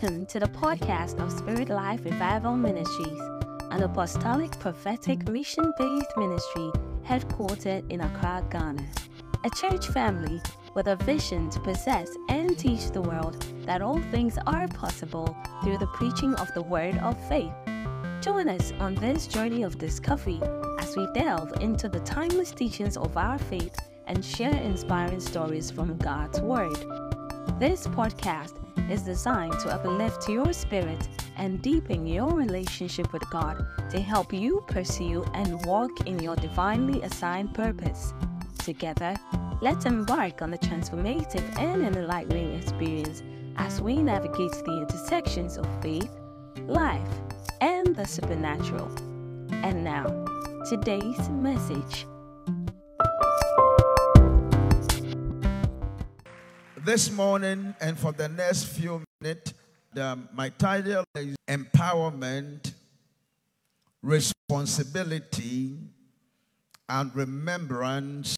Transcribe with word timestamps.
Welcome 0.00 0.24
to 0.26 0.40
the 0.40 0.46
podcast 0.46 1.20
of 1.20 1.30
Spirit 1.30 1.68
Life 1.68 2.06
Revival 2.06 2.56
Ministries, 2.56 3.20
an 3.70 3.82
apostolic 3.82 4.50
prophetic 4.58 5.28
mission 5.28 5.74
based 5.76 6.16
ministry 6.16 6.70
headquartered 7.04 7.90
in 7.92 8.00
Accra, 8.00 8.42
Ghana. 8.50 8.82
A 9.44 9.50
church 9.50 9.88
family 9.88 10.40
with 10.74 10.86
a 10.86 10.96
vision 10.96 11.50
to 11.50 11.60
possess 11.60 12.08
and 12.30 12.58
teach 12.58 12.92
the 12.92 13.02
world 13.02 13.44
that 13.66 13.82
all 13.82 14.00
things 14.10 14.38
are 14.46 14.68
possible 14.68 15.36
through 15.62 15.76
the 15.76 15.88
preaching 15.88 16.34
of 16.36 16.48
the 16.54 16.62
word 16.62 16.96
of 16.98 17.28
faith. 17.28 17.52
Join 18.22 18.48
us 18.48 18.72
on 18.80 18.94
this 18.94 19.26
journey 19.26 19.64
of 19.64 19.76
discovery 19.76 20.40
as 20.78 20.96
we 20.96 21.06
delve 21.12 21.60
into 21.60 21.90
the 21.90 22.00
timeless 22.00 22.52
teachings 22.52 22.96
of 22.96 23.18
our 23.18 23.38
faith 23.38 23.76
and 24.06 24.24
share 24.24 24.56
inspiring 24.62 25.20
stories 25.20 25.70
from 25.70 25.98
God's 25.98 26.40
Word. 26.40 26.99
This 27.60 27.86
podcast 27.88 28.54
is 28.90 29.02
designed 29.02 29.52
to 29.60 29.68
uplift 29.68 30.26
your 30.30 30.50
spirit 30.54 31.06
and 31.36 31.60
deepen 31.60 32.06
your 32.06 32.32
relationship 32.32 33.12
with 33.12 33.28
God 33.28 33.66
to 33.90 34.00
help 34.00 34.32
you 34.32 34.64
pursue 34.66 35.24
and 35.34 35.62
walk 35.66 36.06
in 36.06 36.18
your 36.20 36.36
divinely 36.36 37.02
assigned 37.02 37.52
purpose. 37.52 38.14
Together, 38.60 39.14
let's 39.60 39.84
embark 39.84 40.40
on 40.40 40.52
the 40.52 40.56
transformative 40.56 41.58
and 41.58 41.82
enlightening 41.82 42.54
experience 42.54 43.22
as 43.56 43.82
we 43.82 43.96
navigate 43.96 44.52
the 44.52 44.78
intersections 44.80 45.58
of 45.58 45.66
faith, 45.82 46.18
life, 46.62 47.10
and 47.60 47.94
the 47.94 48.06
supernatural. 48.06 48.90
And 49.52 49.84
now, 49.84 50.06
today's 50.66 51.28
message. 51.28 52.06
This 56.90 57.08
morning 57.08 57.72
and 57.80 57.96
for 57.96 58.10
the 58.10 58.28
next 58.28 58.64
few 58.64 59.04
minutes, 59.20 59.54
the, 59.94 60.18
my 60.34 60.48
title 60.48 61.04
is 61.14 61.36
Empowerment, 61.48 62.72
Responsibility, 64.02 65.76
and 66.88 67.14
Remembrance 67.14 68.34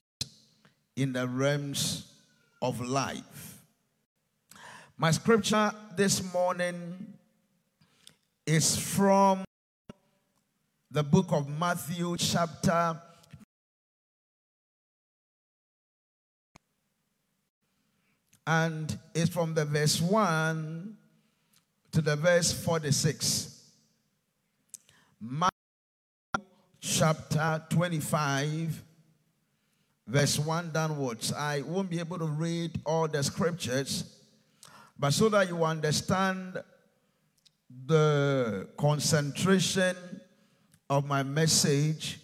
in 0.96 1.14
the 1.14 1.26
Realms 1.26 2.12
of 2.60 2.82
Life. 2.82 3.62
My 4.98 5.12
scripture 5.12 5.72
this 5.96 6.22
morning 6.34 7.14
is 8.44 8.76
from 8.76 9.44
the 10.90 11.02
book 11.02 11.28
of 11.30 11.48
Matthew, 11.48 12.18
chapter 12.18 13.00
and 18.46 18.98
it's 19.14 19.30
from 19.30 19.54
the 19.54 19.64
verse 19.64 20.00
1 20.00 20.96
to 21.92 22.00
the 22.00 22.16
verse 22.16 22.52
46. 22.52 23.60
Matthew 25.20 25.52
chapter 26.80 27.62
25, 27.70 28.82
verse 30.06 30.38
1 30.38 30.70
downwards. 30.72 31.32
I 31.32 31.62
won't 31.62 31.90
be 31.90 32.00
able 32.00 32.18
to 32.18 32.26
read 32.26 32.80
all 32.84 33.06
the 33.06 33.22
scriptures, 33.22 34.04
but 34.98 35.12
so 35.12 35.28
that 35.28 35.48
you 35.48 35.64
understand 35.64 36.62
the 37.86 38.68
concentration 38.76 39.96
of 40.90 41.06
my 41.06 41.22
message, 41.22 42.20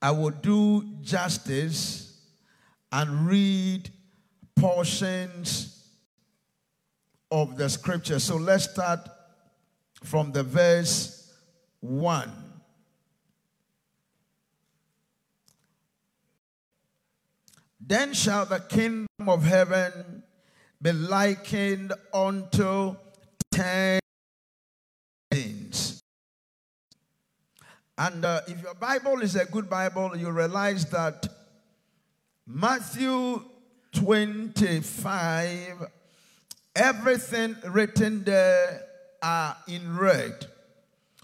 I 0.00 0.12
will 0.12 0.30
do 0.30 0.84
justice 1.02 2.20
and 2.92 3.26
read 3.26 3.90
portions 4.56 5.88
of 7.30 7.56
the 7.56 7.68
scripture. 7.68 8.18
So 8.18 8.36
let's 8.36 8.70
start 8.70 9.00
from 10.02 10.32
the 10.32 10.42
verse 10.42 11.32
1. 11.80 12.30
Then 17.86 18.14
shall 18.14 18.46
the 18.46 18.60
kingdom 18.60 19.06
of 19.26 19.44
heaven 19.44 20.22
be 20.80 20.92
likened 20.92 21.92
unto 22.12 22.96
ten 23.50 24.00
things. 25.30 26.02
And 27.96 28.24
uh, 28.24 28.40
if 28.48 28.62
your 28.62 28.74
Bible 28.74 29.20
is 29.20 29.36
a 29.36 29.44
good 29.44 29.68
Bible, 29.68 30.16
you 30.16 30.30
realize 30.30 30.86
that 30.90 31.26
Matthew 32.46 33.42
25, 33.94 35.88
everything 36.76 37.56
written 37.66 38.24
there 38.24 38.82
are 39.22 39.56
in 39.68 39.96
red, 39.96 40.46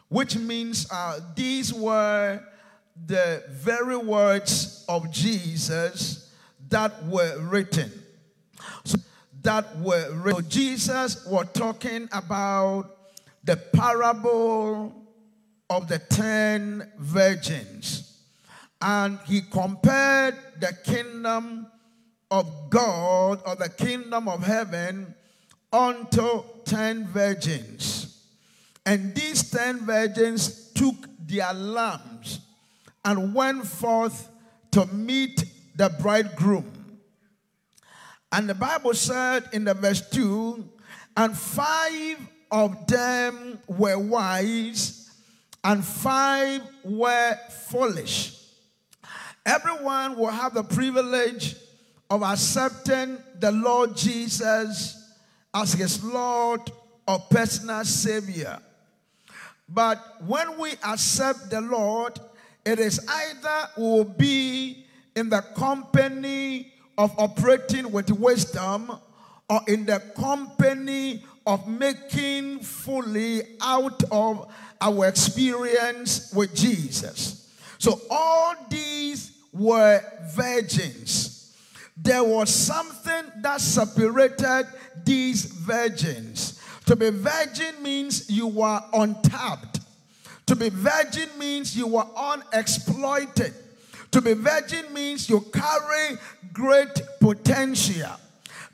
which 0.09 0.37
means 0.37 0.87
uh, 0.91 1.21
these 1.35 1.75
were 1.75 2.41
the 3.07 3.43
very 3.51 3.97
words 3.97 4.85
of 4.89 5.11
Jesus 5.11 6.33
that 6.69 7.05
were 7.07 7.39
written. 7.41 7.91
So 8.85 8.99
that 9.43 9.79
were 9.79 10.11
written. 10.15 10.45
So 10.45 10.49
Jesus 10.49 11.27
was 11.27 11.47
talking 11.53 12.09
about 12.13 12.97
the 13.45 13.57
parable 13.57 14.95
of 15.69 15.89
the 15.89 15.99
ten 15.99 16.91
virgins. 16.99 18.07
And 18.83 19.19
he 19.27 19.43
compared 19.43 20.37
the 20.59 20.77
kingdom 20.85 21.67
of 22.31 22.71
God 22.71 23.43
or 23.45 23.57
the 23.57 23.69
kingdom 23.69 24.29
of 24.29 24.43
heaven 24.43 25.15
unto 25.73 26.43
ten 26.65 27.07
virgins. 27.07 28.25
And 28.87 29.15
these 29.15 29.51
ten 29.51 29.79
virgins 29.79 30.71
took 30.73 30.95
their 31.27 31.53
lamps 31.53 32.41
and 33.05 33.35
went 33.35 33.67
forth 33.67 34.29
to 34.73 34.87
meet 34.87 35.45
the 35.77 35.91
bridegroom. 36.01 36.99
And 38.33 38.49
the 38.49 38.55
Bible 38.55 38.95
said 38.95 39.49
in 39.53 39.65
the 39.65 39.75
verse 39.75 40.09
2 40.11 40.69
and 41.17 41.37
five 41.37 42.19
of 42.51 42.87
them 42.87 43.59
were 43.69 43.99
wise, 43.99 45.11
and 45.63 45.85
five 45.85 46.63
were 46.85 47.37
foolish. 47.69 48.37
Everyone 49.45 50.17
will 50.17 50.31
have 50.31 50.55
the 50.55 50.63
privilege 50.63 51.57
of 52.11 52.23
accepting 52.23 53.19
the 53.39 53.53
Lord 53.53 53.97
Jesus 53.97 55.15
as 55.55 55.73
his 55.73 56.03
Lord 56.03 56.61
or 57.07 57.21
personal 57.31 57.85
Savior. 57.85 58.59
But 59.69 59.99
when 60.27 60.59
we 60.59 60.73
accept 60.85 61.51
the 61.51 61.61
Lord, 61.61 62.19
it 62.67 62.81
is 62.81 63.07
either 63.09 63.69
we 63.77 63.83
will 63.83 64.05
be 64.05 64.87
in 65.15 65.29
the 65.29 65.41
company 65.57 66.73
of 66.99 67.17
operating 67.17 67.93
with 67.93 68.11
wisdom 68.11 68.91
or 69.49 69.61
in 69.69 69.87
the 69.87 70.01
company 70.17 71.25
of 71.47 71.67
making 71.69 72.59
fully 72.61 73.43
out 73.61 74.03
of 74.11 74.53
our 74.81 75.07
experience 75.07 76.33
with 76.35 76.55
Jesus. 76.55 77.49
So 77.79 78.01
all 78.11 78.55
these 78.69 79.33
were 79.53 80.03
virgins 80.35 81.40
there 82.03 82.25
was 82.25 82.55
something 82.55 83.25
that 83.43 83.61
separated 83.61 84.67
these 85.05 85.45
virgins. 85.45 86.61
To 86.87 86.97
be 86.97 87.11
virgin 87.11 87.83
means 87.83 88.31
you 88.31 88.47
were 88.47 88.81
untapped. 88.93 89.81
To 90.47 90.57
be 90.57 90.71
virgin 90.71 91.29
means 91.39 91.77
you 91.77 91.87
were 91.87 92.07
unexploited. 92.17 93.55
To 94.13 94.21
be 94.21 94.33
virgin 94.33 94.93
means 94.93 95.29
you 95.29 95.41
carry 95.53 96.19
great 96.53 97.01
potential. 97.21 98.17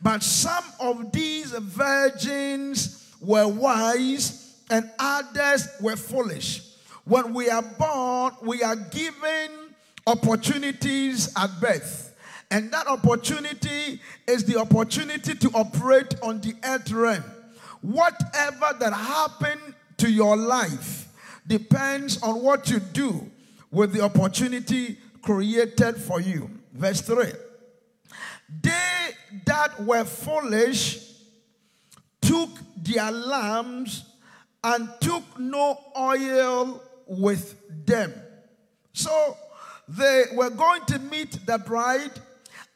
But 0.00 0.22
some 0.22 0.64
of 0.81 1.12
these 1.12 1.50
virgins 1.50 3.14
were 3.20 3.49
wise 3.49 4.56
and 4.70 4.90
others 4.99 5.69
were 5.81 5.96
foolish. 5.96 6.62
When 7.05 7.34
we 7.34 7.50
are 7.50 7.62
born, 7.62 8.32
we 8.43 8.62
are 8.62 8.76
given 8.76 9.50
opportunities 10.06 11.32
at 11.37 11.50
birth. 11.61 12.06
And 12.50 12.70
that 12.72 12.87
opportunity 12.87 14.00
is 14.26 14.44
the 14.44 14.58
opportunity 14.58 15.34
to 15.34 15.50
operate 15.50 16.14
on 16.22 16.40
the 16.40 16.54
earth 16.64 16.90
realm. 16.90 17.25
Whatever 17.82 18.76
that 18.78 18.93
happened 18.93 19.75
to 19.98 20.10
your 20.10 20.37
life 20.37 21.08
depends 21.46 22.22
on 22.22 22.43
what 22.43 22.70
you 22.70 22.81
do 22.81 23.31
with 23.70 23.93
the 23.93 24.00
opportunity 24.02 24.98
created 25.22 25.96
for 25.96 26.20
you. 26.20 26.50
Verse 26.72 27.00
3 27.00 27.32
They 28.62 29.10
that 29.44 29.82
were 29.82 30.04
foolish 30.04 31.12
took 32.20 32.50
their 32.76 33.10
lamps 33.10 34.04
and 34.62 34.88
took 35.00 35.38
no 35.38 35.78
oil 35.96 36.82
with 37.06 37.87
them. 37.87 38.12
So 38.93 39.37
they 39.88 40.25
were 40.32 40.50
going 40.50 40.84
to 40.87 40.98
meet 40.98 41.46
the 41.46 41.58
bride 41.58 42.10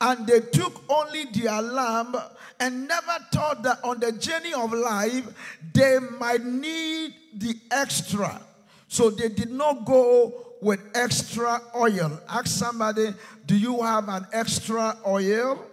and 0.00 0.26
they 0.26 0.40
took 0.40 0.82
only 0.88 1.24
their 1.26 1.60
lamb 1.60 2.14
and 2.58 2.88
never 2.88 3.18
thought 3.32 3.62
that 3.62 3.78
on 3.84 4.00
the 4.00 4.12
journey 4.12 4.52
of 4.54 4.72
life 4.72 5.26
they 5.74 5.98
might 6.18 6.44
need 6.44 7.14
the 7.36 7.54
extra. 7.70 8.40
So 8.88 9.10
they 9.10 9.28
did 9.28 9.50
not 9.50 9.84
go 9.84 10.56
with 10.60 10.80
extra 10.94 11.60
oil. 11.76 12.20
Ask 12.28 12.46
somebody, 12.48 13.14
do 13.46 13.56
you 13.56 13.82
have 13.82 14.08
an 14.08 14.26
extra 14.32 14.96
oil? 15.06 15.64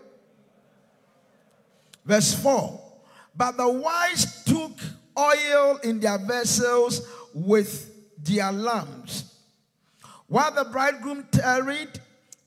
Verse 2.05 2.33
4 2.35 2.81
But 3.35 3.57
the 3.57 3.69
wise 3.69 4.43
took 4.43 4.71
oil 5.17 5.77
in 5.83 5.99
their 5.99 6.17
vessels 6.17 7.07
with 7.33 7.91
their 8.23 8.51
lamps. 8.51 9.35
While 10.27 10.51
the 10.51 10.65
bridegroom 10.65 11.27
tarried, 11.31 11.99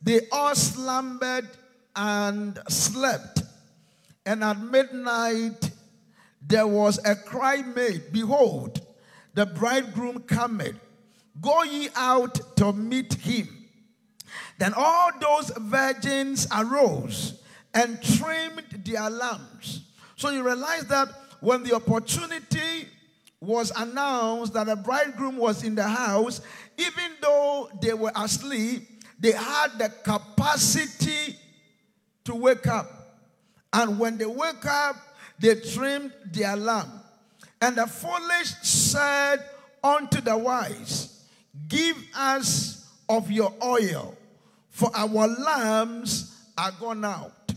they 0.03 0.29
all 0.31 0.55
slumbered 0.55 1.49
and 2.01 2.59
slept. 2.69 3.43
And 4.25 4.43
at 4.43 4.59
midnight 4.59 5.71
there 6.41 6.67
was 6.67 6.99
a 7.05 7.15
cry 7.15 7.57
made 7.59 8.11
Behold, 8.11 8.81
the 9.35 9.45
bridegroom 9.45 10.21
cometh. 10.21 10.77
Go 11.41 11.63
ye 11.63 11.91
out 11.95 12.57
to 12.57 12.73
meet 12.73 13.13
him. 13.15 13.49
Then 14.59 14.73
all 14.75 15.11
those 15.21 15.51
virgins 15.59 16.47
arose 16.57 17.43
and 17.75 18.03
trimmed 18.03 18.83
their 18.85 19.11
lamps. 19.11 19.81
So 20.17 20.31
you 20.31 20.43
realize 20.43 20.87
that 20.87 21.09
when 21.41 21.63
the 21.63 21.75
opportunity 21.75 22.89
was 23.41 23.73
announced 23.77 24.55
that 24.55 24.69
a 24.69 24.77
bridegroom 24.77 25.37
was 25.37 25.65
in 25.65 25.75
the 25.75 25.89
house, 25.89 26.41
even 26.79 27.13
though 27.21 27.71
they 27.81 27.95
were 27.95 28.13
asleep, 28.17 28.87
they 29.19 29.33
had 29.33 29.79
the 29.79 29.91
capacity 30.03 31.37
to 32.25 32.35
wake 32.35 32.67
up. 32.67 32.91
And 33.73 33.99
when 33.99 34.19
they 34.19 34.27
wake 34.27 34.67
up, 34.67 34.97
they 35.39 35.55
trimmed 35.55 36.13
their 36.33 36.57
lamp. 36.57 36.91
And 37.61 37.77
the 37.77 37.87
foolish 37.87 38.55
said 38.63 39.45
unto 39.83 40.21
the 40.21 40.37
wise, 40.37 41.25
Give 41.69 41.97
us 42.17 42.89
of 43.09 43.31
your 43.31 43.53
oil, 43.63 44.17
for 44.71 44.91
our 44.95 45.29
lamps 45.29 46.37
are 46.57 46.73
gone 46.73 47.05
out. 47.05 47.53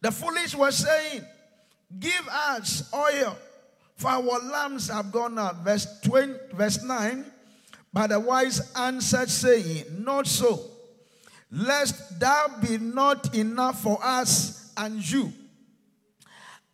The 0.00 0.10
foolish 0.10 0.54
were 0.54 0.70
saying, 0.70 1.24
Give 1.98 2.28
us 2.28 2.92
oil, 2.94 3.36
for 3.96 4.08
our 4.10 4.40
lamps 4.40 4.88
have 4.88 5.12
gone 5.12 5.38
out. 5.38 5.56
Verse 5.58 6.00
20, 6.00 6.34
verse 6.54 6.82
9. 6.82 7.24
But 7.92 8.08
the 8.08 8.18
wise 8.20 8.72
answered, 8.74 9.30
saying, 9.30 9.84
Not 9.98 10.26
so, 10.26 10.60
lest 11.52 12.18
thou 12.18 12.48
be 12.62 12.78
not 12.78 13.34
enough 13.34 13.82
for 13.82 13.98
us 14.02 14.72
and 14.76 15.06
you. 15.08 15.30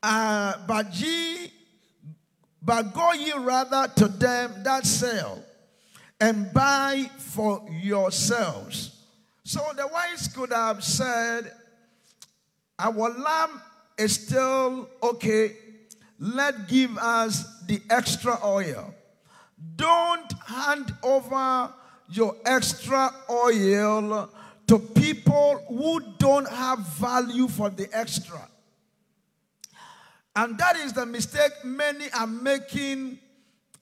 Uh, 0.00 0.54
but 0.68 0.94
ye, 0.94 1.52
but 2.62 2.94
go 2.94 3.12
ye 3.12 3.32
rather 3.32 3.88
to 3.96 4.06
them 4.06 4.62
that 4.62 4.86
sell 4.86 5.42
and 6.20 6.52
buy 6.54 7.10
for 7.18 7.66
yourselves. 7.82 9.02
So 9.42 9.60
the 9.76 9.88
wise 9.88 10.28
could 10.28 10.52
have 10.52 10.84
said, 10.84 11.52
Our 12.78 13.10
lamb 13.10 13.60
is 13.96 14.14
still 14.14 14.88
okay. 15.02 15.56
Let 16.20 16.68
give 16.68 16.96
us 16.98 17.62
the 17.66 17.80
extra 17.90 18.38
oil. 18.44 18.94
Don't 19.74 20.32
hand 20.46 20.94
over 21.02 21.72
your 22.10 22.36
extra 22.44 23.12
oil 23.28 24.30
to 24.68 24.78
people 24.78 25.64
who 25.68 26.00
don't 26.18 26.48
have 26.48 26.78
value 26.80 27.48
for 27.48 27.70
the 27.70 27.88
extra. 27.92 28.48
And 30.36 30.56
that 30.58 30.76
is 30.76 30.92
the 30.92 31.04
mistake 31.04 31.52
many 31.64 32.10
are 32.12 32.26
making 32.26 33.18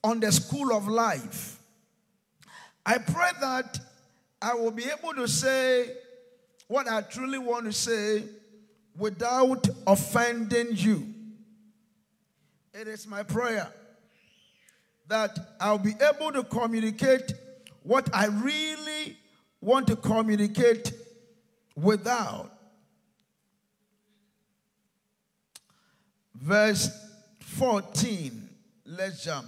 on 0.03 0.19
the 0.19 0.31
school 0.31 0.73
of 0.73 0.87
life. 0.87 1.59
I 2.85 2.97
pray 2.97 3.29
that 3.41 3.79
I 4.41 4.53
will 4.55 4.71
be 4.71 4.85
able 4.85 5.13
to 5.15 5.27
say 5.27 5.91
what 6.67 6.87
I 6.87 7.01
truly 7.01 7.37
want 7.37 7.65
to 7.65 7.73
say 7.73 8.23
without 8.97 9.67
offending 9.85 10.67
you. 10.71 11.13
It 12.73 12.87
is 12.87 13.07
my 13.07 13.23
prayer 13.23 13.71
that 15.07 15.37
I'll 15.59 15.77
be 15.77 15.95
able 16.01 16.31
to 16.31 16.43
communicate 16.43 17.33
what 17.83 18.09
I 18.13 18.27
really 18.27 19.17
want 19.67 19.85
to 19.85 19.97
communicate 19.97 20.93
without. 21.75 22.49
Verse 26.33 26.89
14, 27.41 28.49
let's 28.85 29.25
jump. 29.25 29.47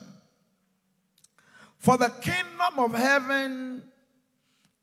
For 1.77 1.98
the 1.98 2.10
kingdom 2.10 2.80
of 2.80 2.94
heaven 2.94 3.81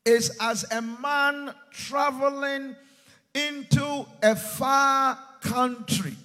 is 0.07 0.35
as 0.41 0.65
a 0.73 0.81
man 0.81 1.53
traveling 1.71 2.75
into 3.35 4.07
a 4.23 4.35
far 4.35 5.19
country 5.43 6.17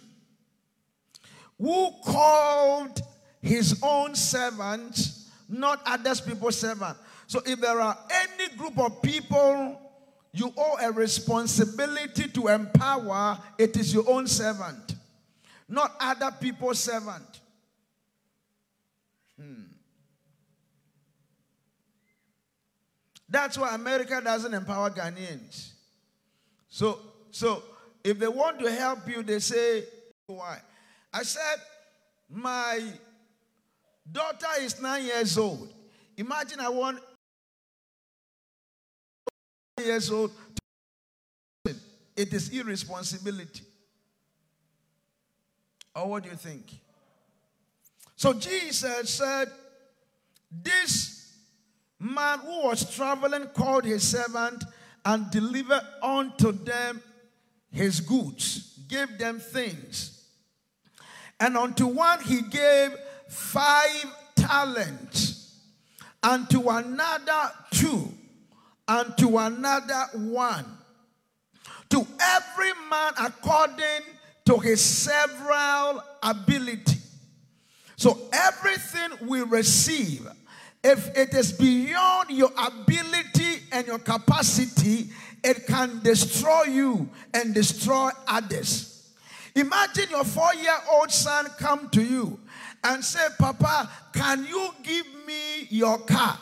who 1.59 1.91
called 2.05 3.01
his 3.41 3.77
own 3.83 4.15
servants, 4.15 5.29
not 5.49 5.81
others 5.85 6.21
people's 6.21 6.57
servant. 6.57 6.97
So 7.31 7.41
if 7.45 7.61
there 7.61 7.79
are 7.79 7.97
any 8.11 8.57
group 8.57 8.77
of 8.77 9.01
people 9.01 9.79
you 10.33 10.53
owe 10.57 10.77
a 10.81 10.91
responsibility 10.91 12.27
to 12.27 12.49
empower, 12.49 13.39
it 13.57 13.77
is 13.77 13.93
your 13.93 14.03
own 14.09 14.27
servant, 14.27 14.95
not 15.69 15.95
other 16.01 16.29
people's 16.41 16.79
servant. 16.79 17.39
Hmm. 19.39 19.61
That's 23.29 23.57
why 23.57 23.75
America 23.75 24.19
doesn't 24.21 24.53
empower 24.53 24.89
Ghanaians. 24.89 25.71
So, 26.67 26.99
so 27.31 27.63
if 28.03 28.19
they 28.19 28.27
want 28.27 28.59
to 28.59 28.69
help 28.69 29.07
you, 29.07 29.23
they 29.23 29.39
say, 29.39 29.85
why? 30.25 30.59
I 31.13 31.23
said, 31.23 31.61
my 32.29 32.81
daughter 34.11 34.47
is 34.59 34.81
nine 34.81 35.05
years 35.05 35.37
old. 35.37 35.73
Imagine 36.17 36.59
I 36.59 36.67
want 36.67 36.99
years 39.85 40.11
old. 40.11 40.31
It 42.15 42.33
is 42.33 42.49
irresponsibility. 42.49 43.63
Or 45.95 46.09
what 46.09 46.23
do 46.23 46.29
you 46.29 46.35
think? 46.35 46.65
So 48.15 48.33
Jesus 48.33 49.09
said, 49.09 49.49
This 50.51 51.35
man 51.99 52.39
who 52.39 52.63
was 52.63 52.95
traveling 52.95 53.47
called 53.47 53.85
his 53.85 54.07
servant 54.07 54.63
and 55.05 55.29
delivered 55.31 55.81
unto 56.01 56.51
them 56.51 57.01
his 57.71 58.01
goods, 58.01 58.79
gave 58.87 59.17
them 59.17 59.39
things. 59.39 60.27
And 61.39 61.57
unto 61.57 61.87
one 61.87 62.21
he 62.21 62.41
gave 62.41 62.93
five 63.27 64.05
talents, 64.35 65.59
and 66.21 66.47
to 66.51 66.69
another 66.69 67.51
two, 67.71 68.13
and 68.91 69.17
to 69.17 69.37
another 69.37 70.05
one. 70.15 70.65
To 71.91 72.05
every 72.19 72.71
man 72.89 73.13
according 73.19 74.03
to 74.45 74.57
his 74.57 74.81
several 74.81 76.03
ability. 76.21 76.97
So 77.95 78.17
everything 78.33 79.29
we 79.29 79.43
receive, 79.43 80.27
if 80.83 81.17
it 81.17 81.33
is 81.33 81.53
beyond 81.53 82.31
your 82.31 82.51
ability 82.57 83.63
and 83.71 83.87
your 83.87 83.99
capacity, 83.99 85.07
it 85.41 85.67
can 85.67 86.01
destroy 86.03 86.63
you 86.63 87.09
and 87.33 87.53
destroy 87.53 88.09
others. 88.27 89.09
Imagine 89.55 90.09
your 90.09 90.25
four-year-old 90.25 91.11
son 91.11 91.45
come 91.57 91.89
to 91.91 92.03
you 92.03 92.39
and 92.83 93.03
say, 93.03 93.25
Papa, 93.39 93.89
can 94.13 94.45
you 94.45 94.69
give 94.83 95.05
me 95.25 95.67
your 95.69 95.97
car? 95.99 96.37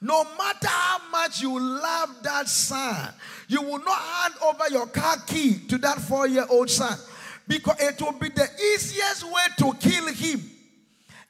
No 0.00 0.24
matter 0.36 0.68
how 0.68 0.98
much 1.10 1.40
you 1.40 1.58
love 1.58 2.22
that 2.22 2.48
son, 2.48 3.12
you 3.48 3.62
will 3.62 3.80
not 3.80 3.98
hand 3.98 4.34
over 4.44 4.68
your 4.70 4.86
car 4.86 5.16
key 5.26 5.58
to 5.68 5.78
that 5.78 5.98
four-year-old 5.98 6.70
son 6.70 6.96
because 7.48 7.76
it 7.80 8.00
will 8.00 8.12
be 8.12 8.28
the 8.28 8.48
easiest 8.74 9.24
way 9.24 9.46
to 9.58 9.72
kill 9.80 10.06
him 10.08 10.40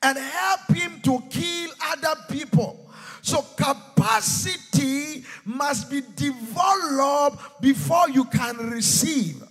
and 0.03 0.19
help 0.19 0.69
him 0.75 1.01
to 1.03 1.23
kill 1.31 1.71
other 1.87 2.21
people. 2.29 2.91
So 3.23 3.43
capacity 3.57 5.25
must 5.45 5.91
be 5.91 6.03
developed 6.15 7.61
before 7.61 8.11
you 8.11 8.25
can 8.25 8.57
receive. 8.71 9.43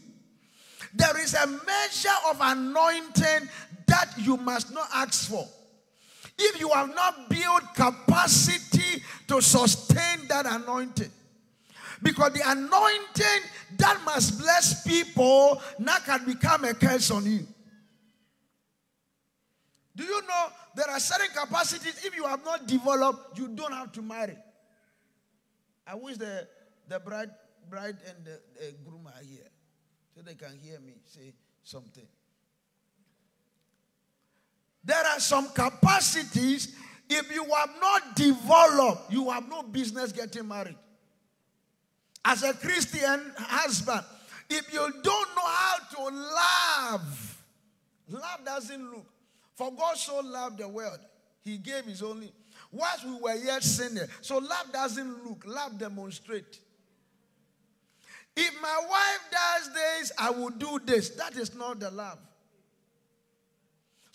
There 0.93 1.19
is 1.19 1.33
a 1.33 1.47
measure 1.47 2.17
of 2.29 2.37
anointing 2.39 3.49
that 3.87 4.13
you 4.17 4.37
must 4.37 4.73
not 4.73 4.87
ask 4.93 5.29
for. 5.29 5.47
If 6.37 6.59
you 6.59 6.69
have 6.69 6.93
not 6.93 7.29
built 7.29 7.73
capacity 7.73 9.03
to 9.27 9.41
sustain 9.41 10.27
that 10.27 10.45
anointing, 10.45 11.11
Because 12.01 12.33
the 12.33 12.41
anointing 12.45 13.49
that 13.77 14.01
must 14.05 14.39
bless 14.39 14.83
people 14.83 15.61
now 15.79 15.97
can 15.99 16.25
become 16.25 16.63
a 16.65 16.73
curse 16.73 17.09
on 17.11 17.25
you. 17.25 17.47
Do 19.95 20.03
you 20.03 20.21
know 20.21 20.47
there 20.75 20.89
are 20.89 20.99
certain 20.99 21.29
capacities, 21.35 22.05
if 22.05 22.15
you 22.15 22.25
have 22.25 22.45
not 22.45 22.67
developed, 22.67 23.39
you 23.39 23.47
don't 23.47 23.73
have 23.73 23.91
to 23.93 24.01
marry. 24.03 24.37
I 25.87 25.95
wish 25.95 26.17
the, 26.17 26.47
the 26.87 26.99
bride, 26.99 27.31
bride 27.67 27.97
and 28.07 28.23
the, 28.23 28.39
the 28.59 28.75
groom 28.85 29.07
are 29.07 29.23
here 29.23 29.47
so 30.13 30.21
they 30.21 30.35
can 30.35 30.55
hear 30.61 30.79
me 30.79 30.93
say 31.05 31.33
something. 31.63 32.05
There 34.87 35.05
are 35.05 35.19
some 35.19 35.49
capacities, 35.49 36.73
if 37.09 37.29
you 37.35 37.43
have 37.43 37.71
not 37.81 38.15
developed, 38.15 39.11
you 39.11 39.29
have 39.29 39.47
no 39.49 39.61
business 39.61 40.13
getting 40.13 40.47
married. 40.47 40.77
As 42.23 42.41
a 42.43 42.53
Christian 42.53 43.33
husband, 43.37 44.05
if 44.49 44.71
you 44.71 44.79
don't 44.79 45.03
know 45.35 45.45
how 45.45 45.77
to 45.91 46.15
love, 46.15 47.43
love 48.11 48.45
doesn't 48.45 48.91
look. 48.91 49.05
For 49.55 49.73
God 49.73 49.97
so 49.97 50.21
loved 50.21 50.59
the 50.59 50.69
world, 50.69 50.99
He 51.43 51.57
gave 51.57 51.83
His 51.83 52.01
only. 52.01 52.31
Whilst 52.71 53.05
we 53.05 53.19
were 53.19 53.35
yet 53.35 53.63
sinners, 53.63 54.07
so 54.21 54.37
love 54.37 54.71
doesn't 54.71 55.27
look, 55.27 55.43
love 55.45 55.77
demonstrate. 55.77 56.59
If 58.37 58.61
my 58.61 58.81
wife 58.89 59.31
does 59.31 59.73
this, 59.73 60.11
I 60.17 60.29
will 60.29 60.51
do 60.51 60.79
this. 60.85 61.09
That 61.09 61.35
is 61.35 61.53
not 61.55 61.81
the 61.81 61.91
love. 61.91 62.19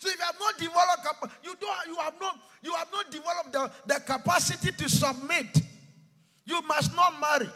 So 0.03 0.09
if 0.09 0.17
you 0.17 0.25
have 0.25 0.35
not 0.37 0.57
developed, 0.57 1.33
you 1.45 1.55
don't, 1.61 1.87
you 1.87 1.95
have 1.95 2.13
not, 2.19 2.37
you 2.61 2.73
have 2.73 2.89
not 2.91 3.09
developed 3.09 3.53
the, 3.53 3.71
the 3.85 4.01
capacity 4.01 4.73
to 4.73 4.89
submit. 4.89 5.61
You 6.43 6.61
must 6.63 6.93
not 6.93 7.13
marry. 7.21 7.49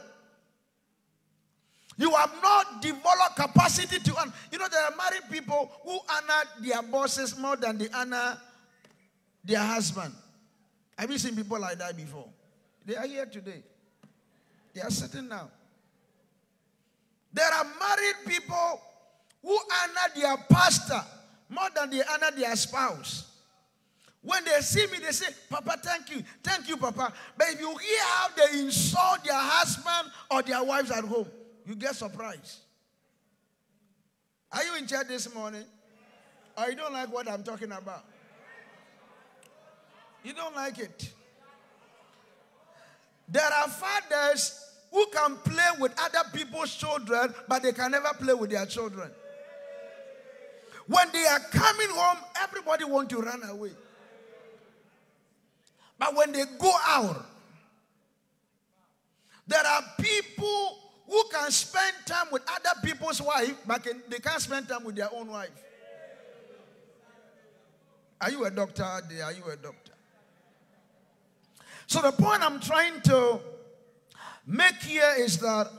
You 1.97 2.09
have 2.11 2.31
not 2.41 2.81
developed 2.81 3.35
capacity 3.35 3.99
to 3.99 4.17
honor. 4.17 4.31
You 4.49 4.59
know, 4.59 4.67
there 4.69 4.81
are 4.81 4.93
married 4.95 5.23
people 5.29 5.69
who 5.83 5.99
honor 6.09 6.49
their 6.61 6.81
bosses 6.83 7.37
more 7.37 7.57
than 7.57 7.79
they 7.79 7.89
honor 7.93 8.37
their 9.43 9.59
husband. 9.59 10.13
Have 10.97 11.11
you 11.11 11.17
seen 11.17 11.35
people 11.35 11.59
like 11.59 11.77
that 11.79 11.97
before? 11.97 12.29
They 12.85 12.95
are 12.95 13.07
here 13.07 13.25
today. 13.25 13.61
They 14.73 14.79
are 14.79 14.89
sitting 14.89 15.27
now. 15.27 15.49
There 17.33 17.53
are 17.53 17.65
married 17.77 18.25
people 18.25 18.81
who 19.41 19.51
honor 19.51 20.13
their 20.15 20.37
pastor 20.49 21.03
more 21.49 21.69
than 21.75 21.89
they 21.89 22.01
honor 22.03 22.31
their 22.35 22.55
spouse. 22.55 23.31
When 24.21 24.43
they 24.43 24.59
see 24.61 24.87
me, 24.87 24.97
they 24.99 25.11
say, 25.11 25.27
Papa, 25.49 25.77
thank 25.81 26.09
you. 26.09 26.21
Thank 26.43 26.67
you, 26.67 26.75
Papa. 26.77 27.13
But 27.37 27.47
if 27.49 27.59
you 27.59 27.69
hear 27.69 28.03
how 28.03 28.27
they 28.35 28.59
insult 28.59 29.23
their 29.23 29.33
husband 29.35 30.11
or 30.29 30.41
their 30.41 30.63
wives 30.63 30.91
at 30.91 31.03
home, 31.05 31.27
you 31.65 31.75
get 31.75 31.95
surprised. 31.95 32.57
Are 34.51 34.63
you 34.63 34.75
in 34.77 34.87
church 34.87 35.07
this 35.07 35.33
morning? 35.33 35.63
Or 36.57 36.69
you 36.69 36.75
don't 36.75 36.93
like 36.93 37.13
what 37.13 37.29
I'm 37.29 37.43
talking 37.43 37.71
about? 37.71 38.03
You 40.23 40.33
don't 40.33 40.55
like 40.55 40.79
it. 40.79 41.11
There 43.29 43.43
are 43.43 43.67
fathers 43.67 44.65
who 44.91 45.05
can 45.07 45.35
play 45.37 45.69
with 45.79 45.93
other 45.99 46.29
people's 46.33 46.73
children, 46.73 47.33
but 47.47 47.61
they 47.61 47.73
can 47.73 47.91
never 47.91 48.09
play 48.19 48.33
with 48.33 48.49
their 48.49 48.65
children. 48.65 49.11
When 50.87 51.11
they 51.11 51.25
are 51.25 51.39
coming 51.39 51.89
home, 51.89 52.17
everybody 52.41 52.85
want 52.85 53.09
to 53.09 53.17
run 53.17 53.43
away. 53.43 53.71
But 55.99 56.15
when 56.15 56.31
they 56.31 56.43
go 56.57 56.71
out, 56.85 57.25
there 59.47 59.65
are 59.65 59.81
people 59.99 60.79
who 61.07 61.23
can 61.31 61.51
spend 61.51 61.95
time 62.05 62.27
with 62.31 62.43
other 62.49 62.79
people's 62.83 63.21
wife, 63.21 63.55
but 63.65 63.83
can, 63.83 64.01
they 64.09 64.19
can't 64.19 64.41
spend 64.41 64.67
time 64.67 64.83
with 64.83 64.95
their 64.95 65.09
own 65.13 65.27
wife. 65.27 65.49
Are 68.19 68.31
you 68.31 68.45
a 68.45 68.51
doctor? 68.51 68.83
Are 68.83 69.01
you 69.09 69.43
a 69.51 69.55
doctor? 69.55 69.93
So 71.85 72.01
the 72.01 72.11
point 72.11 72.43
I'm 72.43 72.59
trying 72.59 72.99
to 73.01 73.39
make 74.45 74.75
here 74.75 75.13
is 75.17 75.37
that 75.39 75.69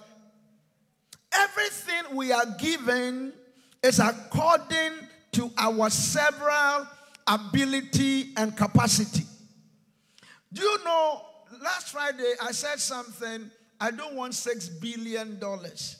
everything 1.33 2.17
we 2.17 2.33
are 2.33 2.47
given 2.59 3.33
is 3.83 4.01
according 4.01 4.93
to 5.33 5.51
our 5.57 5.91
several 5.91 6.87
ability 7.27 8.33
and 8.37 8.57
capacity. 8.57 9.25
Do 10.53 10.63
you 10.63 10.85
know, 10.85 11.23
last 11.63 11.91
Friday 11.91 12.35
I 12.43 12.53
said 12.53 12.79
something 12.81 13.51
I 13.81 13.91
don't 13.91 14.15
want 14.15 14.35
six 14.35 14.69
billion 14.69 15.39
dollars. 15.39 15.97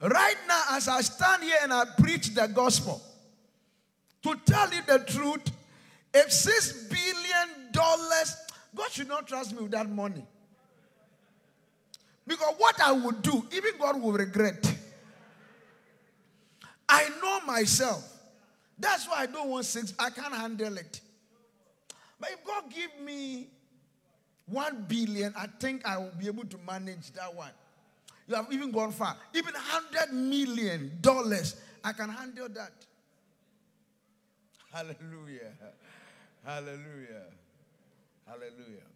Right 0.00 0.36
now, 0.46 0.62
as 0.70 0.88
I 0.88 1.00
stand 1.00 1.42
here 1.42 1.56
and 1.62 1.72
I 1.72 1.84
preach 1.98 2.28
the 2.34 2.46
gospel, 2.46 3.02
to 4.22 4.36
tell 4.44 4.72
you 4.72 4.80
the 4.86 4.98
truth, 5.00 5.50
if 6.14 6.32
six 6.32 6.84
billion 6.88 7.72
dollars, 7.72 8.36
God 8.74 8.90
should 8.90 9.08
not 9.08 9.26
trust 9.26 9.54
me 9.54 9.62
with 9.62 9.72
that 9.72 9.88
money. 9.88 10.24
Because 12.26 12.54
what 12.58 12.80
I 12.80 12.92
would 12.92 13.22
do, 13.22 13.46
even 13.52 13.70
God 13.78 14.00
will 14.00 14.12
regret. 14.12 14.77
I 16.88 17.08
know 17.20 17.40
myself. 17.46 18.04
That's 18.78 19.08
why 19.08 19.16
I 19.20 19.26
don't 19.26 19.48
want 19.48 19.66
six. 19.66 19.92
I 19.98 20.10
can't 20.10 20.32
handle 20.32 20.76
it. 20.78 21.00
But 22.20 22.30
if 22.30 22.44
God 22.44 22.64
give 22.72 23.04
me 23.04 23.48
one 24.46 24.84
billion, 24.88 25.34
I 25.36 25.46
think 25.58 25.86
I 25.86 25.98
will 25.98 26.12
be 26.18 26.26
able 26.26 26.46
to 26.46 26.58
manage 26.66 27.12
that 27.12 27.34
one. 27.34 27.50
You 28.26 28.34
have 28.34 28.52
even 28.52 28.70
gone 28.70 28.92
far. 28.92 29.16
Even 29.34 29.54
hundred 29.54 30.14
million 30.14 30.98
dollars, 31.00 31.56
I 31.82 31.92
can 31.92 32.08
handle 32.08 32.48
that. 32.50 32.72
Hallelujah. 34.72 35.52
Hallelujah. 36.44 37.24
Hallelujah. 38.26 38.88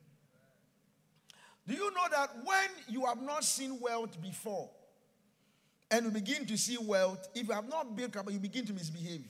Do 1.67 1.75
you 1.75 1.91
know 1.93 2.07
that 2.11 2.31
when 2.45 2.69
you 2.89 3.07
have 3.07 3.23
not 3.23 3.45
seen 3.45 3.79
wealth 3.81 4.21
before 4.21 4.69
and 5.93 6.07
you 6.07 6.11
begin 6.11 6.47
to 6.47 6.57
see 6.57 6.79
wealth, 6.79 7.29
if 7.35 7.47
you 7.47 7.55
have 7.55 7.69
not 7.69 7.95
built 7.95 8.17
up, 8.17 8.33
you 8.33 8.39
begin 8.39 8.65
to 8.67 8.73
misbehave? 8.73 9.23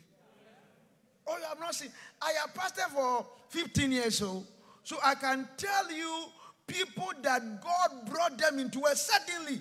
Oh, 1.26 1.36
you 1.36 1.44
have 1.44 1.58
not 1.58 1.74
seen. 1.74 1.90
I 2.20 2.32
have 2.40 2.54
pastored 2.54 2.90
for 2.92 3.26
15 3.48 3.92
years, 3.92 4.18
so 4.18 4.44
so 4.84 4.96
I 5.04 5.14
can 5.14 5.48
tell 5.56 5.92
you 5.92 6.24
people 6.66 7.10
that 7.22 7.62
God 7.62 8.06
brought 8.10 8.38
them 8.38 8.58
into 8.58 8.80
a 8.86 8.96
suddenly, 8.96 9.60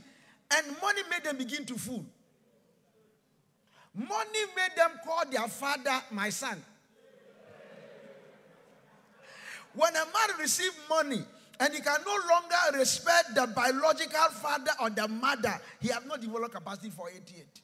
and 0.55 0.67
money 0.81 1.01
made 1.09 1.23
them 1.23 1.37
begin 1.37 1.65
to 1.65 1.75
fool. 1.75 2.05
Money 3.93 4.39
made 4.55 4.75
them 4.77 4.91
call 5.03 5.23
their 5.29 5.47
father 5.47 6.01
my 6.11 6.29
son. 6.29 6.63
When 9.73 9.95
a 9.95 10.05
man 10.05 10.39
receives 10.39 10.75
money 10.89 11.23
and 11.61 11.75
he 11.75 11.79
can 11.79 11.99
no 12.03 12.17
longer 12.27 12.79
respect 12.79 13.35
the 13.35 13.45
biological 13.45 14.29
father 14.41 14.71
or 14.81 14.89
the 14.89 15.07
mother, 15.07 15.53
he 15.79 15.89
has 15.89 16.03
not 16.07 16.19
developed 16.19 16.55
capacity 16.55 16.89
for 16.89 17.07
it 17.09 17.31
yet. 17.37 17.61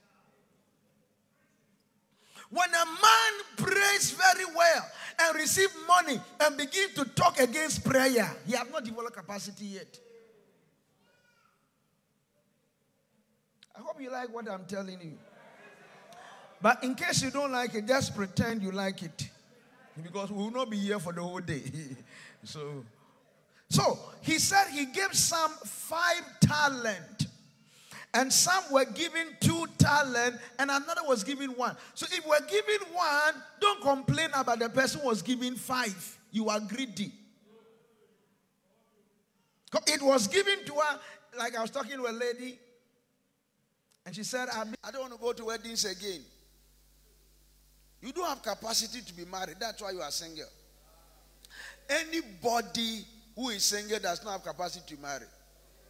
When 2.52 2.70
a 2.70 2.86
man 2.86 3.34
prays 3.58 4.12
very 4.12 4.46
well 4.56 4.90
and 5.20 5.36
receive 5.36 5.70
money 5.88 6.22
and 6.40 6.56
begin 6.56 6.90
to 6.94 7.06
talk 7.06 7.40
against 7.40 7.84
prayer, 7.84 8.32
he 8.46 8.54
has 8.54 8.70
not 8.72 8.86
developed 8.86 9.18
capacity 9.18 9.66
yet. 9.66 10.00
I 13.76 13.80
hope 13.80 14.00
you 14.00 14.12
like 14.12 14.32
what 14.32 14.48
I'm 14.48 14.66
telling 14.66 15.02
you. 15.02 15.18
But 16.62 16.84
in 16.84 16.94
case 16.94 17.24
you 17.24 17.32
don't 17.32 17.52
like 17.52 17.74
it, 17.74 17.88
just 17.88 18.16
pretend 18.16 18.62
you 18.62 18.72
like 18.72 19.02
it. 19.02 19.30
Because 20.04 20.30
we 20.30 20.38
will 20.38 20.52
not 20.52 20.70
be 20.70 20.78
here 20.78 21.00
for 21.00 21.14
the 21.14 21.22
whole 21.22 21.40
day. 21.40 21.64
so, 22.44 22.86
so 23.70 24.00
he 24.22 24.40
said 24.40 24.68
he 24.72 24.86
gave 24.86 25.14
some 25.14 25.52
five 25.66 26.24
talent 26.42 27.28
and 28.14 28.32
some 28.32 28.64
were 28.72 28.86
given 28.86 29.28
two 29.40 29.68
talent 29.78 30.36
and 30.60 30.72
another 30.72 31.02
was 31.08 31.24
given 31.24 31.52
one. 31.52 31.76
So 31.94 32.08
if 32.12 32.26
we're 32.26 32.40
given 32.48 32.88
one, 32.94 33.34
don't 33.60 33.82
complain 33.82 34.30
about 34.34 34.60
the 34.60 34.70
person 34.70 35.02
was 35.04 35.22
given 35.22 35.56
five. 35.56 36.18
You 36.32 36.50
are 36.50 36.60
greedy. 36.60 37.12
It 39.86 40.02
was 40.02 40.28
given 40.28 40.66
to 40.66 40.74
her, 40.74 41.00
like 41.38 41.56
I 41.56 41.62
was 41.62 41.70
talking 41.70 41.98
to 41.98 42.08
a 42.08 42.12
lady, 42.12 42.58
and 44.06 44.16
she 44.16 44.24
said, 44.24 44.48
I 44.50 44.92
don't 44.92 45.02
want 45.02 45.14
to 45.14 45.20
go 45.20 45.34
to 45.34 45.46
weddings 45.46 45.84
again. 45.86 46.22
You 48.02 48.14
don't 48.14 48.28
have 48.28 48.42
capacity 48.42 49.02
to 49.02 49.14
be 49.14 49.26
married. 49.26 49.58
That's 49.60 49.82
why 49.82 49.92
you 49.92 50.02
are 50.02 50.12
single. 50.12 50.46
Anybody 51.90 53.06
who 53.38 53.50
is 53.50 53.64
single 53.64 54.00
does 54.00 54.26
not 54.26 54.32
have 54.32 54.44
capacity 54.44 54.96
to 54.96 55.02
marry. 55.02 55.26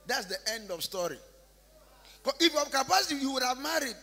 That's 0.05 0.25
the 0.25 0.37
end 0.53 0.69
of 0.69 0.83
story. 0.83 1.17
If 2.41 2.53
you 2.53 2.59
have 2.59 2.69
capacity, 2.69 3.21
you 3.21 3.31
would 3.31 3.43
have 3.43 3.57
married. 3.57 3.95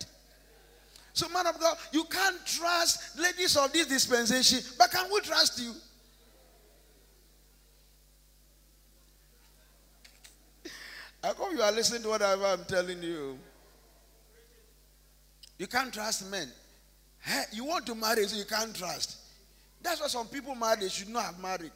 So, 1.12 1.28
man 1.28 1.46
of 1.46 1.60
God, 1.60 1.76
you 1.92 2.04
can't 2.04 2.44
trust 2.46 3.18
ladies 3.18 3.56
of 3.56 3.70
this 3.72 3.86
dispensation, 3.86 4.60
but 4.78 4.90
can 4.90 5.06
we 5.12 5.20
trust 5.20 5.60
you? 5.60 5.72
I 11.22 11.28
hope 11.28 11.52
you 11.52 11.62
are 11.62 11.72
listening 11.72 12.02
to 12.02 12.08
whatever 12.08 12.46
I'm 12.46 12.64
telling 12.64 13.02
you. 13.02 13.38
You 15.58 15.66
can't 15.66 15.92
trust 15.92 16.30
men. 16.30 16.48
Hey, 17.20 17.44
you 17.52 17.64
want 17.64 17.86
to 17.86 17.94
marry, 17.94 18.26
so 18.26 18.36
you 18.36 18.44
can't 18.44 18.74
trust. 18.74 19.18
That's 19.82 20.00
why 20.00 20.08
some 20.08 20.28
people 20.28 20.54
marry, 20.54 20.80
they 20.80 20.88
should 20.88 21.10
not 21.10 21.24
have 21.26 21.38
married. 21.38 21.72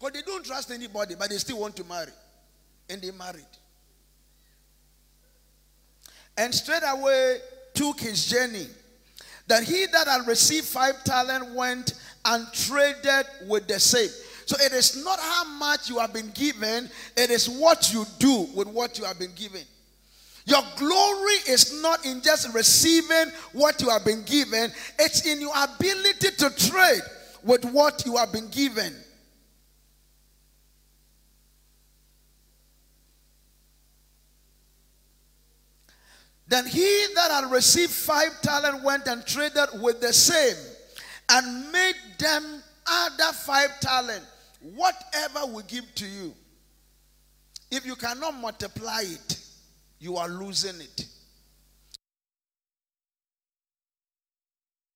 Because 0.00 0.14
they 0.14 0.22
don't 0.22 0.44
trust 0.44 0.70
anybody, 0.70 1.14
but 1.14 1.28
they 1.28 1.36
still 1.36 1.60
want 1.60 1.76
to 1.76 1.84
marry. 1.84 2.12
And 2.88 3.02
they 3.02 3.10
married. 3.10 3.44
And 6.38 6.54
straight 6.54 6.82
away 6.86 7.38
took 7.74 8.00
his 8.00 8.26
journey. 8.26 8.66
That 9.46 9.62
he 9.62 9.86
that 9.92 10.06
had 10.06 10.26
received 10.26 10.64
five 10.64 11.04
talent 11.04 11.54
went 11.54 11.94
and 12.24 12.46
traded 12.52 13.26
with 13.46 13.68
the 13.68 13.78
same. 13.78 14.08
So 14.46 14.56
it 14.58 14.72
is 14.72 15.04
not 15.04 15.20
how 15.20 15.44
much 15.44 15.90
you 15.90 15.98
have 15.98 16.12
been 16.12 16.30
given, 16.30 16.88
it 17.16 17.30
is 17.30 17.48
what 17.48 17.92
you 17.92 18.04
do 18.18 18.48
with 18.54 18.68
what 18.68 18.98
you 18.98 19.04
have 19.04 19.18
been 19.18 19.34
given. 19.34 19.62
Your 20.46 20.62
glory 20.76 21.34
is 21.46 21.80
not 21.82 22.04
in 22.06 22.22
just 22.22 22.52
receiving 22.54 23.32
what 23.52 23.80
you 23.82 23.90
have 23.90 24.04
been 24.04 24.22
given, 24.22 24.72
it's 24.98 25.26
in 25.26 25.40
your 25.40 25.52
ability 25.56 26.30
to 26.38 26.50
trade 26.56 27.02
with 27.44 27.64
what 27.66 28.04
you 28.06 28.16
have 28.16 28.32
been 28.32 28.48
given. 28.48 28.94
Then 36.50 36.66
he 36.66 37.06
that 37.14 37.30
had 37.30 37.48
received 37.52 37.92
five 37.92 38.42
talent 38.42 38.82
went 38.82 39.06
and 39.06 39.24
traded 39.24 39.68
with 39.80 40.00
the 40.00 40.12
same 40.12 40.56
and 41.30 41.70
made 41.70 41.94
them 42.18 42.60
other 42.88 43.32
five 43.32 43.78
talent. 43.78 44.24
Whatever 44.74 45.46
we 45.54 45.62
give 45.62 45.94
to 45.94 46.06
you, 46.06 46.34
if 47.70 47.86
you 47.86 47.94
cannot 47.94 48.34
multiply 48.34 49.02
it, 49.02 49.38
you 50.00 50.16
are 50.16 50.28
losing 50.28 50.80
it. 50.80 51.06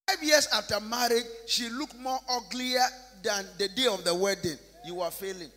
Five 0.09 0.25
years 0.25 0.49
after 0.53 0.81
marriage, 0.81 1.25
she 1.47 1.69
looked 1.71 1.97
more 2.01 2.19
uglier 2.29 2.85
than 3.23 3.47
the 3.59 3.69
day 3.69 3.87
of 3.87 4.03
the 4.03 4.13
wedding. 4.13 4.59
You 4.85 5.03
are 5.03 5.13
failing. 5.13 5.53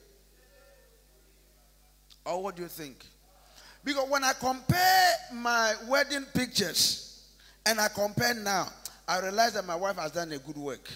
Or 2.24 2.44
what 2.44 2.56
do 2.56 2.62
you 2.62 2.68
think? 2.68 3.04
Because 3.84 4.10
when 4.10 4.24
I 4.24 4.34
compare 4.34 5.14
my 5.34 5.74
wedding 5.88 6.26
pictures 6.34 7.26
and 7.66 7.80
I 7.80 7.88
compare 7.88 8.34
now, 8.34 8.68
I 9.08 9.20
realize 9.20 9.54
that 9.54 9.66
my 9.66 9.76
wife 9.76 9.98
has 9.98 10.12
done 10.12 10.32
a 10.32 10.38
good 10.38 10.58
work. 10.58 10.90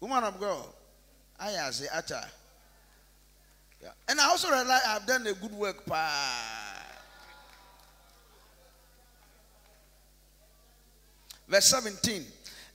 Woman 0.00 0.24
of 0.24 0.38
God, 0.38 0.64
I 1.40 1.70
say, 1.70 1.86
Acha. 1.86 2.24
Yeah. 3.82 3.90
And 4.08 4.20
I 4.20 4.28
also 4.28 4.50
realize 4.50 4.82
I've 4.86 5.06
done 5.06 5.26
a 5.26 5.32
good 5.32 5.52
work. 5.52 5.86
Pa. 5.86 6.82
Verse 11.48 11.66
17. 11.66 12.24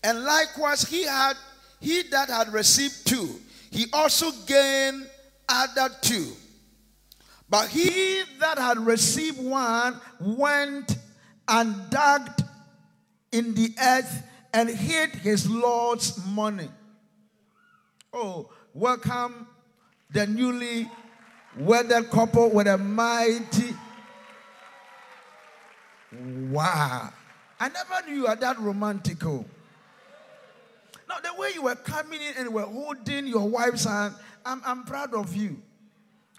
And 0.04 0.24
likewise, 0.24 0.84
he 0.84 1.04
had 1.04 1.36
he 1.80 2.04
that 2.12 2.30
had 2.30 2.54
received 2.54 3.08
two, 3.08 3.40
he 3.72 3.86
also 3.92 4.32
gained 4.46 5.08
other 5.50 5.90
two. 6.02 6.32
But 7.52 7.68
he 7.68 8.24
that 8.40 8.58
had 8.58 8.78
received 8.80 9.38
one 9.38 10.00
went 10.22 10.96
and 11.50 11.76
dug 11.90 12.32
in 13.34 13.54
the 13.54 13.76
earth 13.78 14.24
and 14.54 14.70
hid 14.70 15.10
his 15.10 15.50
Lord's 15.50 16.18
money. 16.28 16.70
Oh, 18.14 18.50
welcome 18.74 19.48
the 20.12 20.28
newly 20.28 20.90
wedded 21.58 22.10
couple 22.10 22.50
with 22.52 22.68
a 22.68 22.78
mighty. 22.78 23.76
Wow. 26.50 27.10
I 27.60 27.68
never 27.68 28.08
knew 28.08 28.16
you 28.16 28.24
were 28.28 28.36
that 28.36 28.60
romantical. 28.60 29.46
Oh. 29.46 29.46
Now, 31.10 31.20
the 31.20 31.38
way 31.38 31.50
you 31.54 31.64
were 31.64 31.76
coming 31.76 32.22
in 32.22 32.34
and 32.38 32.54
were 32.54 32.62
holding 32.62 33.28
your 33.28 33.50
wife's 33.50 33.84
hand, 33.84 34.16
I'm, 34.46 34.62
I'm 34.66 34.86
proud 34.86 35.14
of 35.14 35.36
you. 35.36 35.62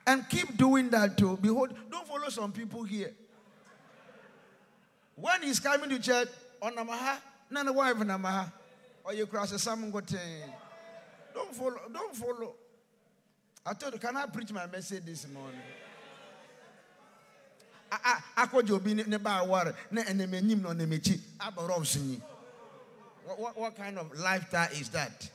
And 0.07 0.29
keep 0.29 0.57
doing 0.57 0.91
that 0.91 1.17
too. 1.17 1.39
Behold, 1.41 1.75
don't 1.91 2.07
follow 2.07 2.29
some 2.29 2.53
people 2.53 2.83
here. 2.83 3.13
When 5.15 5.43
he's 5.43 5.61
coming 5.61 5.91
to 5.91 5.99
church, 5.99 6.29
on 6.63 6.77
Namaha, 6.77 7.17
none 7.51 7.75
wife 7.75 7.97
Namaha, 7.97 8.51
or 9.05 9.13
you 9.15 9.27
cross 9.27 9.53
a 9.53 9.59
salmon 9.59 9.91
Don't 9.91 11.55
follow, 11.55 11.81
don't 11.93 12.15
follow. 12.15 12.55
I 13.67 13.75
told 13.75 13.95
you, 13.95 13.99
can 13.99 14.17
I 14.17 14.27
preach 14.27 14.53
my 14.53 14.67
message 14.67 15.05
this 15.05 15.27
morning? 15.29 15.61
akɔgye 18.37 18.71
obi 18.73 18.95
ne 18.95 19.19
ba 19.19 19.41
aware 19.43 19.75
na 19.91 20.03
ɛnam 20.03 20.33
anyim 20.33 20.63
na 20.63 22.25
what, 23.37 23.77
kind 23.77 23.99
of 23.99 24.11
lifestyle 24.19 24.71
is 24.73 24.89
that 24.89 25.31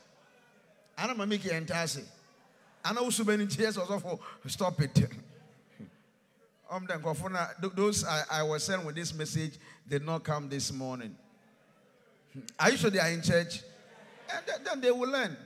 I 0.96 1.04
ana 1.04 1.14
ma 1.14 1.24
make 1.24 1.42
yɛn 1.42 1.66
ntaase 1.66 2.02
ana 2.84 3.02
wo 3.02 3.10
suba 3.10 3.36
no 3.36 3.44
nti 3.44 3.56
yɛ 3.56 3.72
sɛ 3.72 4.18
stop 4.46 4.80
it 4.80 4.98
um, 6.70 6.86
the 6.86 7.70
those 7.74 8.04
I, 8.04 8.22
I 8.30 8.42
was 8.42 8.64
sent 8.64 8.84
with 8.84 8.94
this 8.94 9.14
message 9.14 9.58
did 9.88 10.04
not 10.04 10.24
come 10.24 10.48
this 10.48 10.72
morning 10.72 11.16
are 12.58 12.70
you 12.70 12.76
sure 12.76 12.90
they 12.90 12.98
are 12.98 13.10
in 13.10 13.22
church 13.22 13.62
and 14.30 14.44
then, 14.46 14.64
then 14.64 14.80
they 14.80 14.90
will 14.90 15.10
learn 15.10 15.36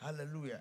hallelujah 0.00 0.60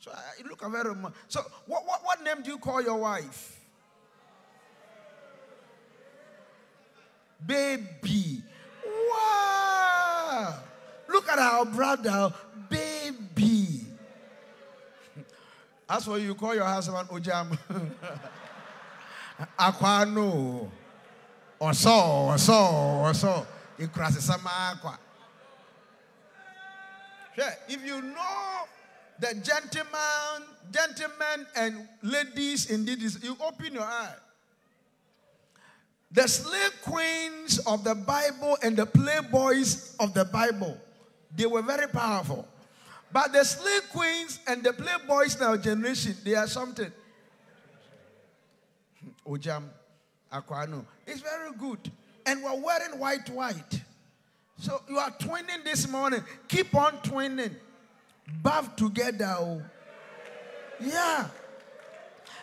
so 0.00 0.10
you 0.38 0.48
look 0.48 0.66
very 0.70 0.94
much. 0.94 1.12
So 1.28 1.42
what, 1.66 1.86
what, 1.86 2.00
what 2.02 2.24
name 2.24 2.42
do 2.42 2.50
you 2.50 2.58
call 2.58 2.82
your 2.82 2.96
wife? 2.96 3.60
Baby. 7.46 8.42
Wow. 8.86 10.54
Look 11.06 11.28
at 11.28 11.38
our 11.38 11.66
brother, 11.66 12.32
baby. 12.70 12.89
That's 15.90 16.06
what 16.06 16.20
you 16.20 16.36
call 16.36 16.54
your 16.54 16.66
husband 16.66 17.08
Ojam. 17.08 17.58
Aquano. 19.58 20.70
Or 21.62 21.74
so, 21.74 22.24
or 22.30 22.38
so, 22.38 22.54
or 23.04 23.12
so. 23.12 23.46
It 23.78 23.92
crasses 23.92 24.30
if 27.68 27.84
you 27.84 28.00
know 28.00 28.64
the 29.18 29.34
gentlemen, 29.44 30.48
gentlemen 30.72 31.46
and 31.54 31.86
ladies 32.00 32.70
indeed 32.70 33.02
is 33.02 33.22
you 33.22 33.36
open 33.46 33.74
your 33.74 33.82
eye. 33.82 34.14
The 36.12 36.26
slave 36.26 36.80
queens 36.82 37.58
of 37.66 37.84
the 37.84 37.94
Bible 37.94 38.56
and 38.62 38.74
the 38.74 38.86
playboys 38.86 39.96
of 40.00 40.14
the 40.14 40.24
Bible, 40.24 40.78
they 41.36 41.44
were 41.44 41.60
very 41.60 41.88
powerful. 41.88 42.48
But 43.12 43.32
the 43.32 43.44
slave 43.44 43.82
queens 43.92 44.38
and 44.46 44.62
the 44.62 44.70
playboys 44.70 45.40
now 45.40 45.56
generation, 45.56 46.16
they 46.24 46.34
are 46.34 46.46
something. 46.46 46.92
Ojam, 49.26 49.64
Aquano. 50.32 50.84
It's 51.06 51.20
very 51.20 51.52
good. 51.58 51.90
And 52.26 52.42
we're 52.42 52.60
wearing 52.60 52.98
white, 52.98 53.28
white. 53.30 53.82
So 54.58 54.80
you 54.88 54.98
are 54.98 55.10
twinning 55.12 55.64
this 55.64 55.88
morning. 55.88 56.22
Keep 56.46 56.74
on 56.74 56.92
twinning 56.98 57.54
bath 58.42 58.76
together. 58.76 59.34
Oh. 59.38 59.62
Yeah. 60.80 61.28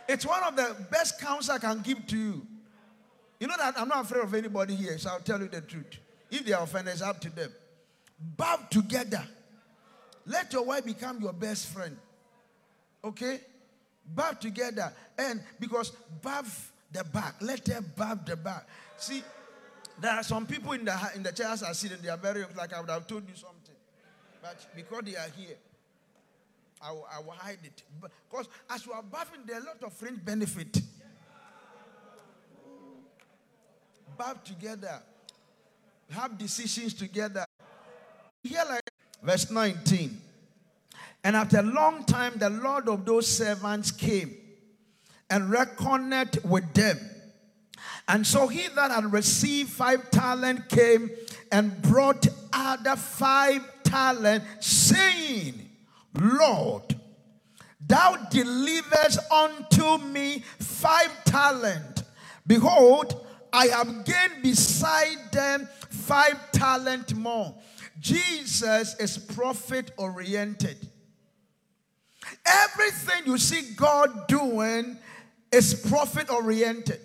It's 0.08 0.26
one 0.26 0.44
of 0.44 0.56
the 0.56 0.76
best 0.90 1.20
counsel 1.20 1.56
I 1.56 1.60
can 1.60 1.82
give 1.82 2.06
to 2.08 2.18
you. 2.18 2.48
You 3.40 3.48
know 3.48 3.56
that 3.58 3.80
I'm 3.80 3.88
not 3.88 4.06
afraid 4.06 4.24
of 4.24 4.34
anybody 4.34 4.76
here, 4.76 4.98
so 4.98 5.12
I'll 5.12 5.20
tell 5.20 5.40
you 5.40 5.48
the 5.48 5.62
truth. 5.62 5.98
If 6.32 6.46
they 6.46 6.54
are 6.54 6.64
offended, 6.64 6.94
it's 6.94 7.02
up 7.02 7.22
to 7.22 7.30
them. 7.30 7.52
Bath 8.20 8.70
together. 8.70 9.24
Let 10.28 10.52
your 10.52 10.66
wife 10.66 10.86
become 10.86 11.22
your 11.22 11.34
best 11.34 11.68
friend. 11.68 11.98
Okay? 13.04 13.40
Bath 14.06 14.42
together. 14.42 14.94
And 15.18 15.42
because 15.60 15.92
bath 16.22 16.72
the 16.92 17.04
back, 17.06 17.36
let 17.42 17.66
her 17.68 17.82
bath 17.82 18.26
the 18.26 18.36
back. 18.36 18.68
See, 18.98 19.24
there 20.00 20.12
are 20.12 20.24
some 20.24 20.46
people 20.46 20.74
in 20.74 20.86
the 20.86 20.96
in 21.16 21.24
the 21.24 21.32
chairs 21.32 21.64
are 21.64 21.74
sitting, 21.74 21.98
they 22.02 22.10
are 22.10 22.18
very 22.18 22.46
like 22.56 22.74
I 22.74 22.82
would 22.82 22.90
have 22.90 23.08
told 23.08 23.28
you 23.28 23.36
something. 23.36 23.76
But 24.42 24.68
because 24.76 25.04
they 25.04 25.16
are 25.16 25.30
here, 25.36 25.56
I 26.82 26.92
will, 26.92 27.08
I 27.12 27.20
will 27.20 27.32
hide 27.32 27.60
it. 27.64 27.84
Because 28.30 28.48
as 28.70 28.86
you 28.86 28.92
are 28.92 29.04
bathing, 29.04 29.46
there 29.46 29.58
are 29.58 29.62
a 29.62 29.66
lot 29.66 29.84
of 29.84 29.94
fringe 29.94 30.24
benefit. 30.24 30.80
Bath 34.18 34.44
together, 34.44 35.02
have 36.12 36.38
decisions 36.38 36.94
together. 36.94 37.46
Here, 38.44 38.64
like 38.68 38.82
verse 39.22 39.50
19. 39.52 40.22
And 41.24 41.36
after 41.36 41.60
a 41.60 41.64
long 41.64 42.04
time, 42.06 42.34
the 42.38 42.50
Lord 42.50 42.88
of 42.88 43.06
those 43.06 43.28
servants 43.28 43.92
came 43.92 44.36
and 45.30 45.50
reckoned 45.50 46.40
with 46.44 46.74
them. 46.74 46.98
And 48.08 48.26
so 48.26 48.48
he 48.48 48.68
that 48.76 48.92
had 48.92 49.12
received 49.12 49.70
five 49.70 50.10
talent 50.12 50.70
came 50.70 51.12
and 51.52 51.82
brought 51.82 52.28
other 52.54 52.96
five 52.96 53.62
talent, 53.84 54.44
saying, 54.62 55.70
Lord, 56.14 56.96
Thou 57.88 58.18
deliverest 58.30 59.20
unto 59.32 59.98
me 60.06 60.44
five 60.60 61.24
talent. 61.24 62.04
Behold, 62.46 63.26
I 63.54 63.68
have 63.68 64.04
gained 64.04 64.44
beside 64.44 65.32
them 65.32 65.70
five 65.90 66.52
talent 66.52 67.16
more. 67.16 67.56
Jesus 68.00 68.96
is 69.00 69.18
profit 69.18 69.92
oriented. 69.98 70.78
Everything 72.46 73.26
you 73.26 73.38
see 73.38 73.74
God 73.76 74.28
doing 74.28 74.98
is 75.52 75.74
profit 75.74 76.30
oriented. 76.30 77.00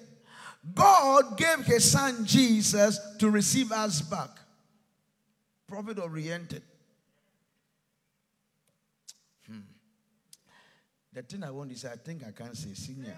God 0.74 1.36
gave 1.36 1.64
his 1.64 1.90
son 1.90 2.24
Jesus 2.24 2.98
to 3.18 3.30
receive 3.30 3.72
us 3.72 4.00
back. 4.02 4.30
Profit 5.66 5.98
oriented. 5.98 6.62
Hmm. 9.46 9.60
The 11.12 11.22
thing 11.22 11.42
I 11.42 11.50
want 11.50 11.72
is 11.72 11.84
I 11.84 11.96
think 11.96 12.22
I 12.26 12.30
can 12.30 12.54
say 12.54 12.74
senior. 12.74 13.16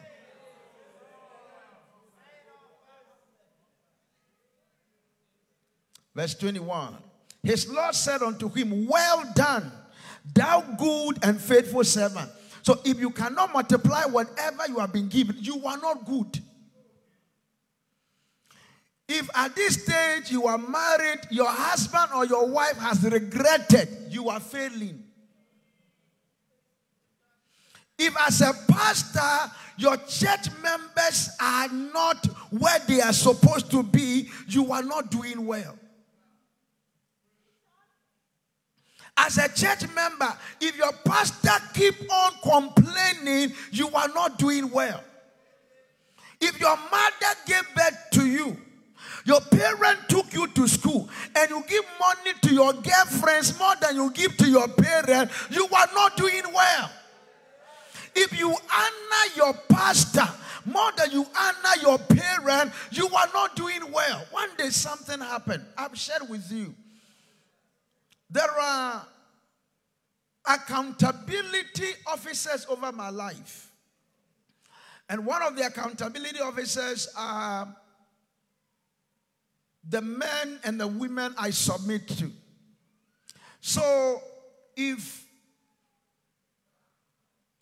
Verse 6.15 6.35
21. 6.35 6.97
His 7.45 7.69
Lord 7.69 7.95
said 7.95 8.23
unto 8.23 8.49
him, 8.49 8.87
Well 8.87 9.31
done, 9.35 9.71
thou 10.35 10.63
good 10.79 11.19
and 11.23 11.41
faithful 11.41 11.85
servant. 11.85 12.31
So 12.63 12.81
if 12.85 12.99
you 12.99 13.11
cannot 13.11 13.53
multiply 13.53 14.05
whatever 14.07 14.63
you 14.67 14.79
have 14.79 14.93
been 14.93 15.09
given, 15.09 15.37
you 15.39 15.65
are 15.67 15.77
not 15.77 16.07
good. 16.07 16.41
If 19.07 19.29
at 19.37 19.55
this 19.55 19.83
stage 19.83 20.31
you 20.31 20.47
are 20.47 20.57
married, 20.57 21.21
your 21.31 21.51
husband 21.51 22.11
or 22.17 22.25
your 22.25 22.49
wife 22.49 22.79
has 22.79 23.03
regretted, 23.03 23.89
you 24.09 24.31
are 24.31 24.41
failing. 24.41 25.05
If 27.99 28.17
as 28.27 28.41
a 28.41 28.53
pastor, 28.67 29.53
your 29.77 29.99
church 29.99 30.49
members 30.63 31.29
are 31.41 31.69
not 31.69 32.25
where 32.51 32.79
they 32.89 33.03
are 33.03 33.13
supposed 33.13 33.71
to 33.73 33.83
be, 33.83 34.31
you 34.49 34.73
are 34.73 34.83
not 34.83 35.11
doing 35.11 35.45
well. 35.45 35.79
As 39.17 39.39
a 39.39 39.49
church 39.49 39.89
member, 39.95 40.33
if 40.61 40.77
your 40.77 40.93
pastor 41.05 41.53
keep 41.73 41.95
on 42.13 42.33
complaining, 42.43 43.55
you 43.71 43.89
are 43.91 44.09
not 44.09 44.39
doing 44.39 44.71
well. 44.71 45.03
If 46.41 46.59
your 46.61 46.77
mother 46.77 47.35
gave 47.47 47.63
birth 47.75 48.11
to 48.13 48.27
you, 48.27 48.57
your 49.25 49.41
parent 49.41 50.01
took 50.09 50.33
you 50.35 50.47
to 50.49 50.69
school, 50.69 51.09
and 51.37 51.51
you 51.51 51.65
give 51.69 51.85
money 51.99 52.37
to 52.43 52.53
your 52.53 52.73
girlfriends 52.73 53.59
more 53.59 53.75
than 53.81 53.97
you 53.97 54.11
give 54.11 54.37
to 54.37 54.49
your 54.49 54.69
parent, 54.69 55.31
you 55.51 55.65
are 55.65 55.89
not 55.95 56.17
doing 56.17 56.43
well. 56.53 56.91
If 58.15 58.39
you 58.39 58.49
honor 58.51 59.33
your 59.37 59.55
pastor 59.69 60.29
more 60.67 60.93
than 60.97 61.11
you 61.13 61.27
honor 61.39 61.83
your 61.83 61.99
parent, 61.99 62.73
you 62.91 63.07
are 63.09 63.29
not 63.33 63.57
doing 63.57 63.91
well. 63.93 64.25
One 64.31 64.51
day 64.57 64.71
something 64.71 65.21
happened. 65.21 65.65
I've 65.77 65.97
shared 65.97 66.29
with 66.29 66.51
you. 66.51 66.75
There 68.35 68.61
are 68.61 69.07
accountability 70.45 71.87
officers 72.09 72.67
over 72.69 72.91
my 72.91 73.09
life. 73.09 73.71
And 75.09 75.25
one 75.25 75.41
of 75.43 75.55
the 75.55 75.65
accountability 75.65 76.41
officers 76.41 77.09
are 77.17 77.73
the 79.89 80.03
men 80.03 80.59
and 80.65 80.81
the 80.81 80.89
women 80.89 81.33
I 81.39 81.51
submit 81.51 82.09
to. 82.09 82.33
So 83.61 84.21
if 84.77 85.25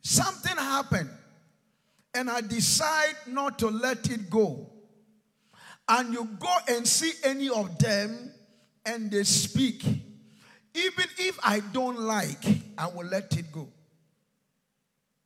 something 0.01 0.57
happened 0.57 1.11
and 2.15 2.31
I 2.31 2.41
decide 2.41 3.17
not 3.27 3.59
to 3.59 3.69
let 3.69 4.09
it 4.09 4.31
go, 4.31 4.71
and 5.87 6.15
you 6.15 6.25
go 6.39 6.55
and 6.67 6.89
see 6.89 7.13
any 7.25 7.51
of 7.51 7.79
them 7.79 8.33
and 8.87 9.11
they 9.11 9.25
speak, 9.25 9.85
even 10.75 11.05
if 11.19 11.39
I 11.43 11.61
don't 11.61 12.01
like, 12.01 12.45
I 12.79 12.87
will 12.87 13.07
let 13.07 13.37
it 13.37 13.53
go. 13.53 13.69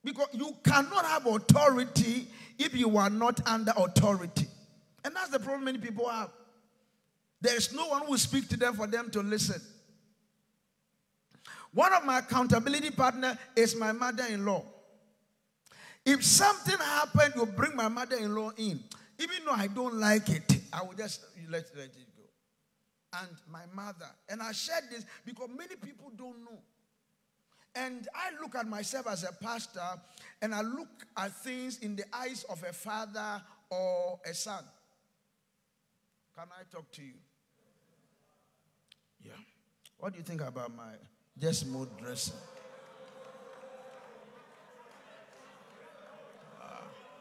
Because 0.03 0.29
you 0.33 0.55
cannot 0.65 1.05
have 1.05 1.27
authority 1.27 2.29
if 2.59 2.75
you 2.75 2.97
are 2.97 3.11
not 3.11 3.47
under 3.47 3.73
authority. 3.77 4.47
And 5.05 5.15
that's 5.15 5.31
the 5.31 5.39
problem 5.39 5.65
many 5.65 5.79
people 5.79 6.09
have. 6.09 6.31
There 7.41 7.57
is 7.57 7.73
no 7.73 7.89
one 7.89 8.03
who 8.03 8.13
will 8.13 8.19
speak 8.19 8.49
to 8.49 8.57
them 8.57 8.75
for 8.75 8.87
them 8.87 9.11
to 9.11 9.21
listen. 9.21 9.61
One 11.73 11.93
of 11.93 12.05
my 12.05 12.21
accountability 12.21 12.91
partner 12.91 13.39
is 13.55 13.77
my 13.77 13.93
mother-in-law. 13.93 14.65
If 16.05 16.25
something 16.25 16.79
happened, 16.79 17.35
you 17.37 17.47
bring 17.47 17.77
my 17.77 17.89
mother-in-law 17.89 18.53
in. 18.57 18.81
Even 19.19 19.37
though 19.45 19.53
I 19.53 19.67
don't 19.67 19.95
like 19.95 20.29
it, 20.29 20.61
I 20.73 20.83
will 20.83 20.95
just 20.95 21.21
let, 21.51 21.65
let 21.77 21.87
it. 21.87 22.06
And 23.21 23.31
my 23.51 23.63
mother. 23.75 24.11
And 24.29 24.43
I 24.43 24.53
shared 24.53 24.85
this 24.91 25.05
because 25.25 25.49
many 25.49 25.77
people 25.77 26.11
don't 26.17 26.41
know. 26.41 26.59
And 27.75 28.09
I 28.15 28.31
look 28.41 28.55
at 28.55 28.67
myself 28.67 29.07
as 29.07 29.23
a 29.23 29.33
pastor 29.33 29.81
and 30.41 30.55
I 30.55 30.63
look 30.63 31.07
at 31.17 31.33
things 31.37 31.79
in 31.79 31.95
the 31.95 32.05
eyes 32.13 32.45
of 32.49 32.63
a 32.63 32.73
father 32.73 33.43
or 33.71 34.19
a 34.25 34.33
son. 34.33 34.65
Can 36.35 36.47
I 36.59 36.63
talk 36.75 36.91
to 36.93 37.03
you? 37.03 37.15
Yeah. 39.25 39.33
What 39.99 40.13
do 40.13 40.19
you 40.19 40.25
think 40.25 40.41
about 40.41 40.75
my 40.75 40.93
just 41.39 41.67
mood 41.67 41.89
dressing? 41.99 42.35
Uh, 46.63 46.81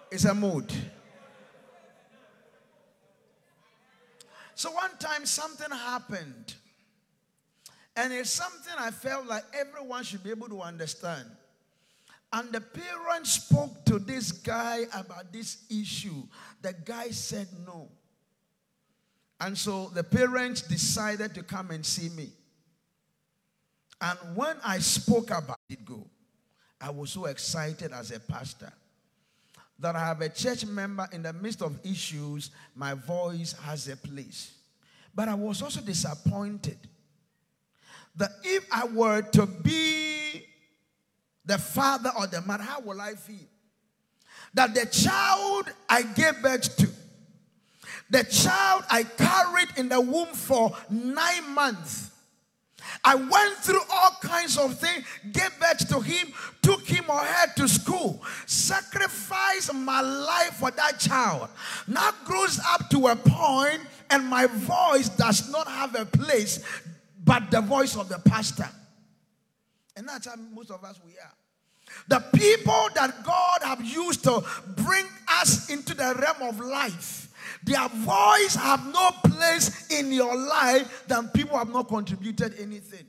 it's 0.10 0.26
a 0.26 0.34
mood. 0.34 0.74
So 4.56 4.72
one 4.72 4.98
time 4.98 5.26
something 5.26 5.70
happened. 5.70 6.56
And 7.98 8.12
it's 8.12 8.30
something 8.30 8.74
I 8.78 8.92
felt 8.92 9.28
like 9.28 9.44
everyone 9.54 10.04
should 10.04 10.24
be 10.24 10.32
able 10.32 10.50
to 10.50 10.62
understand. 10.62 11.26
And 12.34 12.52
the 12.52 12.62
parents 12.62 13.32
spoke 13.32 13.86
to 13.86 14.00
this 14.00 14.32
guy 14.32 14.86
about 14.94 15.32
this 15.32 15.64
issue. 15.70 16.24
The 16.62 16.74
guy 16.74 17.10
said 17.10 17.48
no. 17.66 17.90
And 19.40 19.58
so 19.58 19.92
the 19.94 20.04
parents 20.04 20.62
decided 20.62 21.36
to 21.36 21.44
come 21.44 21.72
and 21.72 21.86
see 21.86 22.10
me. 22.10 22.30
And 24.02 24.18
when 24.36 24.58
I 24.66 24.80
spoke 24.80 25.32
about 25.32 25.60
it, 25.70 25.86
go, 25.86 26.06
I 26.82 26.90
was 26.90 27.12
so 27.12 27.26
excited 27.26 27.92
as 27.94 28.12
a 28.12 28.20
pastor 28.20 28.72
that 29.80 29.96
I 29.96 30.00
have 30.00 30.22
a 30.22 30.30
church 30.30 30.66
member 30.66 31.08
in 31.12 31.24
the 31.24 31.34
midst 31.34 31.62
of 31.62 31.80
issues, 31.84 32.52
my 32.76 32.94
voice 32.94 33.54
has 33.64 33.88
a 33.88 33.98
place. 33.98 34.54
But 35.14 35.30
I 35.30 35.34
was 35.34 35.62
also 35.62 35.82
disappointed 35.82 36.78
that 38.16 38.32
if 38.44 38.66
I 38.72 38.86
were 38.86 39.22
to 39.22 39.46
be 39.46 40.46
the 41.46 41.58
father 41.58 42.12
or 42.18 42.28
the 42.28 42.42
mother, 42.42 42.64
how 42.64 42.80
will 42.80 43.00
I 43.00 43.14
feel? 43.14 43.48
That 44.54 44.74
the 44.74 44.86
child 44.86 45.66
I 45.90 46.04
gave 46.04 46.42
birth 46.42 46.78
to 46.78 46.88
the 48.10 48.24
child 48.24 48.84
I 48.90 49.04
carried 49.04 49.78
in 49.78 49.90
the 49.90 50.00
womb 50.00 50.28
for 50.28 50.76
nine 50.90 51.54
months. 51.54 52.12
I 53.04 53.16
went 53.16 53.58
through 53.58 53.82
all 53.92 54.12
kinds 54.22 54.58
of 54.58 54.78
things, 54.80 55.06
gave 55.32 55.52
birth 55.60 55.88
to 55.90 56.00
him, 56.00 56.34
took 56.62 56.82
him 56.86 57.06
or 57.10 57.20
her 57.20 57.54
to 57.58 57.68
school, 57.68 58.22
sacrificed 58.46 59.74
my 59.74 60.02
life 60.02 60.56
for 60.56 60.72
that 60.72 61.00
child. 61.00 61.50
Now 61.88 62.12
grows 62.24 62.60
up 62.68 62.90
to 62.90 63.08
a 63.08 63.16
point 63.16 63.82
and 64.10 64.26
my 64.26 64.48
voice 64.48 65.10
does 65.10 65.52
not 65.52 65.68
have 65.68 65.96
a 65.96 66.06
place 66.06 66.64
but 67.24 67.50
the 67.50 67.62
voice 67.62 67.98
of 67.98 68.08
the 68.08 68.20
pastor. 68.20 68.70
And 69.98 70.08
that's 70.08 70.28
how 70.28 70.36
most 70.54 70.72
of 70.72 70.84
us 70.84 71.00
we 71.06 71.14
are. 71.14 71.34
The 72.08 72.24
people 72.38 72.90
that 72.96 73.24
God 73.24 73.60
have 73.64 73.84
used 73.84 74.24
to 74.26 74.44
bring 74.76 75.06
us 75.30 75.70
into 75.70 75.94
the 75.96 76.16
realm 76.20 76.50
of 76.50 76.60
life 76.60 77.25
their 77.66 77.90
voice 77.90 78.56
have 78.56 78.86
no 78.94 79.12
place 79.24 79.90
in 79.92 80.14
your 80.14 80.36
life 80.36 81.08
than 81.08 81.30
people 81.30 81.58
have 81.58 81.70
not 81.70 81.88
contributed 81.88 82.54
anything. 82.60 83.06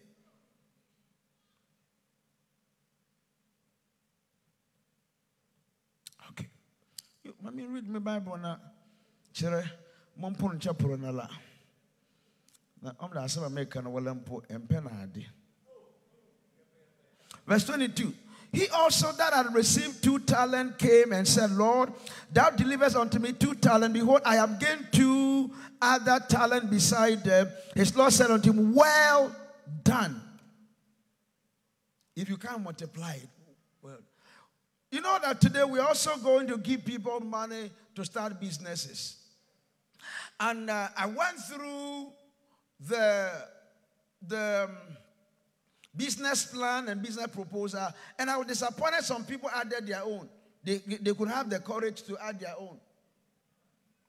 Okay. 6.31 6.49
Let 7.45 7.55
me 7.55 7.66
read 7.66 7.88
my 7.88 7.99
Bible 7.99 8.38
now. 8.38 8.59
Chere, 9.33 9.71
mompo 10.19 10.53
nchapuro 10.53 10.97
na 10.99 11.11
la. 11.11 11.29
Na 12.83 12.92
omda 12.99 13.23
asaba 13.23 13.51
meka 13.51 13.83
na 13.83 13.90
wala 13.90 14.14
mpo 14.14 14.42
empe. 14.49 14.81
Verse 17.47 17.64
22. 17.64 18.12
He 18.57 18.69
also 18.69 19.12
that 19.12 19.35
had 19.35 19.53
received 19.53 20.03
two 20.03 20.19
talent 20.21 20.79
came 20.79 21.12
and 21.12 21.29
said, 21.29 21.51
Lord, 21.51 21.92
thou 22.33 22.49
deliverest 22.49 22.97
unto 22.97 23.19
me 23.19 23.35
two 23.35 23.55
talent. 23.55 23.92
Behold, 23.92 24.23
I 24.25 24.37
have 24.37 24.59
gained 24.59 24.88
two 24.90 25.51
other 25.83 26.19
talent 26.27 26.71
beside 26.71 27.23
them. 27.23 27.51
His 27.75 27.95
Lord 27.95 28.14
said 28.14 28.31
unto 28.31 28.51
him, 28.51 28.75
Well 28.75 29.37
done. 29.85 30.23
If 32.16 32.31
you 32.31 32.38
can't 32.38 32.62
multiply 32.62 33.16
it, 33.16 33.29
well, 33.83 33.99
You 34.90 35.03
know 35.03 35.19
that 35.23 35.38
today 35.38 35.64
we're 35.64 35.83
also 35.83 36.16
going 36.16 36.47
to 36.47 36.57
give 36.57 36.83
people 36.83 37.21
money 37.21 37.71
to 37.95 38.07
start 38.07 38.40
businesses. 38.40 39.16
And 40.40 40.71
uh, 40.71 40.88
I 40.97 41.05
went 41.05 41.38
through 41.47 42.07
the, 42.81 43.33
the 44.27 44.71
um, 44.71 44.97
business 45.97 46.47
plan 46.47 46.89
and 46.89 47.03
business 47.03 47.29
proposal, 47.29 47.89
and 48.19 48.31
I 48.31 48.37
was 48.37 48.47
disappointed 48.47 49.03
some 49.03 49.25
people 49.25 49.51
added 49.55 49.87
their 49.87 50.03
own. 50.03 50.29
They, 50.65 50.79
they 50.79 51.15
could 51.15 51.29
have 51.29 51.49
the 51.49 51.61
courage 51.61 52.03
to 52.05 52.19
add 52.19 52.41
their 52.41 52.55
own. 52.59 52.79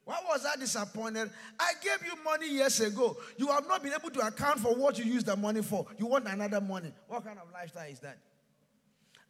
Why 0.05 0.19
was 0.27 0.45
I 0.45 0.55
disappointed? 0.55 1.29
I 1.59 1.73
gave 1.83 2.07
you 2.07 2.23
money 2.23 2.49
years 2.49 2.79
ago. 2.79 3.17
You 3.35 3.47
have 3.47 3.67
not 3.67 3.83
been 3.83 3.91
able 3.93 4.09
to 4.11 4.25
account 4.25 4.61
for 4.61 4.73
what 4.73 4.97
you 4.97 5.03
use 5.03 5.25
the 5.25 5.35
money 5.35 5.61
for. 5.61 5.85
You 5.97 6.05
want 6.05 6.27
another 6.27 6.61
money. 6.61 6.93
What 7.09 7.25
kind 7.25 7.37
of 7.37 7.51
lifestyle 7.53 7.91
is 7.91 7.99
that? 7.99 8.17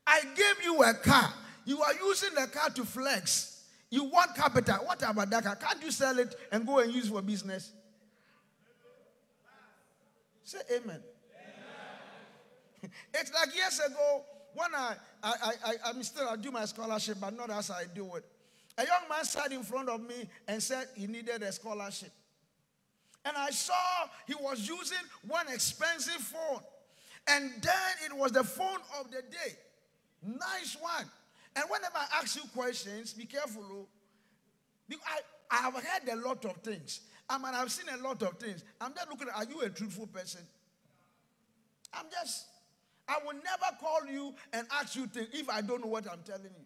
I 0.06 0.22
gave 0.36 0.63
you 0.63 0.84
a 0.84 0.93
car. 0.93 1.34
You 1.65 1.82
are 1.82 1.93
using 1.96 2.36
the 2.36 2.48
car 2.48 2.70
to 2.70 2.86
flex. 2.86 3.63
You 3.89 4.04
want 4.04 4.36
capital. 4.36 4.76
What 4.86 5.02
about 5.02 5.30
that 5.32 5.43
car? 5.43 5.56
Can't 5.56 5.82
you 5.84 5.91
sell 5.91 6.20
it 6.20 6.36
and 6.52 6.65
go 6.65 6.78
and 6.80 6.93
use 6.93 7.10
for 7.10 7.22
business? 7.24 7.74
Say 10.43 10.60
amen. 10.78 11.02
it's 13.13 13.32
like 13.34 13.56
years 13.56 13.80
ago 13.80 14.23
when 14.54 14.73
I, 14.76 14.95
I, 15.23 15.34
I, 15.65 15.73
I'm 15.86 16.02
still, 16.04 16.28
I 16.28 16.36
do 16.36 16.52
my 16.52 16.65
scholarship, 16.65 17.17
but 17.21 17.36
not 17.36 17.52
as 17.52 17.69
I 17.69 17.84
do 17.93 18.15
it. 18.15 18.26
A 18.78 18.84
young 18.86 19.10
man 19.10 19.23
sat 19.23 19.52
in 19.52 19.63
front 19.63 19.89
of 19.89 20.02
me 20.02 20.30
and 20.47 20.62
said 20.62 20.88
he 20.95 21.08
needed 21.08 21.41
a 21.43 21.52
scholarship. 21.52 22.12
And 23.26 23.36
I 23.36 23.50
saw 23.50 23.73
he 24.26 24.36
was 24.36 24.67
using 24.67 24.97
one 25.28 25.47
expensive 25.47 26.21
phone. 26.21 26.62
And 27.28 27.52
then 27.62 27.91
it 28.06 28.15
was 28.15 28.32
the 28.32 28.43
phone 28.43 28.80
of 29.00 29.12
the 29.12 29.21
day. 29.21 29.58
Nice 30.26 30.78
one. 30.80 31.06
And 31.56 31.65
whenever 31.69 31.97
I 31.97 32.21
ask 32.21 32.36
you 32.36 32.43
questions, 32.56 33.13
be 33.13 33.26
careful. 33.26 33.63
Oh. 33.69 33.88
I, 34.91 35.19
I 35.52 35.58
have 35.58 35.73
heard 35.73 36.10
a 36.12 36.15
lot 36.15 36.45
of 36.45 36.58
things. 36.58 37.02
I 37.30 37.38
mean, 37.38 37.54
I've 37.54 37.71
seen 37.71 37.88
a 37.93 38.02
lot 38.02 38.21
of 38.23 38.38
things. 38.38 38.63
I'm 38.80 38.93
just 38.93 39.10
looking 39.10 39.28
at, 39.28 39.36
are 39.36 39.52
you 39.52 39.62
a 39.62 39.69
truthful 39.69 40.08
person? 40.08 40.41
I'm 41.93 42.06
just, 42.12 42.45
I 43.08 43.17
will 43.26 43.34
never 43.36 43.78
call 43.80 44.06
you 44.12 44.34
and 44.54 44.67
ask 44.72 44.96
you 44.96 45.08
things 45.08 45.30
if 45.34 45.50
I 45.50 45.62
don't 45.62 45.82
know 45.82 45.88
what 45.88 46.06
I'm 46.12 46.22
telling 46.26 46.43
you. 46.43 46.65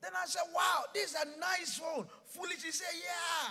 Then 0.00 0.12
I 0.16 0.26
said, 0.26 0.42
wow, 0.54 0.84
this 0.94 1.10
is 1.10 1.16
a 1.16 1.40
nice 1.40 1.78
phone. 1.78 2.06
Foolish. 2.26 2.62
He 2.62 2.70
said, 2.70 2.86
yeah. 2.94 3.50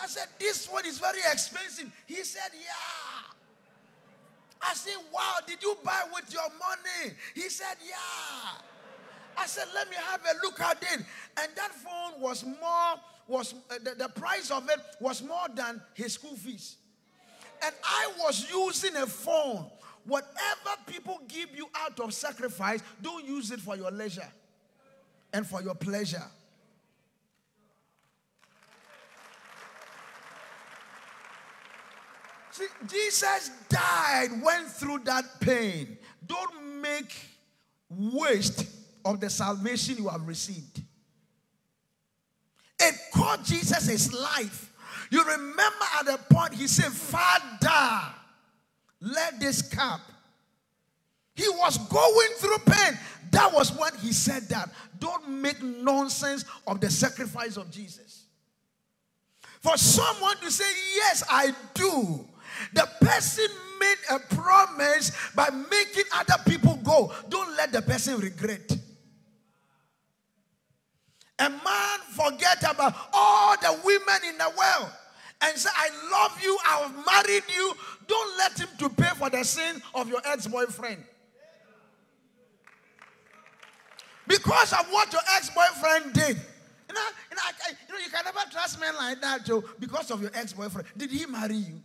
I 0.00 0.06
said, 0.06 0.28
this 0.38 0.68
one 0.70 0.86
is 0.86 0.98
very 0.98 1.18
expensive. 1.30 1.92
He 2.06 2.22
said, 2.24 2.50
yeah. 2.54 3.34
I 4.62 4.74
said, 4.74 4.94
wow, 5.12 5.38
did 5.46 5.62
you 5.62 5.76
buy 5.84 6.02
with 6.14 6.32
your 6.32 6.48
money? 6.50 7.14
He 7.34 7.48
said, 7.48 7.76
yeah. 7.84 8.62
I 9.36 9.46
said, 9.46 9.66
let 9.74 9.90
me 9.90 9.96
have 10.10 10.20
a 10.20 10.46
look 10.46 10.60
at 10.60 10.80
it. 10.80 11.04
And 11.40 11.50
that 11.56 11.72
phone 11.72 12.20
was 12.20 12.44
more, 12.44 12.94
was 13.26 13.54
uh, 13.70 13.74
the, 13.82 13.94
the 13.96 14.08
price 14.08 14.50
of 14.50 14.68
it 14.68 14.78
was 15.00 15.22
more 15.22 15.48
than 15.54 15.80
his 15.94 16.14
school 16.14 16.36
fees. 16.36 16.76
And 17.64 17.74
I 17.84 18.12
was 18.20 18.48
using 18.50 18.94
a 18.96 19.06
phone. 19.06 19.66
Whatever 20.04 20.76
people 20.86 21.20
give 21.28 21.54
you 21.54 21.68
out 21.76 21.98
of 22.00 22.12
sacrifice, 22.12 22.80
don't 23.00 23.24
use 23.24 23.50
it 23.50 23.60
for 23.60 23.76
your 23.76 23.90
leisure 23.90 24.28
and 25.32 25.46
for 25.46 25.62
your 25.62 25.74
pleasure. 25.74 26.24
See, 32.50 32.66
Jesus 32.86 33.50
died, 33.68 34.28
went 34.42 34.68
through 34.68 35.00
that 35.04 35.24
pain. 35.40 35.96
Don't 36.26 36.82
make 36.82 37.14
waste 37.88 38.66
of 39.04 39.20
the 39.20 39.30
salvation 39.30 39.96
you 39.96 40.08
have 40.08 40.26
received. 40.26 40.82
It 42.78 42.94
cost 43.14 43.44
Jesus 43.44 43.86
his 43.86 44.12
life. 44.12 44.70
You 45.10 45.24
remember 45.24 45.84
at 46.00 46.06
the 46.06 46.18
point 46.34 46.54
he 46.54 46.66
said, 46.66 46.92
Father, 46.92 48.14
let 49.02 49.40
this 49.40 49.62
cup. 49.62 50.00
He 51.34 51.48
was 51.48 51.76
going 51.88 52.28
through 52.36 52.58
pain. 52.58 52.98
That 53.32 53.52
was 53.52 53.76
when 53.76 53.92
he 54.00 54.12
said 54.12 54.44
that. 54.50 54.70
Don't 54.98 55.28
make 55.28 55.62
nonsense 55.62 56.44
of 56.66 56.80
the 56.80 56.90
sacrifice 56.90 57.56
of 57.56 57.70
Jesus. 57.70 58.26
For 59.60 59.76
someone 59.76 60.36
to 60.38 60.50
say, 60.50 60.70
Yes, 60.94 61.24
I 61.28 61.52
do, 61.74 62.24
the 62.74 62.88
person 63.00 63.46
made 63.80 63.96
a 64.10 64.18
promise 64.34 65.12
by 65.34 65.50
making 65.50 66.04
other 66.14 66.40
people 66.46 66.78
go. 66.84 67.12
Don't 67.28 67.56
let 67.56 67.72
the 67.72 67.82
person 67.82 68.18
regret. 68.18 68.76
A 71.38 71.48
man 71.48 71.98
forget 72.14 72.62
about 72.70 72.94
all 73.12 73.56
the 73.56 73.80
women 73.84 74.20
in 74.28 74.38
the 74.38 74.52
world 74.56 74.92
and 75.42 75.58
say, 75.58 75.70
I 75.74 75.88
love 76.10 76.42
you, 76.42 76.58
I 76.66 76.78
have 76.82 77.06
married 77.06 77.44
you. 77.54 77.74
Don't 78.06 78.38
let 78.38 78.58
him 78.58 78.68
to 78.78 78.88
pay 78.88 79.10
for 79.16 79.30
the 79.30 79.44
sin 79.44 79.82
of 79.94 80.08
your 80.08 80.20
ex-boyfriend. 80.24 81.02
Because 84.26 84.72
of 84.72 84.86
what 84.90 85.12
your 85.12 85.22
ex-boyfriend 85.36 86.12
did. 86.12 86.36
You 86.88 86.94
know, 86.94 87.00
you 87.30 87.36
know, 87.36 87.42
I, 87.44 87.70
you 87.70 87.94
know, 87.94 88.00
you 88.04 88.10
can 88.10 88.24
never 88.24 88.50
trust 88.50 88.78
men 88.80 88.94
like 88.96 89.20
that, 89.20 89.44
Joe, 89.44 89.64
because 89.78 90.10
of 90.10 90.22
your 90.22 90.30
ex-boyfriend. 90.34 90.86
Did 90.96 91.10
he 91.10 91.26
marry 91.26 91.56
you? 91.56 91.82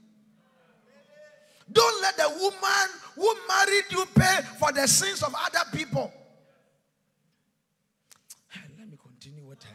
Don't 1.72 2.02
let 2.02 2.16
the 2.16 2.30
woman 2.40 2.88
who 3.16 3.36
married 3.48 3.84
you 3.90 4.06
pay 4.16 4.40
for 4.60 4.72
the 4.72 4.88
sins 4.88 5.22
of 5.24 5.36
other 5.36 5.70
people. 5.74 6.14
Let 8.78 8.90
me 8.90 8.98
continue 9.04 9.44
with 9.44 9.62
her. 9.64 9.70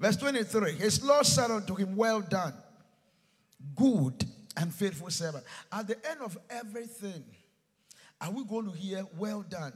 Verse 0.00 0.16
23 0.16 0.72
His 0.72 1.02
Lord 1.02 1.26
said 1.26 1.50
unto 1.50 1.74
him, 1.74 1.96
Well 1.96 2.20
done, 2.20 2.54
good 3.74 4.24
and 4.56 4.72
faithful 4.72 5.10
servant. 5.10 5.44
At 5.72 5.88
the 5.88 5.96
end 6.08 6.20
of 6.20 6.36
everything, 6.50 7.24
are 8.20 8.30
we 8.30 8.44
going 8.44 8.70
to 8.70 8.76
hear, 8.76 9.06
Well 9.16 9.42
done, 9.42 9.72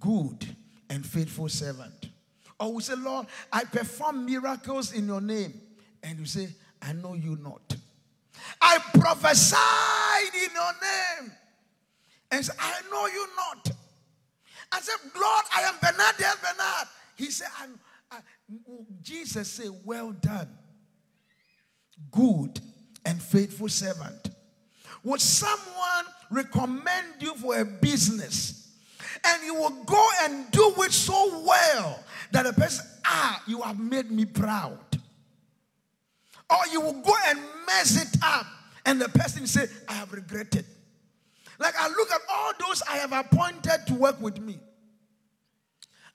good 0.00 0.46
and 0.90 1.04
faithful 1.04 1.48
servant? 1.48 2.10
Or 2.58 2.72
we 2.72 2.82
say, 2.82 2.94
Lord, 2.96 3.26
I 3.52 3.64
perform 3.64 4.24
miracles 4.24 4.92
in 4.92 5.06
your 5.06 5.20
name. 5.20 5.60
And 6.02 6.18
you 6.18 6.24
say, 6.24 6.48
I 6.80 6.92
know 6.92 7.14
you 7.14 7.36
not. 7.42 7.76
I 8.60 8.78
prophesied 8.94 10.34
in 10.34 10.50
your 10.54 10.72
name. 11.26 11.32
And 12.30 12.48
I 12.58 12.80
know 12.90 13.06
you 13.06 13.26
not. 13.36 13.70
I 14.72 14.80
said, 14.80 14.96
Lord, 15.14 15.44
I 15.54 15.62
am 15.62 15.74
Bernard 15.80 16.20
Elbernard. 16.20 16.88
He 17.16 17.30
said, 17.30 17.48
I'm, 17.60 17.78
Jesus 19.02 19.48
said, 19.48 19.70
Well 19.84 20.12
done, 20.12 20.48
good 22.10 22.60
and 23.04 23.20
faithful 23.20 23.68
servant. 23.68 24.30
Would 25.04 25.20
someone 25.20 26.04
recommend 26.30 27.14
you 27.20 27.34
for 27.36 27.58
a 27.60 27.64
business 27.64 28.76
and 29.24 29.42
you 29.44 29.54
will 29.54 29.84
go 29.84 30.08
and 30.22 30.50
do 30.50 30.74
it 30.78 30.92
so 30.92 31.42
well 31.44 32.02
that 32.32 32.44
the 32.44 32.52
person, 32.52 32.84
ah, 33.04 33.42
you 33.46 33.62
have 33.62 33.78
made 33.78 34.10
me 34.10 34.24
proud. 34.24 34.78
Or 36.50 36.58
you 36.70 36.80
will 36.80 37.00
go 37.00 37.14
and 37.26 37.40
mess 37.66 38.00
it 38.00 38.20
up 38.22 38.46
and 38.84 39.00
the 39.00 39.08
person 39.08 39.46
say, 39.46 39.66
I 39.88 39.94
have 39.94 40.12
regretted. 40.12 40.64
Like 41.58 41.74
I 41.78 41.88
look 41.88 42.10
at 42.10 42.20
all 42.30 42.52
those 42.60 42.82
I 42.82 42.96
have 42.98 43.12
appointed 43.12 43.86
to 43.88 43.94
work 43.94 44.20
with 44.20 44.40
me. 44.40 44.58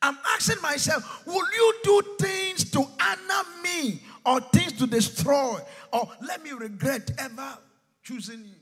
I'm 0.01 0.17
asking 0.35 0.61
myself, 0.61 1.25
will 1.25 1.45
you 1.53 1.73
do 1.83 2.01
things 2.19 2.69
to 2.71 2.79
honor 2.79 3.49
me 3.63 4.01
or 4.25 4.39
things 4.39 4.73
to 4.73 4.87
destroy 4.87 5.59
or 5.93 6.09
let 6.21 6.43
me 6.43 6.51
regret 6.51 7.11
ever 7.19 7.57
choosing 8.03 8.39
you? 8.39 8.55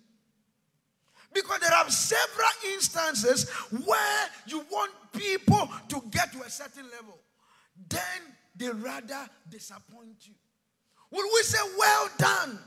Because 1.34 1.60
there 1.60 1.74
are 1.74 1.90
several 1.90 2.50
instances 2.74 3.50
where 3.86 4.28
you 4.48 4.66
want 4.72 4.92
people 5.14 5.70
to 5.90 6.02
get 6.12 6.34
to 6.34 6.42
a 6.42 6.50
certain 6.50 6.86
level. 6.92 7.18
Then 7.88 8.00
they 8.56 8.70
rather 8.70 9.30
disappoint 9.50 10.16
you. 10.24 10.34
Will 11.12 11.28
we 11.34 11.42
say, 11.44 11.58
Well 11.78 12.10
done? 12.18 12.60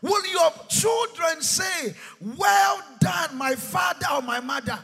Will 0.00 0.26
your 0.28 0.50
children 0.68 1.40
say, 1.40 1.94
Well 2.20 2.82
done, 3.00 3.36
my 3.36 3.54
father 3.54 4.06
or 4.14 4.22
my 4.22 4.40
mother? 4.40 4.78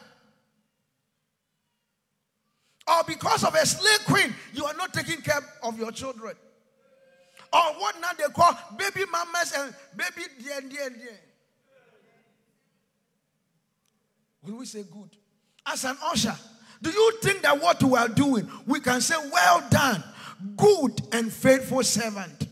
Or 2.89 3.05
because 3.07 3.45
of 3.45 3.55
a 3.55 3.67
slave 3.67 4.07
queen, 4.07 4.35
you 4.55 4.65
are 4.65 4.75
not 4.75 4.95
taking 4.95 5.21
care 5.21 5.41
of 5.63 5.79
your 5.79 5.93
children. 5.93 6.35
Or 7.53 7.61
what 7.79 8.01
now 8.01 8.11
they 8.17 8.25
call 8.33 8.57
baby 8.77 9.05
mamas 9.11 9.53
and 9.57 9.75
baby 9.97 10.27
dear, 10.43 10.61
dear, 10.63 10.91
dear. 10.91 11.19
Will 14.43 14.59
we 14.59 14.67
say 14.67 14.85
good? 14.85 15.11
As 15.67 15.85
an 15.85 15.97
usher, 16.03 16.35
do 16.81 16.91
you 16.91 17.13
think 17.21 17.43
that 17.43 17.61
what 17.61 17.83
we 17.83 17.97
are 17.99 18.09
doing, 18.09 18.49
we 18.67 18.81
can 18.81 19.01
say, 19.01 19.17
Well 19.31 19.65
done, 19.71 20.03
good 20.57 21.01
and 21.13 21.33
faithful 21.33 21.83
servant? 21.83 22.47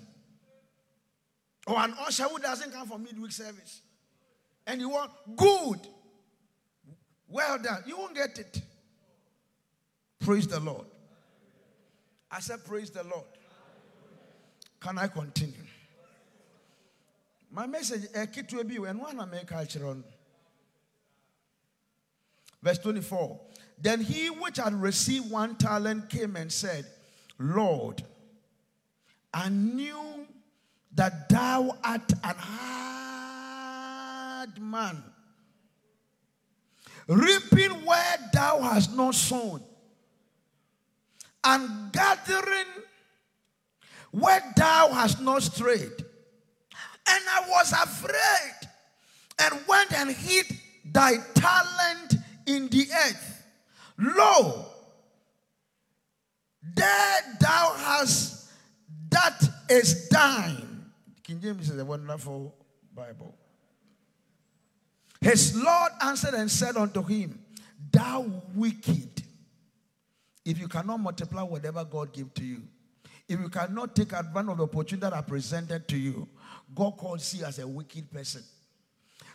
Or 1.66 1.78
an 1.78 1.94
usher 2.06 2.24
who 2.24 2.38
doesn't 2.38 2.72
come 2.72 2.86
for 2.86 2.98
midweek 2.98 3.32
service. 3.32 3.80
And 4.66 4.80
you 4.80 4.90
want 4.90 5.10
good. 5.36 5.80
Well 7.28 7.58
done. 7.58 7.82
You 7.86 7.98
won't 7.98 8.14
get 8.14 8.38
it. 8.38 8.60
Praise 10.26 10.48
the 10.48 10.58
Lord. 10.58 10.84
I 12.28 12.40
said, 12.40 12.64
Praise 12.64 12.90
the 12.90 13.04
Lord. 13.04 13.26
Can 14.80 14.98
I 14.98 15.06
continue? 15.06 15.54
My 17.48 17.68
message, 17.68 18.08
a 18.12 18.26
kid 18.26 18.48
to 18.48 18.56
when 18.80 18.98
one 18.98 19.30
culture 19.46 19.86
on. 19.86 20.02
Verse 22.60 22.78
24. 22.78 23.40
Then 23.80 24.00
he 24.00 24.26
which 24.30 24.56
had 24.56 24.74
received 24.74 25.30
one 25.30 25.54
talent 25.54 26.10
came 26.10 26.34
and 26.34 26.50
said, 26.50 26.86
Lord, 27.38 28.02
I 29.32 29.48
knew 29.48 30.26
that 30.96 31.28
thou 31.28 31.78
art 31.84 32.12
an 32.24 32.34
hard 32.36 33.40
man, 34.60 35.04
reaping 37.06 37.84
where 37.84 38.16
thou 38.32 38.60
hast 38.62 38.96
not 38.96 39.14
sown, 39.14 39.62
and 41.46 41.92
gathering 41.92 42.66
where 44.10 44.42
thou 44.56 44.88
hast 44.92 45.20
not 45.20 45.42
strayed. 45.42 46.04
And 47.08 47.24
I 47.30 47.44
was 47.48 47.72
afraid 47.72 48.70
and 49.38 49.60
went 49.68 49.92
and 49.92 50.10
hid 50.10 50.46
thy 50.84 51.18
talent 51.34 52.16
in 52.46 52.68
the 52.68 52.86
earth. 53.06 53.44
Lo, 53.98 54.66
there 56.74 57.20
thou 57.40 57.74
hast 57.78 58.50
that 59.10 59.40
is 59.70 60.08
thine. 60.08 60.90
King 61.22 61.40
James 61.40 61.70
is 61.70 61.78
a 61.78 61.84
wonderful 61.84 62.54
Bible. 62.94 63.34
His 65.20 65.56
Lord 65.56 65.92
answered 66.02 66.34
and 66.34 66.50
said 66.50 66.76
unto 66.76 67.02
him, 67.02 67.38
Thou 67.90 68.42
wicked, 68.54 69.15
if 70.46 70.60
you 70.60 70.68
cannot 70.68 71.00
multiply 71.00 71.42
whatever 71.42 71.84
God 71.84 72.12
gave 72.12 72.32
to 72.34 72.44
you, 72.44 72.62
if 73.28 73.40
you 73.40 73.48
cannot 73.48 73.96
take 73.96 74.12
advantage 74.12 74.52
of 74.52 74.58
the 74.58 74.62
opportunity 74.62 75.00
that 75.00 75.12
are 75.12 75.22
presented 75.22 75.88
to 75.88 75.96
you, 75.96 76.28
God 76.72 76.96
calls 76.96 77.34
you 77.34 77.44
as 77.44 77.58
a 77.58 77.66
wicked 77.66 78.10
person. 78.12 78.42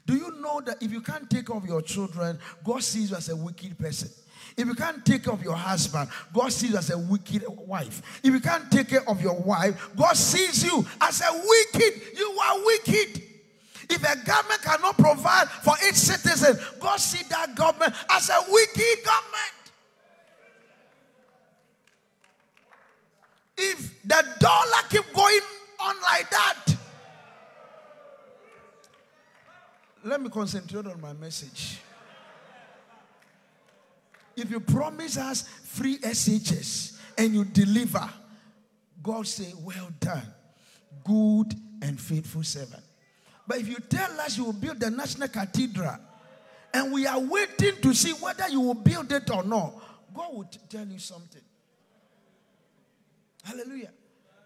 Do 0.06 0.16
you 0.16 0.40
know 0.40 0.62
that 0.62 0.82
if 0.82 0.92
you 0.92 1.02
can't 1.02 1.30
take 1.30 1.48
care 1.48 1.56
of 1.56 1.66
your 1.66 1.82
children, 1.82 2.40
God 2.64 2.82
sees 2.82 3.12
you 3.12 3.18
as 3.18 3.28
a 3.28 3.36
wicked 3.36 3.78
person? 3.78 4.10
If 4.56 4.66
you 4.66 4.74
can't 4.74 5.06
take 5.06 5.26
care 5.26 5.34
of 5.34 5.44
your 5.44 5.56
husband, 5.56 6.10
God 6.34 6.52
sees 6.52 6.72
you 6.72 6.78
as 6.78 6.90
a 6.90 6.98
wicked 6.98 7.44
wife. 7.48 8.22
If 8.24 8.34
you 8.34 8.40
can't 8.40 8.72
take 8.72 8.88
care 8.88 9.08
of 9.08 9.22
your 9.22 9.36
wife, 9.36 9.92
God 9.96 10.16
sees 10.16 10.64
you 10.64 10.86
as 11.02 11.22
a 11.22 11.34
wicked. 11.34 12.02
You 12.18 12.40
are 12.46 12.66
wicked. 12.66 13.22
If 13.90 14.02
a 14.02 14.26
government 14.26 14.62
cannot 14.64 14.98
provide 14.98 15.50
for 15.50 15.74
its 15.82 16.02
citizens, 16.02 16.58
God 16.80 16.98
sees 17.02 17.28
that 17.28 17.54
government 17.56 17.94
as 18.10 18.30
a 18.30 18.40
wicked 18.50 19.04
government. 19.04 19.61
If 23.64 24.02
the 24.04 24.26
dollar 24.40 24.82
keep 24.90 25.14
going 25.14 25.40
on 25.80 25.96
like 26.02 26.30
that, 26.32 26.56
let 30.04 30.20
me 30.20 30.30
concentrate 30.30 30.88
on 30.88 31.00
my 31.00 31.14
message. 31.14 31.80
If 34.36 34.50
you 34.50 34.60
promise 34.62 35.16
us 35.18 35.48
free 35.64 36.00
SHS 36.00 36.98
and 37.20 37.36
you 37.36 37.46
deliver, 37.46 38.10
God 39.04 39.28
say, 39.28 39.54
Well 39.60 39.90
done, 40.00 40.26
good 41.04 41.54
and 41.84 42.02
faithful 42.02 42.42
servant. 42.42 42.84
But 43.46 43.60
if 43.60 43.68
you 43.68 43.78
tell 43.78 44.20
us 44.22 44.38
you 44.38 44.46
will 44.46 44.54
build 44.54 44.80
the 44.80 44.90
National 44.90 45.28
Cathedral 45.28 45.98
and 46.74 46.92
we 46.92 47.06
are 47.06 47.20
waiting 47.20 47.76
to 47.82 47.94
see 47.94 48.14
whether 48.14 48.50
you 48.50 48.62
will 48.62 48.74
build 48.74 49.12
it 49.12 49.30
or 49.30 49.44
not, 49.44 49.74
God 50.16 50.34
will 50.34 50.50
tell 50.68 50.88
you 50.88 50.98
something. 50.98 51.42
Hallelujah. 53.44 53.92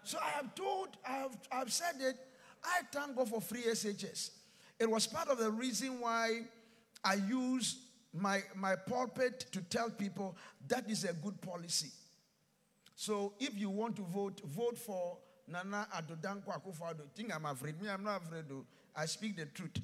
So 0.02 0.18
I 0.22 0.30
have 0.30 0.54
told, 0.54 0.88
I 1.06 1.12
have, 1.12 1.36
I 1.50 1.56
have 1.56 1.72
said 1.72 1.96
it. 2.00 2.16
I 2.64 2.80
thank 2.92 3.16
God 3.16 3.28
for 3.28 3.40
free 3.40 3.64
SHS. 3.64 4.30
It 4.78 4.90
was 4.90 5.06
part 5.06 5.28
of 5.28 5.38
the 5.38 5.50
reason 5.50 6.00
why 6.00 6.42
I 7.04 7.14
use 7.14 7.78
my, 8.12 8.42
my 8.54 8.76
pulpit 8.76 9.46
to 9.52 9.60
tell 9.62 9.90
people 9.90 10.36
that 10.68 10.88
is 10.88 11.04
a 11.04 11.12
good 11.12 11.40
policy. 11.40 11.90
So 12.94 13.34
if 13.38 13.58
you 13.58 13.68
want 13.70 13.96
to 13.96 14.02
vote, 14.02 14.40
vote 14.44 14.78
for 14.78 15.18
Nana 15.48 15.86
Addo 15.94 16.16
Dankwa 16.20 16.60
Akufo-Addo. 16.60 17.10
Think 17.14 17.34
I'm 17.34 17.44
afraid. 17.44 17.80
Me, 17.80 17.88
I'm 17.88 18.02
not 18.02 18.22
afraid 18.22 18.44
though. 18.48 18.64
I 18.94 19.06
speak 19.06 19.36
the 19.36 19.46
truth. 19.46 19.78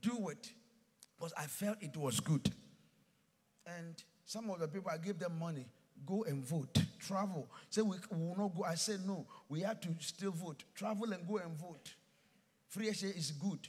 Do 0.00 0.28
it. 0.28 0.52
Because 1.16 1.32
I 1.36 1.44
felt 1.44 1.78
it 1.80 1.96
was 1.96 2.20
good. 2.20 2.50
And 3.66 4.02
some 4.24 4.50
of 4.50 4.60
the 4.60 4.68
people, 4.68 4.90
I 4.90 4.98
give 4.98 5.18
them 5.18 5.38
money. 5.38 5.66
Go 6.06 6.24
and 6.24 6.44
vote. 6.44 6.78
Travel. 6.98 7.48
Say, 7.70 7.82
we, 7.82 7.96
will 8.10 8.34
not 8.36 8.56
go. 8.56 8.64
I 8.64 8.74
said, 8.74 9.06
no. 9.06 9.26
We 9.48 9.60
have 9.60 9.80
to 9.80 9.88
still 10.00 10.32
vote. 10.32 10.64
Travel 10.74 11.12
and 11.12 11.26
go 11.26 11.38
and 11.38 11.56
vote. 11.56 11.92
Free 12.68 12.88
air 12.88 12.94
is 13.16 13.30
good. 13.30 13.68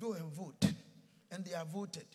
Go 0.00 0.12
and 0.12 0.32
vote. 0.32 0.64
And 1.30 1.44
they 1.44 1.54
are 1.54 1.64
voted. 1.64 2.06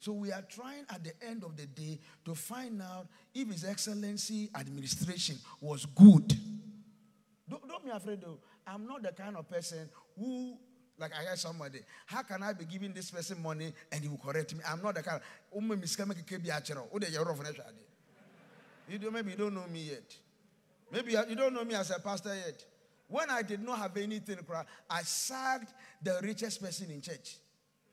So 0.00 0.12
we 0.12 0.32
are 0.32 0.42
trying 0.42 0.84
at 0.90 1.02
the 1.02 1.12
end 1.26 1.42
of 1.44 1.56
the 1.56 1.66
day 1.66 1.98
to 2.24 2.34
find 2.34 2.80
out 2.80 3.08
if 3.34 3.48
His 3.48 3.64
Excellency 3.64 4.48
administration 4.58 5.36
was 5.60 5.84
good. 5.86 6.32
Don't, 7.48 7.66
don't 7.68 7.84
be 7.84 7.90
afraid 7.90 8.20
though. 8.20 8.38
I'm 8.66 8.86
not 8.86 9.02
the 9.02 9.12
kind 9.12 9.36
of 9.36 9.48
person 9.48 9.88
who, 10.18 10.56
like 10.98 11.12
I 11.12 11.24
heard 11.24 11.38
somebody, 11.38 11.80
how 12.06 12.22
can 12.22 12.42
I 12.42 12.52
be 12.52 12.64
giving 12.64 12.92
this 12.92 13.10
person 13.10 13.42
money 13.42 13.72
and 13.90 14.02
he 14.02 14.08
will 14.08 14.18
correct 14.18 14.54
me? 14.54 14.60
I'm 14.68 14.82
not 14.82 14.94
the 14.94 15.02
kind 15.02 15.20
of, 15.20 15.22
you 18.90 18.98
do, 18.98 19.10
maybe 19.10 19.32
you 19.32 19.36
don't 19.36 19.54
know 19.54 19.66
me 19.72 19.82
yet. 19.90 20.16
Maybe 20.90 21.12
you 21.12 21.36
don't 21.36 21.52
know 21.54 21.64
me 21.64 21.74
as 21.74 21.90
a 21.90 21.98
pastor 21.98 22.34
yet. 22.34 22.64
When 23.08 23.30
I 23.30 23.42
did 23.42 23.62
not 23.62 23.78
have 23.78 23.96
anything, 23.96 24.38
I 24.88 25.02
sacked 25.02 25.72
the 26.02 26.20
richest 26.22 26.62
person 26.62 26.90
in 26.90 27.00
church. 27.00 27.36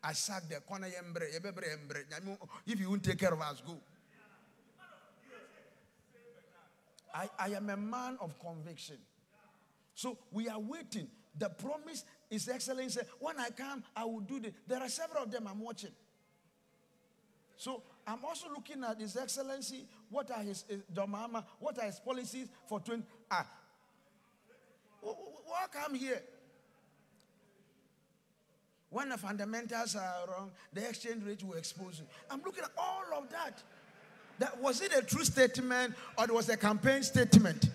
I 0.04 0.14
sacked 0.14 0.50
the 0.50 0.60
corner 0.60 0.88
oh, 0.88 2.50
If 2.68 2.80
you 2.80 2.90
won't 2.90 3.04
take 3.04 3.18
care 3.18 3.34
of 3.34 3.42
us, 3.42 3.62
go. 3.66 3.76
I, 7.14 7.30
I 7.40 7.50
am 7.52 7.70
a 7.70 7.78
man 7.78 8.18
of 8.20 8.38
conviction. 8.40 8.98
So 9.96 10.18
we 10.32 10.50
are 10.50 10.60
waiting. 10.60 11.08
The 11.38 11.50
promise 11.50 12.04
is 12.30 12.50
excellent. 12.50 12.98
When 13.20 13.40
I 13.40 13.50
come, 13.50 13.84
I 13.96 14.04
will 14.04 14.20
do 14.20 14.40
this. 14.42 14.52
There 14.68 14.82
are 14.82 14.90
several 14.90 15.24
of 15.24 15.32
them 15.32 15.48
I'm 15.50 15.60
watching. 15.62 15.92
So 17.58 17.82
I'm 18.06 18.24
also 18.24 18.48
looking 18.50 18.84
at 18.84 19.00
His 19.00 19.18
Excellency. 19.18 19.86
What 20.10 20.30
are 20.32 20.44
his, 20.44 20.64
his 20.68 20.82
Domama? 20.94 21.44
What 21.60 21.80
are 21.80 21.86
his 21.86 22.00
policies 22.00 22.48
for 22.68 22.80
20? 22.80 23.04
Ah, 23.32 23.46
why 25.02 25.66
come 25.72 25.96
here? 25.96 26.22
When 28.90 29.10
the 29.10 29.18
fundamentals 29.18 29.96
are 29.96 30.28
wrong, 30.28 30.52
the 30.72 30.88
exchange 30.88 31.24
rate 31.26 31.44
will 31.44 31.56
expose 31.56 32.00
you. 32.00 32.06
I'm 32.30 32.42
looking 32.46 32.64
at 32.64 32.72
all 32.78 33.04
of 33.18 33.30
that. 33.30 33.62
That 34.40 34.62
was 34.62 34.82
it 34.82 34.94
a 34.96 35.02
true 35.02 35.24
statement 35.24 35.96
or 36.18 36.26
it 36.26 36.34
was 36.34 36.50
a 36.50 36.58
campaign 36.58 37.04
statement? 37.04 37.70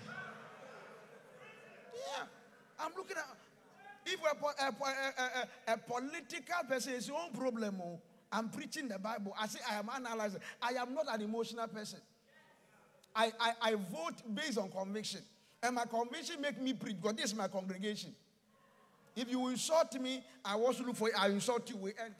Yeah, 1.94 2.24
I'm 2.78 2.92
looking 2.96 3.16
at. 3.16 3.26
If 4.06 4.18
a, 4.20 4.64
a, 4.64 5.72
a, 5.72 5.74
a 5.74 5.78
political 5.78 6.64
person, 6.68 6.94
it's 6.94 7.06
your 7.06 7.18
own 7.18 7.32
problem. 7.32 7.80
I'm 8.32 8.48
preaching 8.48 8.88
the 8.88 8.98
Bible. 8.98 9.34
I 9.38 9.46
say 9.46 9.58
I 9.68 9.74
am 9.76 9.88
analyzing. 9.94 10.40
I 10.62 10.72
am 10.72 10.94
not 10.94 11.06
an 11.12 11.22
emotional 11.22 11.66
person. 11.66 11.98
I, 13.14 13.32
I, 13.40 13.52
I 13.62 13.74
vote 13.74 14.22
based 14.34 14.58
on 14.58 14.70
conviction. 14.70 15.20
And 15.62 15.74
my 15.74 15.84
conviction 15.84 16.40
make 16.40 16.60
me 16.60 16.72
preach 16.72 16.96
because 17.00 17.16
this 17.16 17.26
is 17.26 17.34
my 17.34 17.48
congregation. 17.48 18.14
If 19.16 19.30
you 19.30 19.48
insult 19.48 20.00
me, 20.00 20.22
I 20.44 20.54
also 20.54 20.84
look 20.84 20.96
for 20.96 21.08
you. 21.08 21.14
I 21.18 21.28
insult 21.28 21.68
you. 21.68 21.76
We 21.76 21.90
end. 22.02 22.14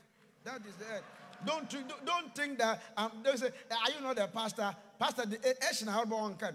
That 0.45 0.61
is 0.67 0.75
the 0.75 0.95
end. 0.95 1.05
Don't, 1.47 2.05
don't 2.05 2.35
think 2.35 2.59
that 2.59 2.83
um, 2.97 3.13
they 3.25 3.35
say, 3.37 3.47
are 3.71 3.91
you 3.97 4.03
not 4.03 4.17
the 4.17 4.27
pastor? 4.27 4.75
Pastor, 4.99 5.25
the 5.25 5.37
Eshin 5.37 5.89
Harbour 5.89 6.35
can. 6.39 6.55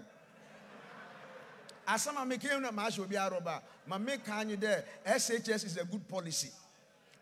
As 1.88 2.02
some 2.02 2.28
make 2.28 2.42
you 2.42 2.60
know, 2.60 2.72
Mash 2.72 2.98
will 2.98 3.06
be 3.06 3.16
a 3.16 3.28
robber. 3.28 3.60
There. 3.88 4.84
SHS 5.06 5.64
is 5.64 5.76
a 5.76 5.84
good 5.84 6.06
policy. 6.08 6.50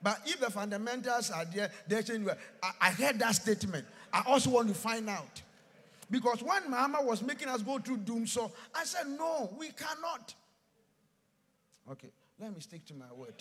But 0.05 0.21
if 0.27 0.39
the 0.39 0.51
fundamentals 0.51 1.31
are 1.31 1.47
there, 1.47 1.71
they 1.89 2.03
change. 2.03 2.29
I, 2.63 2.71
I 2.79 2.91
heard 2.91 3.19
that 3.21 3.35
statement. 3.37 3.87
I 4.13 4.23
also 4.27 4.51
want 4.51 4.69
to 4.69 4.75
find 4.75 5.09
out. 5.09 5.43
Because 6.11 6.43
when 6.43 6.63
Mahama 6.65 7.03
was 7.03 7.23
making 7.23 7.49
us 7.49 7.63
go 7.63 7.79
through 7.79 7.97
doom, 7.97 8.27
so 8.27 8.53
I 8.75 8.85
said, 8.85 9.07
no, 9.09 9.51
we 9.59 9.69
cannot. 9.69 10.35
Okay, 11.91 12.11
let 12.39 12.55
me 12.55 12.61
stick 12.61 12.85
to 12.87 12.95
my 12.95 13.11
word. 13.17 13.33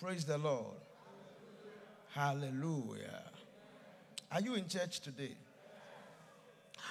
Praise 0.00 0.24
the 0.24 0.38
Lord. 0.38 0.74
Hallelujah. 2.10 3.22
Are 4.32 4.40
you 4.40 4.54
in 4.54 4.66
church 4.66 4.98
today? 4.98 5.36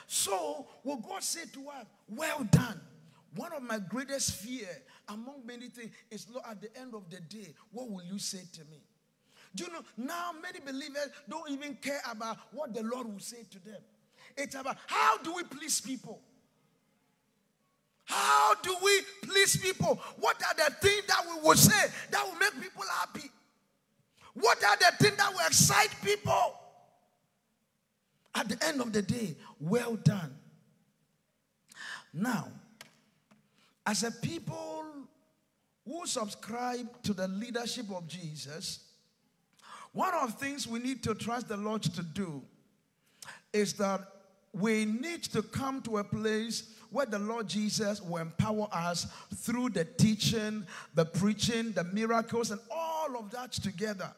So, 0.07 0.65
will 0.85 0.97
God 0.97 1.21
say 1.21 1.41
to 1.53 1.69
us, 1.69 1.85
Well 2.07 2.47
done? 2.49 2.79
One 3.35 3.53
of 3.53 3.63
my 3.63 3.79
greatest 3.79 4.35
fear 4.35 4.67
among 5.09 5.45
many 5.45 5.67
things 5.67 5.91
is, 6.09 6.27
Lord, 6.31 6.45
at 6.49 6.61
the 6.61 6.75
end 6.79 6.93
of 6.93 7.09
the 7.09 7.19
day, 7.19 7.53
what 7.71 7.89
will 7.89 8.03
you 8.03 8.19
say 8.19 8.41
to 8.53 8.61
me? 8.71 8.81
Do 9.55 9.65
you 9.65 9.71
know 9.73 9.81
now 9.97 10.31
many 10.41 10.59
believers 10.59 11.09
don't 11.29 11.49
even 11.49 11.75
care 11.75 12.01
about 12.09 12.37
what 12.51 12.73
the 12.73 12.83
Lord 12.83 13.11
will 13.11 13.19
say 13.19 13.43
to 13.49 13.59
them? 13.65 13.81
It's 14.37 14.55
about 14.55 14.77
how 14.87 15.17
do 15.17 15.33
we 15.33 15.43
please 15.43 15.81
people? 15.81 16.21
How 18.05 18.55
do 18.61 18.75
we 18.83 19.01
please 19.23 19.57
people? 19.57 19.99
What 20.19 20.41
are 20.43 20.55
the 20.55 20.73
things 20.75 21.05
that 21.07 21.25
we 21.29 21.41
will 21.41 21.55
say 21.55 21.91
that 22.11 22.25
will 22.25 22.39
make 22.39 22.61
people 22.61 22.83
happy? 22.99 23.29
What 24.33 24.63
are 24.63 24.77
the 24.77 25.03
things 25.03 25.17
that 25.17 25.31
will 25.31 25.45
excite 25.45 25.93
people? 26.03 26.55
At 28.33 28.47
the 28.47 28.65
end 28.65 28.81
of 28.81 28.93
the 28.93 29.01
day, 29.01 29.35
well 29.59 29.95
done. 29.97 30.33
Now, 32.13 32.47
as 33.91 34.03
a 34.03 34.11
people 34.11 34.85
who 35.85 36.07
subscribe 36.07 36.87
to 37.03 37.13
the 37.13 37.27
leadership 37.27 37.87
of 37.93 38.07
Jesus, 38.07 38.85
one 39.91 40.13
of 40.13 40.31
the 40.31 40.45
things 40.45 40.65
we 40.65 40.79
need 40.79 41.03
to 41.03 41.13
trust 41.13 41.49
the 41.49 41.57
Lord 41.57 41.83
to 41.83 42.01
do 42.01 42.41
is 43.51 43.73
that 43.73 43.99
we 44.53 44.85
need 44.85 45.23
to 45.23 45.41
come 45.41 45.81
to 45.81 45.97
a 45.97 46.05
place 46.05 46.73
where 46.89 47.05
the 47.05 47.19
Lord 47.19 47.49
Jesus 47.49 48.01
will 48.01 48.19
empower 48.19 48.69
us 48.71 49.07
through 49.35 49.71
the 49.71 49.83
teaching, 49.83 50.65
the 50.95 51.03
preaching, 51.03 51.73
the 51.73 51.83
miracles, 51.83 52.51
and 52.51 52.61
all 52.73 53.17
of 53.17 53.29
that 53.31 53.51
together. 53.51 54.09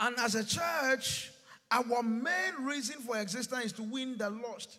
And 0.00 0.18
as 0.18 0.34
a 0.36 0.44
church, 0.44 1.32
our 1.70 2.02
main 2.02 2.54
reason 2.62 3.02
for 3.02 3.18
existence 3.18 3.66
is 3.66 3.72
to 3.74 3.82
win 3.82 4.16
the 4.16 4.30
lost. 4.30 4.78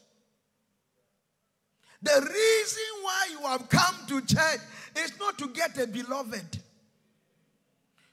The 2.01 2.21
reason 2.21 2.83
why 3.01 3.27
you 3.31 3.39
have 3.47 3.69
come 3.69 3.95
to 4.07 4.21
church 4.21 4.59
is 4.97 5.19
not 5.19 5.37
to 5.39 5.47
get 5.47 5.77
a 5.77 5.87
beloved. 5.87 6.59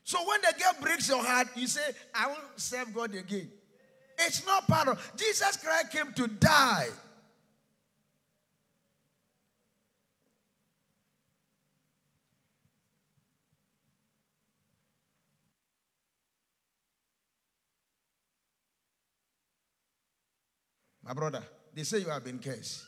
So 0.05 0.19
when 0.27 0.41
the 0.41 0.55
girl 0.59 0.75
breaks 0.81 1.09
your 1.09 1.23
heart, 1.23 1.49
you 1.55 1.67
say, 1.67 1.93
I 2.15 2.27
won't 2.27 2.41
serve 2.57 2.95
God 2.95 3.15
again. 3.15 3.51
It's 4.19 4.45
not 4.47 4.67
part 4.67 4.89
of 4.89 5.13
Jesus 5.17 5.57
Christ 5.57 5.91
came 5.91 6.13
to 6.13 6.27
die. 6.27 6.89
My 21.05 21.15
brother, 21.15 21.43
they 21.75 21.83
say 21.83 21.99
you 21.99 22.09
have 22.09 22.25
been 22.25 22.39
cursed. 22.39 22.85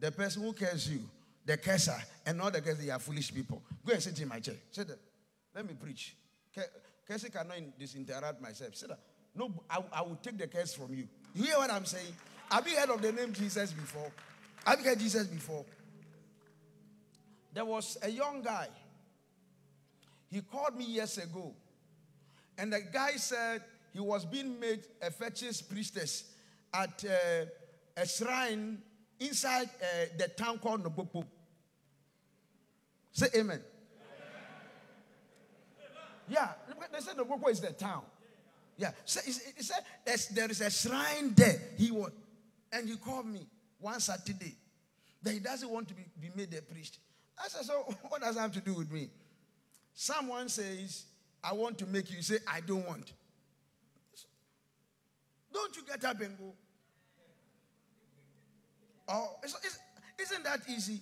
The 0.00 0.10
person 0.10 0.42
who 0.42 0.52
cares 0.54 0.88
you, 0.88 1.00
the 1.44 1.56
curser, 1.58 1.96
and 2.26 2.40
all 2.40 2.50
the 2.50 2.60
cursed, 2.60 2.80
they 2.80 2.90
are 2.90 2.98
foolish 2.98 3.32
people. 3.32 3.62
Go 3.86 3.92
and 3.92 4.02
sit 4.02 4.18
in 4.20 4.28
my 4.28 4.40
chair. 4.40 4.56
Sit 4.70 4.88
there. 4.88 4.96
Let 5.54 5.66
me 5.66 5.74
preach. 5.80 6.16
Cursing 7.06 7.30
cannot 7.30 7.56
disinterrupt 7.78 8.40
myself. 8.40 8.74
Sit 8.74 8.88
there. 8.88 8.98
No, 9.34 9.52
I, 9.68 9.82
I 9.92 10.02
will 10.02 10.18
take 10.22 10.38
the 10.38 10.46
curse 10.46 10.74
from 10.74 10.94
you. 10.94 11.06
You 11.34 11.44
hear 11.44 11.56
what 11.58 11.70
I'm 11.70 11.84
saying? 11.84 12.12
Have 12.50 12.66
you 12.66 12.76
heard 12.76 12.90
of 12.90 13.02
the 13.02 13.12
name 13.12 13.32
Jesus 13.32 13.72
before? 13.72 14.10
Have 14.64 14.80
you 14.80 14.86
heard 14.86 14.98
Jesus 14.98 15.26
before? 15.26 15.64
There 17.52 17.64
was 17.64 17.98
a 18.02 18.08
young 18.08 18.42
guy. 18.42 18.68
He 20.30 20.40
called 20.40 20.76
me 20.76 20.84
years 20.84 21.18
ago. 21.18 21.52
And 22.56 22.72
the 22.72 22.80
guy 22.80 23.12
said 23.16 23.62
he 23.92 24.00
was 24.00 24.24
being 24.24 24.58
made 24.58 24.80
a 25.02 25.10
fetish 25.10 25.68
priestess 25.68 26.24
at 26.72 27.04
uh, 27.04 27.46
a 27.96 28.06
shrine 28.06 28.78
inside 29.20 29.68
uh, 29.82 30.06
the 30.18 30.28
town 30.28 30.58
called 30.58 30.82
Nobopo. 30.82 31.24
Say 33.12 33.26
amen. 33.36 33.60
Yeah, 36.28 36.48
they 36.92 37.00
said 37.00 37.16
Nobopo 37.16 37.50
is 37.50 37.60
the 37.60 37.72
town. 37.72 38.02
Yeah. 38.76 38.92
So 39.04 39.20
he, 39.24 39.32
he 39.56 39.62
said 39.62 39.80
there 40.32 40.50
is 40.50 40.60
a 40.60 40.70
shrine 40.70 41.34
there. 41.34 41.60
He 41.76 41.90
was, 41.90 42.12
and 42.72 42.88
he 42.88 42.96
called 42.96 43.26
me 43.26 43.46
one 43.78 44.00
Saturday 44.00 44.56
that 45.22 45.32
he 45.32 45.40
doesn't 45.40 45.68
want 45.68 45.88
to 45.88 45.94
be, 45.94 46.04
be 46.20 46.30
made 46.34 46.54
a 46.54 46.62
priest. 46.62 46.98
I 47.42 47.48
said, 47.48 47.64
so 47.64 47.72
what 48.08 48.22
does 48.22 48.36
that 48.36 48.40
have 48.40 48.52
to 48.52 48.60
do 48.60 48.74
with 48.74 48.90
me? 48.90 49.08
Someone 49.92 50.48
says, 50.48 51.04
I 51.42 51.52
want 51.52 51.78
to 51.78 51.86
make 51.86 52.10
you. 52.10 52.16
You 52.16 52.22
say, 52.22 52.38
I 52.46 52.60
don't 52.60 52.86
want. 52.86 53.12
Don't 55.52 55.76
you 55.76 55.82
get 55.82 56.04
up 56.04 56.20
and 56.20 56.38
go? 56.38 56.54
Oh, 59.10 59.36
it's, 59.42 59.56
it's, 59.64 59.78
isn't 60.18 60.44
that 60.44 60.60
easy? 60.68 61.00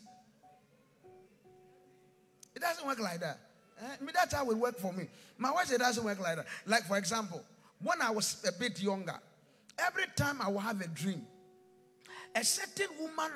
It 2.57 2.61
doesn't 2.61 2.87
work 2.87 2.99
like 2.99 3.21
that. 3.21 3.39
Eh? 3.83 3.87
I 4.01 4.05
mean, 4.05 4.13
that's 4.15 4.35
how 4.35 4.51
it 4.51 4.57
worked 4.57 4.81
for 4.81 4.93
me. 4.93 5.09
My 5.37 5.53
wife 5.53 5.67
said 5.67 5.77
it 5.77 5.79
doesn't 5.81 6.05
work 6.05 6.19
like 6.19 6.37
that. 6.37 6.47
Like, 6.67 6.85
for 6.85 6.97
example, 6.97 7.43
when 7.83 8.01
I 8.01 8.11
was 8.11 8.43
a 8.49 8.59
bit 8.59 8.81
younger, 8.81 9.19
every 9.79 10.07
time 10.17 10.41
I 10.41 10.49
would 10.49 10.63
have 10.63 10.81
a 10.81 10.89
dream, 10.89 11.25
a 12.35 12.43
certain 12.43 12.89
woman, 12.99 13.31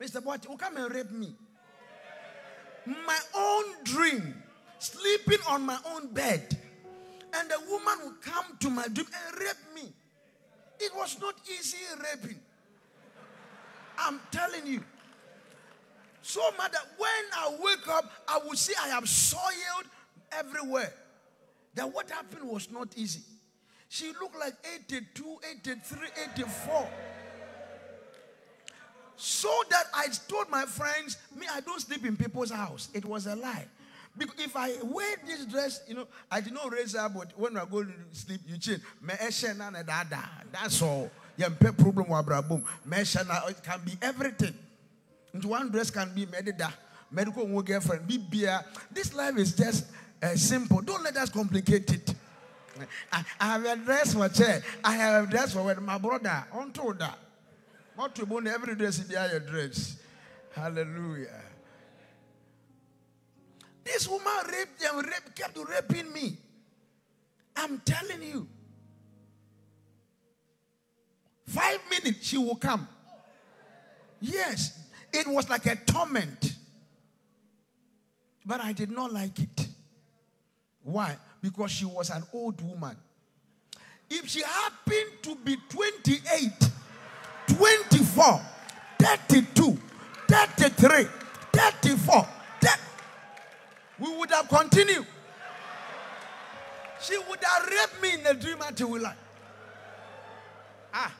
Mr. 0.00 0.22
Boati, 0.22 0.48
will 0.48 0.56
come 0.56 0.76
and 0.76 0.94
rape 0.94 1.10
me. 1.10 1.34
My 2.86 3.18
own 3.36 3.64
dream, 3.82 4.42
sleeping 4.78 5.38
on 5.48 5.62
my 5.62 5.78
own 5.92 6.12
bed, 6.12 6.56
and 7.34 7.50
the 7.50 7.58
woman 7.68 7.94
would 8.04 8.22
come 8.22 8.44
to 8.60 8.70
my 8.70 8.86
dream 8.88 9.06
and 9.26 9.40
rape 9.40 9.74
me. 9.74 9.92
It 10.78 10.92
was 10.94 11.18
not 11.20 11.34
easy 11.50 11.78
raping. 12.00 12.40
I'm 13.98 14.20
telling 14.30 14.66
you. 14.66 14.82
So 16.22 16.40
much 16.56 16.72
that 16.72 16.86
when 16.96 17.10
I 17.36 17.56
wake 17.62 17.86
up, 17.88 18.10
I 18.26 18.38
will 18.38 18.56
see 18.56 18.72
I 18.82 18.88
am 18.88 19.04
soiled 19.06 19.86
everywhere. 20.32 20.92
That 21.74 21.92
what 21.92 22.10
happened 22.10 22.48
was 22.48 22.70
not 22.70 22.88
easy. 22.96 23.22
She 23.88 24.08
looked 24.20 24.38
like 24.38 24.54
82, 24.88 25.36
83, 25.60 26.08
84. 26.34 26.88
So 29.16 29.50
that 29.70 29.84
I 29.94 30.08
told 30.26 30.48
my 30.50 30.64
friends, 30.64 31.18
me, 31.36 31.46
I 31.52 31.60
don't 31.60 31.80
sleep 31.80 32.04
in 32.04 32.16
people's 32.16 32.50
house. 32.50 32.88
It 32.94 33.04
was 33.04 33.26
a 33.26 33.36
lie. 33.36 33.66
Because 34.16 34.38
if 34.44 34.56
I 34.56 34.72
wear 34.82 35.16
this 35.26 35.44
dress, 35.44 35.82
you 35.88 35.94
know, 35.94 36.06
I 36.30 36.40
did 36.40 36.52
not 36.52 36.72
raise 36.72 36.94
up, 36.94 37.14
but 37.14 37.32
when 37.36 37.56
I 37.56 37.64
go 37.64 37.82
to 37.82 37.92
sleep, 38.12 38.40
you 38.46 38.56
change. 38.58 38.80
Eh, 39.08 39.30
That's 40.52 40.82
all. 40.82 41.10
Have 41.38 41.58
problem 41.58 42.08
with 42.08 42.48
boom. 42.48 42.64
It 42.90 43.62
can 43.62 43.80
be 43.84 43.92
everything. 44.00 44.54
And 45.32 45.44
one 45.44 45.70
dress 45.70 45.90
can 45.90 46.14
be 46.14 46.26
medida, 46.26 46.72
medical 47.10 47.62
girlfriend, 47.62 48.06
be 48.06 48.18
beer. 48.18 48.60
This 48.92 49.12
life 49.14 49.36
is 49.36 49.54
just 49.54 49.86
uh, 50.22 50.36
simple. 50.36 50.80
Don't 50.80 51.02
let 51.02 51.16
us 51.16 51.28
complicate 51.28 51.92
it. 51.92 52.14
I, 53.12 53.24
I 53.40 53.46
have 53.46 53.64
a 53.64 53.76
dress 53.76 54.14
for 54.14 54.28
chair. 54.28 54.62
I 54.82 54.94
have 54.94 55.24
a 55.24 55.30
dress 55.30 55.52
for 55.52 55.74
my 55.80 55.98
brother 55.98 56.44
on 56.52 56.72
told 56.72 56.98
that. 57.00 57.18
Not 57.96 58.14
to 58.16 58.26
bone 58.26 58.46
every 58.46 58.74
dress 58.74 59.00
in 59.00 59.08
the 59.08 59.42
dress. 59.46 59.96
Hallelujah. 60.54 61.42
This 63.84 64.08
woman 64.08 64.32
raped 64.50 64.80
them, 64.80 64.98
raped, 64.98 65.36
kept 65.36 65.58
raping 65.68 66.12
me. 66.12 66.38
I'm 67.56 67.80
telling 67.80 68.22
you. 68.22 68.48
Five 71.46 71.80
minutes, 71.90 72.26
she 72.26 72.38
will 72.38 72.56
come. 72.56 72.88
Yes, 74.20 74.78
it 75.12 75.26
was 75.26 75.48
like 75.48 75.66
a 75.66 75.76
torment. 75.76 76.54
But 78.46 78.60
I 78.60 78.72
did 78.72 78.90
not 78.90 79.12
like 79.12 79.38
it. 79.38 79.68
Why? 80.82 81.16
because 81.44 81.70
she 81.70 81.84
was 81.84 82.08
an 82.08 82.22
old 82.32 82.58
woman. 82.62 82.96
If 84.08 84.28
she 84.28 84.40
happened 84.40 85.10
to 85.24 85.36
be 85.44 85.58
28, 85.68 86.50
24, 87.48 88.40
32, 88.98 89.78
33, 90.26 91.04
34, 91.52 92.28
we 93.98 94.16
would 94.16 94.30
have 94.30 94.48
continued. 94.48 95.06
She 97.02 97.18
would 97.28 97.38
have 97.42 97.66
raped 97.66 98.00
me 98.02 98.14
in 98.14 98.22
the 98.22 98.32
dream 98.32 98.56
until 98.66 98.92
we 98.92 99.00
like. 99.00 99.18
Ah. 100.94 101.14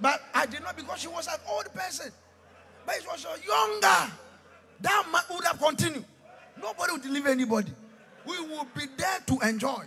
But 0.00 0.22
I 0.34 0.46
did 0.46 0.62
not 0.62 0.76
because 0.76 1.00
she 1.00 1.08
was 1.08 1.26
an 1.26 1.40
old 1.50 1.72
person. 1.74 2.12
But 2.84 2.96
she 3.00 3.06
was 3.06 3.26
younger. 3.46 4.12
That 4.80 5.06
man 5.12 5.22
would 5.30 5.44
have 5.44 5.58
continued. 5.58 6.04
Nobody 6.60 6.92
would 6.92 7.04
leave 7.06 7.26
anybody 7.26 7.72
we 8.26 8.40
would 8.40 8.74
be 8.74 8.86
there 8.96 9.18
to 9.26 9.48
enjoy. 9.48 9.84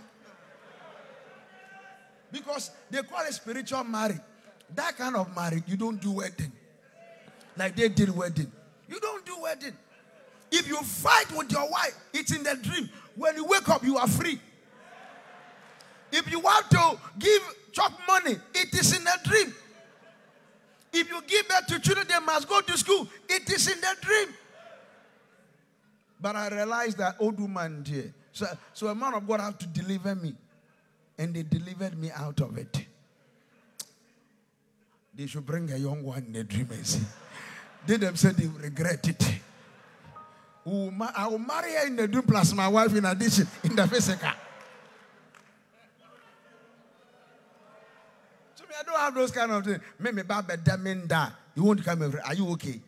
Because 2.32 2.70
they 2.90 3.02
call 3.02 3.24
it 3.26 3.34
spiritual 3.34 3.84
marriage. 3.84 4.20
That 4.74 4.96
kind 4.96 5.16
of 5.16 5.34
marriage, 5.34 5.64
you 5.66 5.76
don't 5.76 6.00
do 6.00 6.12
wedding. 6.12 6.52
Like 7.56 7.76
they 7.76 7.88
did 7.88 8.14
wedding. 8.16 8.50
You 8.88 9.00
don't 9.00 9.26
do 9.26 9.36
wedding. 9.40 9.76
If 10.52 10.68
you 10.68 10.76
fight 10.78 11.26
with 11.36 11.50
your 11.50 11.68
wife, 11.68 11.96
it's 12.12 12.34
in 12.34 12.42
the 12.42 12.56
dream. 12.56 12.88
When 13.16 13.36
you 13.36 13.44
wake 13.44 13.68
up, 13.68 13.84
you 13.84 13.98
are 13.98 14.08
free. 14.08 14.40
If 16.12 16.30
you 16.30 16.40
want 16.40 16.70
to 16.70 16.98
give 17.18 17.42
chop 17.72 17.92
money, 18.06 18.36
it 18.54 18.74
is 18.74 18.96
in 18.96 19.06
a 19.06 19.28
dream. 19.28 19.54
If 20.92 21.08
you 21.08 21.22
give 21.26 21.48
birth 21.48 21.66
to 21.68 21.78
children, 21.80 22.06
they 22.08 22.18
must 22.18 22.48
go 22.48 22.60
to 22.60 22.78
school. 22.78 23.08
It 23.28 23.48
is 23.50 23.68
in 23.68 23.80
the 23.80 23.96
dream. 24.00 24.28
But 26.20 26.36
I 26.36 26.48
realized 26.48 26.98
that 26.98 27.16
old 27.18 27.40
woman 27.40 27.84
here. 27.86 28.12
So, 28.32 28.46
so 28.74 28.86
a 28.88 28.94
man 28.94 29.14
of 29.14 29.26
God 29.26 29.40
had 29.40 29.58
to 29.60 29.66
deliver 29.66 30.14
me. 30.14 30.34
And 31.16 31.34
they 31.34 31.42
delivered 31.42 31.98
me 31.98 32.10
out 32.10 32.40
of 32.40 32.56
it. 32.58 32.86
They 35.14 35.26
should 35.26 35.44
bring 35.44 35.70
a 35.70 35.76
young 35.76 36.02
one 36.02 36.18
in 36.18 36.32
the 36.32 36.44
dream 36.44 36.68
and 36.70 36.86
see. 36.86 37.02
They 37.86 37.96
themselves 37.96 38.36
they 38.36 38.46
regret 38.46 39.06
it. 39.08 39.40
I 40.66 41.26
will 41.28 41.38
marry 41.38 41.72
her 41.72 41.86
in 41.86 41.96
the 41.96 42.06
dream 42.06 42.22
plus 42.22 42.52
my 42.52 42.68
wife 42.68 42.94
in 42.94 43.04
addition 43.04 43.46
in 43.64 43.74
the 43.74 43.86
physical. 43.88 44.30
So 48.54 48.64
me, 48.64 48.74
I 48.78 48.79
don't 48.90 49.00
have 49.00 49.14
those 49.14 49.30
kind 49.30 49.50
of 49.52 49.64
things. 49.64 49.80
Maybe 49.98 50.22
Baba 50.22 50.56
Daminda, 50.56 51.32
you 51.54 51.64
won't 51.64 51.84
come 51.84 52.02
over. 52.02 52.20
Are 52.24 52.34
you 52.34 52.48
okay? 52.50 52.80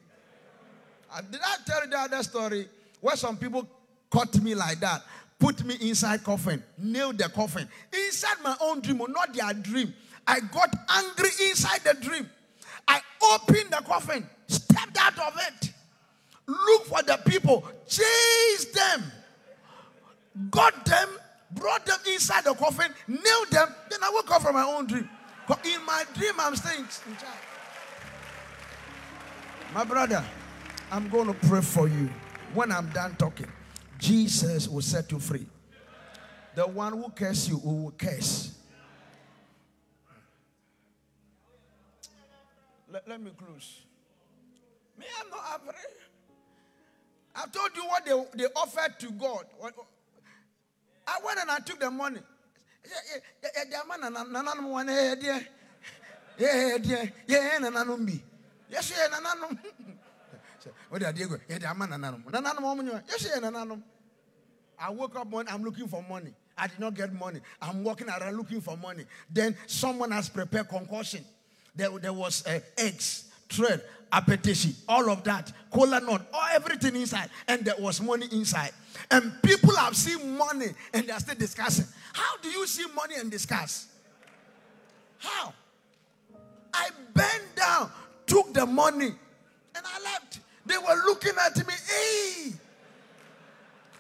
Uh, 1.13 1.21
did 1.31 1.41
I 1.45 1.57
tell 1.67 1.85
you 1.85 1.91
the 1.91 1.99
other 1.99 2.23
story 2.23 2.69
where 3.01 3.17
some 3.17 3.37
people 3.37 3.67
caught 4.11 4.35
me 4.41 4.55
like 4.55 4.81
that, 4.81 5.03
put 5.39 5.65
me 5.65 5.77
inside 5.81 6.23
coffin, 6.23 6.63
nailed 6.79 7.19
the 7.19 7.29
coffin 7.29 7.69
inside 7.93 8.37
my 8.43 8.57
own 8.61 8.81
dream, 8.81 9.01
or 9.01 9.09
not 9.09 9.35
their 9.35 9.53
dream. 9.55 9.93
I 10.27 10.41
got 10.41 10.75
angry 10.89 11.31
inside 11.49 11.81
the 11.81 11.95
dream. 11.95 12.29
I 12.87 13.01
opened 13.35 13.71
the 13.71 13.83
coffin, 13.85 14.27
stepped 14.47 14.97
out 14.99 15.19
of 15.19 15.39
it, 15.49 15.73
looked 16.47 16.87
for 16.87 17.03
the 17.03 17.19
people, 17.27 17.65
chased 17.89 18.75
them, 18.75 19.03
got 20.51 20.85
them, 20.85 21.09
brought 21.53 21.85
them 21.87 21.99
inside 22.13 22.45
the 22.45 22.55
coffin, 22.55 22.93
nailed 23.09 23.51
them. 23.51 23.69
Then 23.91 24.01
I 24.03 24.11
woke 24.11 24.31
up 24.31 24.43
from 24.43 24.55
my 24.55 24.65
own 24.65 24.87
dream. 24.87 25.09
In 25.65 25.85
my 25.85 26.05
dream, 26.15 26.35
I'm 26.39 26.57
staying 26.57 26.81
in 26.81 27.17
charge. 27.17 27.43
My 29.75 29.85
brother, 29.85 30.25
I'm 30.91 31.09
going 31.09 31.27
to 31.27 31.35
pray 31.47 31.61
for 31.61 31.89
you. 31.89 32.11
When 32.55 32.71
I'm 32.71 32.91
done 32.91 33.17
talking, 33.17 33.49
Jesus 33.99 34.69
will 34.69 34.83
set 34.83 35.11
you 35.11 35.19
free. 35.19 35.47
The 36.55 36.67
one 36.67 36.93
who 36.93 37.09
curse 37.11 37.49
you 37.49 37.59
will 37.59 37.93
curse. 37.93 38.55
Let, 42.91 43.09
let 43.09 43.23
me 43.23 43.31
close. 43.37 43.81
Me, 44.99 45.07
I'm 45.19 45.31
not 45.31 45.61
afraid. 45.61 45.97
I 47.35 47.47
told 47.47 47.71
you 47.75 47.85
what 47.87 48.05
they, 48.05 48.43
they 48.43 48.49
offered 48.55 48.99
to 49.01 49.11
God. 49.13 49.47
I 51.07 51.19
went 51.25 51.39
and 51.41 51.51
I 51.51 51.59
took 51.61 51.81
the 51.81 51.91
money. 51.91 52.21
Yes, 58.69 58.93
I 64.79 64.91
woke 64.91 65.17
up 65.17 65.29
one, 65.29 65.47
I'm 65.49 65.63
looking 65.63 65.87
for 65.87 66.03
money. 66.03 66.33
I 66.57 66.67
did 66.67 66.81
not 66.81 66.95
get 66.95 67.13
money. 67.13 67.41
I'm 67.61 67.85
walking 67.85 68.09
around 68.09 68.37
looking 68.37 68.61
for 68.61 68.77
money. 68.77 69.05
Then 69.31 69.57
someone 69.67 70.11
has 70.11 70.29
prepared 70.29 70.69
concussion. 70.69 71.25
There, 71.75 71.91
there 71.99 72.13
was 72.13 72.47
uh, 72.47 72.61
eggs, 72.77 73.31
thread, 73.49 73.83
appetition, 74.13 74.75
all 74.89 75.11
of 75.11 75.25
that, 75.25 75.51
cola 75.71 76.01
nut, 76.01 76.23
all 76.33 76.49
everything 76.53 76.97
inside, 76.97 77.31
and 77.49 77.65
there 77.65 77.75
was 77.79 78.01
money 78.01 78.27
inside. 78.33 78.73
And 79.11 79.33
people 79.43 79.75
have 79.77 79.97
seen 79.97 80.37
money 80.37 80.67
and 80.93 81.07
they 81.07 81.13
are 81.13 81.21
still 81.21 81.35
discussing. 81.35 81.87
How 82.13 82.37
do 82.43 82.49
you 82.51 82.67
see 82.67 82.85
money 82.95 83.15
and 83.19 83.31
discuss? 83.31 83.87
How? 85.19 85.55
I 86.75 86.89
bent 87.15 87.57
down, 87.57 87.91
took 88.27 88.53
the 88.53 88.67
money, 88.67 89.13
and 89.75 89.85
I 89.85 90.03
left. 90.05 90.41
They 90.67 90.77
were 90.79 91.03
looking 91.07 91.33
at 91.45 91.57
me. 91.67 91.75
Hey, 91.87 92.53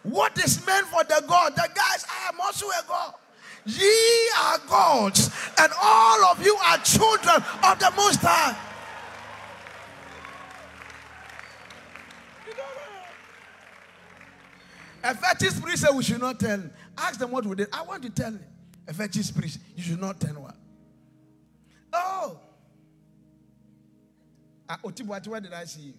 what 0.02 0.36
is 0.38 0.64
meant 0.66 0.86
for 0.86 1.04
the 1.04 1.24
God? 1.26 1.54
The 1.54 1.68
guys, 1.74 2.06
I 2.08 2.28
am 2.28 2.40
also 2.40 2.66
a 2.66 2.84
God. 2.86 3.14
Ye 3.64 4.30
are 4.42 4.58
gods, 4.68 5.30
and 5.58 5.72
all 5.80 6.24
of 6.24 6.44
you 6.44 6.56
are 6.66 6.78
children 6.78 7.36
of 7.64 7.78
the 7.78 7.92
Most 7.96 8.20
High. 8.20 8.56
A 15.04 15.14
fetish 15.14 15.60
priest 15.60 15.82
said 15.82 15.94
we 15.94 16.02
should 16.02 16.20
not 16.20 16.38
tell. 16.38 16.62
Ask 16.96 17.18
them 17.18 17.30
what 17.30 17.44
we 17.44 17.56
did. 17.56 17.68
I 17.72 17.82
want 17.82 18.02
to 18.04 18.10
tell 18.10 18.38
a 18.86 18.94
fetish 18.94 19.34
priest, 19.34 19.58
you 19.76 19.82
should 19.82 20.00
not 20.00 20.20
tell 20.20 20.34
what. 20.34 20.54
Oh. 21.92 22.38
Uh, 24.68 24.76
where 25.04 25.40
did 25.40 25.52
I 25.52 25.64
see 25.64 25.82
you? 25.82 25.94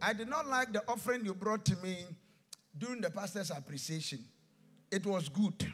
I 0.00 0.12
did 0.12 0.28
not 0.28 0.46
like 0.46 0.72
the 0.72 0.82
offering 0.88 1.24
you 1.24 1.34
brought 1.34 1.64
to 1.66 1.76
me 1.76 1.98
during 2.76 3.00
the 3.00 3.10
pastor's 3.10 3.50
appreciation. 3.50 4.20
It 4.90 5.04
was 5.06 5.28
good. 5.28 5.72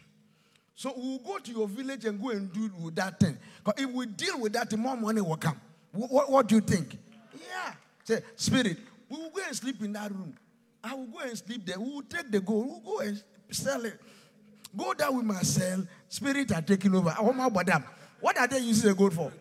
So 0.74 0.94
we'll 0.96 1.18
go 1.18 1.38
to 1.38 1.52
your 1.52 1.68
village 1.68 2.04
and 2.06 2.20
go 2.20 2.30
and 2.30 2.52
deal 2.52 2.70
with 2.80 2.94
that 2.94 3.20
thing. 3.20 3.36
Because 3.62 3.84
if 3.84 3.90
we 3.90 4.06
deal 4.06 4.40
with 4.40 4.52
that, 4.54 4.74
more 4.76 4.96
money 4.96 5.20
will 5.20 5.36
come. 5.36 5.60
What, 5.92 6.10
what, 6.10 6.30
what 6.30 6.48
do 6.48 6.54
you 6.54 6.60
think? 6.60 6.96
Yeah. 7.34 7.74
Say, 8.04 8.22
Spirit, 8.36 8.78
we 9.08 9.18
will 9.18 9.30
go 9.30 9.42
and 9.46 9.54
sleep 9.54 9.82
in 9.82 9.92
that 9.92 10.10
room. 10.10 10.34
I 10.82 10.94
will 10.94 11.06
go 11.06 11.18
and 11.20 11.36
sleep 11.36 11.66
there. 11.66 11.78
We 11.78 11.90
will 11.90 12.02
take 12.02 12.30
the 12.30 12.40
gold. 12.40 12.66
We 12.66 12.72
will 12.72 12.80
go 12.80 12.98
and 13.00 13.22
sell 13.50 13.84
it. 13.84 14.00
Go 14.76 14.94
there 14.94 15.10
we 15.10 15.22
must 15.22 15.54
sell. 15.54 15.84
Spirit 16.08 16.52
are 16.52 16.62
taking 16.62 16.94
over. 16.94 17.14
Oh 17.18 17.32
my 17.32 17.48
madam. 17.50 17.84
What 18.20 18.38
are 18.38 18.46
they 18.46 18.58
using 18.58 18.88
the 18.88 18.94
gold 18.94 19.14
for? 19.14 19.32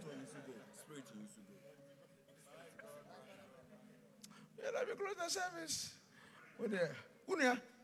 Yeah, 4.57 4.69
let 4.73 4.87
me 4.87 4.93
close 4.95 5.15
the 5.15 5.39
service. 5.39 5.93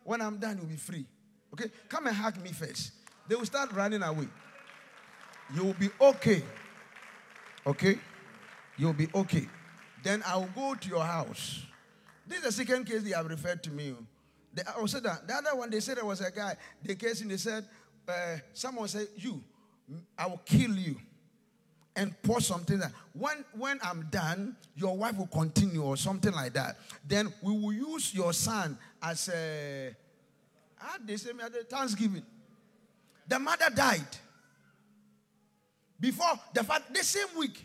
When 0.04 0.22
I'm 0.22 0.38
done, 0.38 0.58
you'll 0.58 0.68
be 0.68 0.76
free. 0.76 1.06
Okay? 1.54 1.72
Come 1.90 2.08
and 2.08 2.16
hug 2.16 2.42
me 2.42 2.52
first 2.52 2.92
they 3.28 3.36
will 3.36 3.46
start 3.46 3.72
running 3.74 4.04
away. 4.04 4.28
You 5.54 5.64
will 5.66 5.74
be 5.74 5.90
okay. 6.00 6.44
Okay? 7.66 8.00
You'll 8.78 8.94
be 8.94 9.08
okay. 9.14 9.48
Then 10.04 10.24
I 10.26 10.38
will 10.38 10.50
go 10.56 10.76
to 10.76 10.90
your 10.90 11.04
house. 11.04 11.64
This 12.28 12.40
is 12.40 12.44
the 12.44 12.52
second 12.52 12.86
case 12.86 13.04
they 13.04 13.12
have 13.12 13.28
referred 13.28 13.64
to 13.64 13.72
me. 13.72 13.96
They 14.54 14.64
also 14.78 15.00
that. 15.02 15.28
The 15.28 15.34
other 15.36 15.56
one, 15.56 15.70
they 15.70 15.80
said 15.80 15.98
there 15.98 16.06
was 16.06 16.22
a 16.22 16.32
guy. 16.32 16.56
They 16.84 16.96
case 16.96 17.22
and 17.22 17.30
they 17.30 17.38
said, 17.38 17.66
uh, 18.08 18.38
someone 18.54 18.88
said, 18.88 19.08
You, 19.16 19.44
I 20.18 20.28
will 20.28 20.42
kill 20.46 20.72
you. 20.76 20.96
And 21.98 22.14
pour 22.24 22.42
something 22.42 22.80
that 22.80 22.92
when 23.14 23.46
when 23.58 23.80
I'm 23.82 24.08
done, 24.12 24.58
your 24.76 24.98
wife 24.98 25.18
will 25.18 25.28
continue 25.28 25.82
or 25.82 25.96
something 25.96 26.34
like 26.34 26.54
that. 26.54 26.78
Then 27.08 27.32
we 27.42 27.54
will 27.54 27.72
use 27.72 28.14
your 28.14 28.34
son 28.34 28.78
as 29.02 29.30
a 29.30 29.96
how 30.76 30.98
they 31.06 31.16
say 31.16 31.30
at 31.42 31.54
the 31.54 31.64
Thanksgiving. 31.64 32.24
The 33.28 33.40
mother 33.40 33.70
died. 33.74 34.08
Before 36.00 36.34
the 36.54 36.64
fact, 36.64 36.94
the 36.94 37.04
same 37.04 37.28
week. 37.38 37.64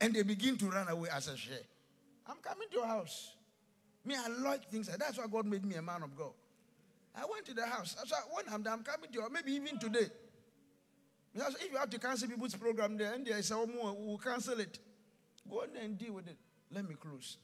And 0.00 0.14
they 0.14 0.22
begin 0.22 0.56
to 0.58 0.66
run 0.66 0.88
away 0.88 1.08
as 1.12 1.28
a 1.28 1.36
share. 1.36 1.56
I'm 2.26 2.36
coming 2.42 2.68
to 2.70 2.76
your 2.76 2.86
house. 2.86 3.34
Me, 4.04 4.14
I 4.16 4.28
like 4.28 4.70
things. 4.70 4.88
That's 4.88 5.18
why 5.18 5.26
God 5.30 5.46
made 5.46 5.64
me 5.64 5.74
a 5.76 5.82
man 5.82 6.02
of 6.02 6.16
God. 6.16 6.32
I 7.14 7.24
went 7.30 7.44
to 7.46 7.54
the 7.54 7.66
house. 7.66 7.96
So 8.06 8.16
when 8.32 8.44
I'm 8.52 8.66
I'm 8.66 8.82
coming 8.82 9.10
to 9.10 9.20
you, 9.20 9.28
maybe 9.30 9.52
even 9.52 9.78
today. 9.78 10.06
Because 11.34 11.56
if 11.56 11.70
you 11.70 11.78
have 11.78 11.90
to 11.90 11.98
cancel 11.98 12.28
people's 12.28 12.54
program 12.54 12.96
there, 12.96 13.12
and 13.12 13.26
there 13.26 13.38
is 13.38 13.50
more, 13.50 13.94
we'll 13.98 14.18
cancel 14.18 14.58
it. 14.60 14.78
Go 15.48 15.62
on 15.62 15.68
and 15.82 15.98
deal 15.98 16.14
with 16.14 16.28
it. 16.28 16.36
Let 16.72 16.88
me 16.88 16.94
close. 16.94 17.36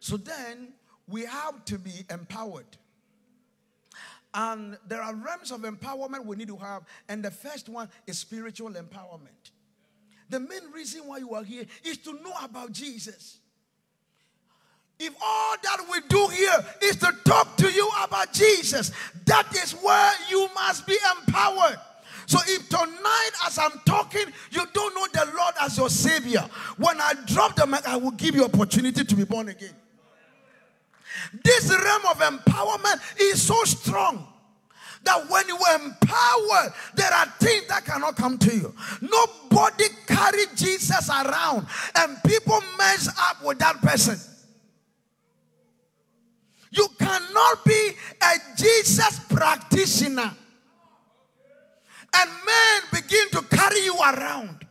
So 0.00 0.16
then 0.16 0.72
we 1.06 1.24
have 1.24 1.64
to 1.66 1.78
be 1.78 2.04
empowered. 2.08 2.76
And 4.32 4.78
there 4.86 5.02
are 5.02 5.14
realms 5.14 5.50
of 5.50 5.62
empowerment 5.62 6.24
we 6.24 6.36
need 6.36 6.48
to 6.48 6.56
have. 6.56 6.84
And 7.08 7.24
the 7.24 7.30
first 7.30 7.68
one 7.68 7.88
is 8.06 8.18
spiritual 8.18 8.70
empowerment. 8.70 9.50
The 10.28 10.38
main 10.38 10.70
reason 10.72 11.06
why 11.06 11.18
you 11.18 11.34
are 11.34 11.42
here 11.42 11.66
is 11.84 11.98
to 11.98 12.12
know 12.12 12.32
about 12.42 12.70
Jesus. 12.70 13.38
If 15.02 15.14
all 15.22 15.56
that 15.62 15.86
we 15.90 16.00
do 16.08 16.28
here 16.28 16.64
is 16.82 16.96
to 16.96 17.10
talk 17.24 17.56
to 17.56 17.72
you 17.72 17.90
about 18.04 18.34
Jesus, 18.34 18.92
that 19.24 19.48
is 19.56 19.72
where 19.72 20.12
you 20.28 20.46
must 20.54 20.86
be 20.86 20.96
empowered. 21.16 21.78
So 22.26 22.38
if 22.46 22.68
tonight, 22.68 23.30
as 23.46 23.58
I'm 23.58 23.80
talking, 23.86 24.26
you 24.50 24.62
don't 24.74 24.94
know 24.94 25.06
the 25.12 25.32
Lord 25.34 25.54
as 25.62 25.78
your 25.78 25.88
Savior, 25.88 26.44
when 26.76 27.00
I 27.00 27.14
drop 27.26 27.56
the 27.56 27.66
mic, 27.66 27.88
I 27.88 27.96
will 27.96 28.10
give 28.10 28.34
you 28.34 28.44
opportunity 28.44 29.02
to 29.02 29.16
be 29.16 29.24
born 29.24 29.48
again. 29.48 29.74
This 31.42 31.70
realm 31.70 32.02
of 32.10 32.18
empowerment 32.18 33.00
is 33.18 33.42
so 33.42 33.64
strong 33.64 34.26
that 35.02 35.30
when 35.30 35.48
you 35.48 35.56
are 35.56 35.76
empowered, 35.76 36.74
there 36.94 37.12
are 37.12 37.26
things 37.40 37.66
that 37.68 37.86
cannot 37.86 38.16
come 38.16 38.36
to 38.36 38.54
you. 38.54 38.74
Nobody 39.00 39.84
carry 40.06 40.44
Jesus 40.54 41.08
around 41.08 41.66
and 41.96 42.22
people 42.22 42.60
mess 42.76 43.08
up 43.18 43.42
with 43.42 43.58
that 43.60 43.80
person. 43.80 44.18
You 46.70 46.86
cannot 46.98 47.64
be 47.64 47.92
a 48.22 48.56
Jesus 48.56 49.20
practitioner 49.28 50.30
And 52.14 52.30
men 52.30 52.82
begin 52.92 53.28
to 53.32 53.42
carry 53.56 53.84
you 53.84 53.96
around. 53.96 54.66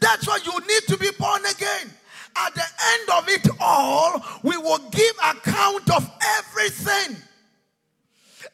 That's 0.00 0.26
why 0.26 0.38
you 0.44 0.58
need 0.60 0.82
to 0.88 0.96
be 0.96 1.10
born 1.18 1.44
again. 1.46 1.90
At 2.36 2.54
the 2.54 2.62
end 2.62 3.10
of 3.18 3.28
it 3.28 3.48
all, 3.60 4.22
we 4.42 4.56
will 4.56 4.78
give 4.90 5.16
account 5.18 5.90
of 5.90 6.10
everything. 6.38 7.16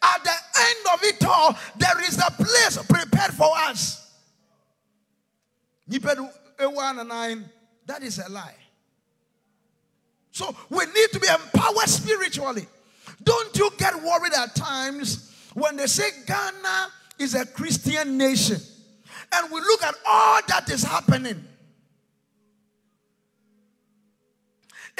At 0.02 0.24
the 0.24 0.30
end 0.30 0.86
of 0.92 1.02
it 1.02 1.24
all, 1.24 1.56
there 1.76 2.00
is 2.06 2.18
a 2.18 2.30
place 2.30 2.78
prepared 2.88 3.32
for 3.32 3.50
us. 3.56 4.10
That 7.86 8.02
is 8.02 8.18
a 8.18 8.28
lie. 8.30 8.54
So 10.32 10.54
we 10.68 10.84
need 10.86 11.12
to 11.12 11.20
be 11.20 11.28
empowered 11.28 11.88
spiritually. 11.88 12.66
Don't 13.26 13.56
you 13.58 13.70
get 13.76 13.92
worried 13.96 14.32
at 14.38 14.54
times 14.54 15.32
when 15.52 15.76
they 15.76 15.86
say 15.86 16.08
Ghana 16.26 16.88
is 17.18 17.34
a 17.34 17.44
Christian 17.44 18.16
nation 18.16 18.58
and 19.34 19.52
we 19.52 19.60
look 19.60 19.82
at 19.82 19.96
all 20.08 20.40
that 20.46 20.70
is 20.70 20.84
happening. 20.84 21.44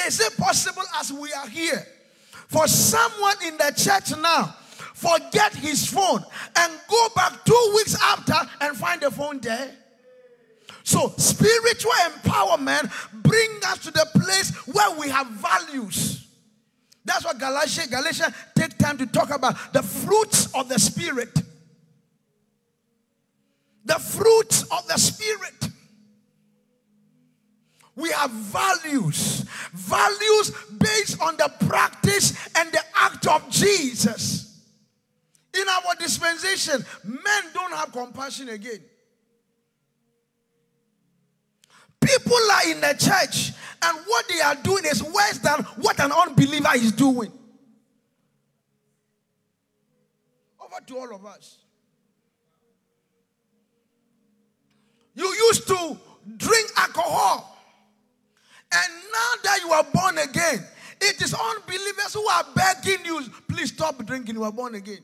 Is 0.05 0.21
it 0.21 0.37
possible 0.37 0.83
as 0.99 1.13
we 1.13 1.33
are 1.33 1.49
here 1.49 1.87
for 2.49 2.67
someone 2.67 3.37
in 3.47 3.57
the 3.57 3.73
church 3.77 4.19
now 4.21 4.57
forget 4.93 5.55
his 5.55 5.87
phone 5.87 6.23
and 6.57 6.73
go 6.89 7.09
back 7.15 7.45
two 7.45 7.73
weeks 7.77 7.97
after 8.03 8.35
and 8.61 8.77
find 8.77 9.01
the 9.03 9.11
phone 9.11 9.39
there? 9.39 9.71
So 10.83 11.15
spiritual 11.17 11.93
empowerment 11.93 12.91
bring 13.23 13.51
us 13.67 13.79
to 13.85 13.93
the 13.93 14.07
place 14.15 14.51
where 14.67 14.99
we 14.99 15.09
have 15.11 15.29
values. 15.29 16.26
That's 17.07 17.25
what 17.25 17.39
Galatia, 17.39 17.89
Galatia 17.89 18.35
take 18.57 18.77
time 18.79 18.99
to 18.99 19.07
talk 19.07 19.31
about 19.31 19.73
the 19.73 19.83
fruits 19.83 20.53
of 20.55 20.69
the 20.69 20.79
spirit. 20.79 21.41
The 23.85 23.95
fruits 23.95 24.63
of 24.65 24.87
the 24.89 24.99
spirit. 24.99 25.71
We 27.95 28.11
have 28.11 28.33
values. 28.33 29.45
Values 29.73 30.51
based 30.79 31.23
on 31.23 31.37
the 31.37 31.51
practice 31.69 32.33
and 32.57 32.71
the 32.73 32.83
act 32.97 33.29
of 33.29 33.49
Jesus. 33.51 34.61
In 35.55 35.65
our 35.69 35.95
dispensation, 35.95 36.85
men 37.05 37.43
don't 37.55 37.73
have 37.73 37.93
compassion 37.93 38.49
again. 38.49 38.81
People 42.01 42.37
are 42.53 42.71
in 42.71 42.81
the 42.81 42.95
church, 42.99 43.53
and 43.83 43.99
what 44.07 44.29
they 44.29 44.41
are 44.41 44.55
doing 44.57 44.85
is 44.85 45.03
worse 45.03 45.39
than 45.39 45.63
what 45.77 45.99
an 46.01 46.13
unbeliever 46.13 46.71
is 46.75 46.93
doing. 46.93 47.33
Over 50.61 50.85
to 50.87 50.99
all 50.99 51.15
of 51.15 51.27
us. 51.27 51.59
You 55.15 55.27
used 55.49 55.67
to 55.69 55.97
drink 56.37 56.71
alcohol. 56.77 57.57
And 58.73 58.93
now 59.13 59.33
that 59.45 59.61
you 59.65 59.73
are 59.73 59.85
born 59.93 60.19
again, 60.19 60.65
it 61.01 61.23
is 61.23 61.35
unbelievers 61.35 62.15
who 62.15 62.27
are 62.27 62.45
begging 62.55 63.05
you, 63.05 63.23
please 63.49 63.73
stop 63.73 64.05
drinking, 64.05 64.35
you 64.35 64.45
are 64.45 64.53
born 64.53 64.75
again. 64.75 65.01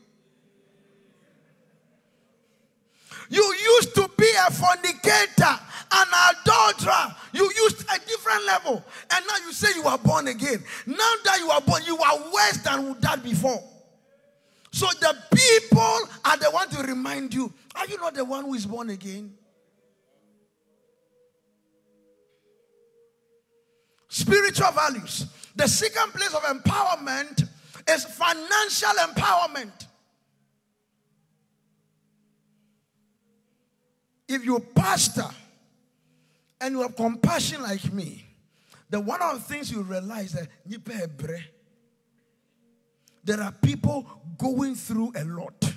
You 3.33 3.43
used 3.76 3.95
to 3.95 4.11
be 4.18 4.28
a 4.47 4.51
fornicator, 4.51 5.59
an 5.91 6.07
adulterer. 6.28 7.16
You 7.33 7.51
used 7.64 7.80
a 7.80 7.99
different 8.07 8.45
level. 8.45 8.85
And 9.11 9.24
now 9.26 9.37
you 9.47 9.55
say 9.55 9.68
you 9.74 9.89
are 9.89 9.97
born 9.97 10.28
again. 10.28 10.62
Now 10.85 11.12
that 11.24 11.39
you 11.39 11.51
are 11.51 11.62
born, 11.62 11.83
you 11.87 11.97
are 11.97 12.18
worse 12.30 12.59
than 12.59 12.95
that 13.01 13.22
before. 13.24 13.64
So 14.70 14.87
the 15.01 15.16
people 15.35 15.99
are 16.26 16.37
the 16.37 16.51
one 16.51 16.68
to 16.70 16.83
remind 16.83 17.33
you, 17.33 17.51
are 17.74 17.87
you 17.87 17.97
not 17.97 18.12
the 18.12 18.24
one 18.26 18.45
who 18.45 18.53
is 18.53 18.66
born 18.66 18.91
again? 18.91 19.33
Spiritual 24.09 24.72
values. 24.72 25.24
The 25.57 25.68
second 25.68 26.12
place 26.12 26.35
of 26.35 26.43
empowerment 26.43 27.49
is 27.89 28.05
financial 28.05 28.91
empowerment. 28.91 29.87
If 34.33 34.47
you 34.47 34.61
pastor 34.61 35.28
and 36.59 36.74
you 36.74 36.80
have 36.80 36.97
compassion 36.97 37.61
like 37.61 37.93
me, 37.93 38.24
then 38.89 39.05
one 39.05 39.20
of 39.20 39.35
the 39.35 39.41
things 39.41 39.70
you 39.70 39.83
realize 39.83 40.33
that 40.33 40.49
there 43.24 43.43
are 43.43 43.53
people 43.53 44.07
going 44.39 44.74
through 44.74 45.12
a 45.16 45.24
lot. 45.24 45.74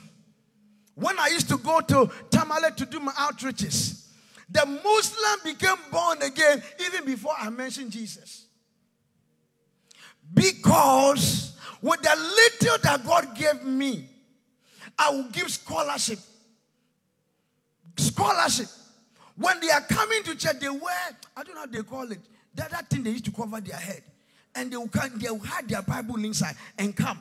When 0.93 1.19
I 1.19 1.27
used 1.33 1.49
to 1.49 1.57
go 1.57 1.81
to 1.81 2.09
Tamale 2.29 2.71
to 2.77 2.85
do 2.85 3.01
my 3.01 3.11
outreaches, 3.11 4.07
the 4.49 4.65
Muslim 4.65 5.39
became 5.43 5.75
born 5.91 6.21
again 6.21 6.63
even 6.79 7.03
before 7.03 7.33
I 7.37 7.49
mentioned 7.49 7.91
Jesus. 7.91 8.45
Because 10.33 11.57
with 11.81 12.01
the 12.01 12.15
little 12.15 12.77
that 12.83 13.05
God 13.05 13.35
gave 13.35 13.65
me, 13.65 14.07
I 14.97 15.09
will 15.09 15.27
give 15.27 15.51
scholarship. 15.51 16.19
Scholarship. 17.97 18.67
When 19.37 19.59
they 19.59 19.69
are 19.69 19.81
coming 19.81 20.23
to 20.23 20.35
church, 20.35 20.59
they 20.59 20.69
wear, 20.69 21.17
I 21.35 21.43
don't 21.43 21.55
know 21.55 21.61
how 21.61 21.65
they 21.67 21.83
call 21.83 22.11
it, 22.11 22.19
that, 22.55 22.71
that 22.71 22.89
thing 22.89 23.03
they 23.03 23.11
used 23.11 23.25
to 23.25 23.31
cover 23.31 23.59
their 23.59 23.75
head 23.77 24.01
and 24.55 24.71
they 24.71 24.77
will, 24.77 24.87
come, 24.87 25.11
they 25.19 25.29
will 25.29 25.39
hide 25.39 25.67
their 25.67 25.81
Bible 25.81 26.15
inside 26.23 26.55
and 26.77 26.95
come. 26.95 27.19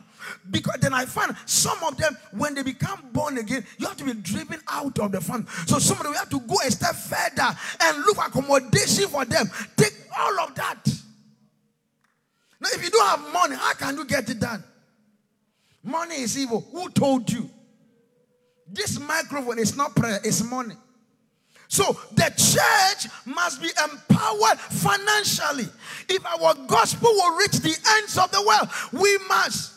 Because 0.51 0.77
then 0.81 0.95
I 0.95 1.05
find 1.05 1.37
some 1.45 1.83
of 1.83 1.97
them, 1.97 2.17
when 2.33 2.55
they 2.55 2.63
become 2.63 3.01
born 3.13 3.39
again, 3.39 3.67
you 3.79 3.87
have 3.87 3.97
to 3.97 4.05
be 4.05 4.15
driven 4.15 4.61
out 4.69 4.99
of 5.01 5.13
the 5.13 5.21
family. 5.21 5.47
So 5.67 5.79
somebody 5.79 6.11
will 6.11 6.17
have 6.17 6.31
to 6.31 6.41
go 6.41 6.55
a 6.65 6.71
step 6.71 6.95
further 6.95 7.57
and 7.81 7.99
look 8.05 8.19
accommodation 8.19 9.09
for 9.09 9.25
them. 9.25 9.51
Take 9.77 9.95
all 10.17 10.41
of 10.41 10.55
that. 10.55 10.87
Now, 12.61 12.69
if 12.73 12.83
you 12.83 12.91
don't 12.91 13.07
have 13.07 13.33
money, 13.33 13.57
how 13.57 13.75
can 13.75 13.97
you 13.97 14.05
get 14.05 14.31
it 14.31 14.39
done? 14.41 14.63
Money 15.83 16.23
is 16.23 16.39
evil. 16.39 16.67
Who 16.73 16.89
told 16.91 17.31
you? 17.31 17.51
This 18.75 18.99
microphone 18.99 19.61
is 19.61 19.77
not 19.77 19.95
prayer, 19.95 20.19
it's 20.25 20.43
money. 20.43 20.75
So 21.69 21.97
the 22.13 22.31
church 22.37 23.11
must 23.25 23.63
be 23.63 23.69
empowered 23.69 24.59
financially. 24.59 25.69
If 26.09 26.27
our 26.27 26.55
gospel 26.67 27.11
will 27.13 27.39
reach 27.39 27.53
the 27.53 27.77
ends 27.99 28.19
of 28.19 28.31
the 28.33 28.43
world, 28.43 28.69
we 28.93 29.17
must. 29.29 29.73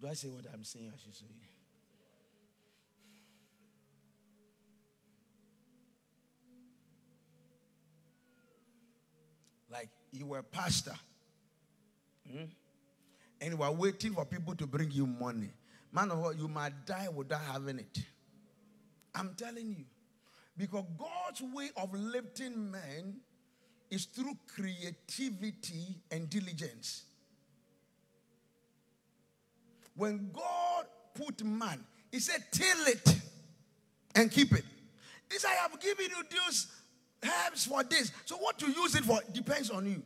Do 0.00 0.08
I 0.08 0.14
say 0.14 0.28
what 0.28 0.46
I'm 0.52 0.64
saying? 0.64 0.90
I 0.94 0.98
should 0.98 1.14
say. 1.14 1.26
You 10.12 10.26
were 10.26 10.38
a 10.38 10.42
pastor 10.42 10.94
Hmm? 12.30 12.44
And 13.40 13.52
you 13.52 13.56
were 13.56 13.70
waiting 13.70 14.12
for 14.12 14.24
people 14.24 14.54
to 14.54 14.66
bring 14.66 14.90
you 14.90 15.06
money. 15.06 15.50
Man 15.92 16.10
of 16.10 16.22
God, 16.22 16.38
you 16.38 16.48
might 16.48 16.86
die 16.86 17.08
without 17.14 17.40
having 17.40 17.78
it. 17.78 17.98
I'm 19.14 19.34
telling 19.34 19.70
you. 19.70 19.84
Because 20.56 20.84
God's 20.98 21.42
way 21.54 21.70
of 21.76 21.92
lifting 21.94 22.70
men 22.70 23.16
is 23.90 24.04
through 24.04 24.36
creativity 24.54 25.96
and 26.10 26.28
diligence. 26.28 27.04
When 29.96 30.30
God 30.32 30.84
put 31.14 31.44
man, 31.44 31.82
He 32.12 32.20
said, 32.20 32.44
till 32.52 32.86
it 32.86 33.16
and 34.14 34.30
keep 34.30 34.52
it. 34.52 34.64
He 35.32 35.38
said, 35.38 35.50
I 35.50 35.68
have 35.68 35.80
given 35.80 36.06
you 36.10 36.22
these 36.30 36.66
herbs 37.24 37.66
for 37.66 37.82
this. 37.84 38.12
So, 38.24 38.36
what 38.36 38.58
to 38.58 38.70
use 38.70 38.94
it 38.94 39.04
for 39.04 39.20
depends 39.32 39.70
on 39.70 39.86
you 39.86 40.02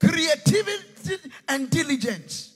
creativity 0.00 1.30
and 1.48 1.70
diligence. 1.70 2.52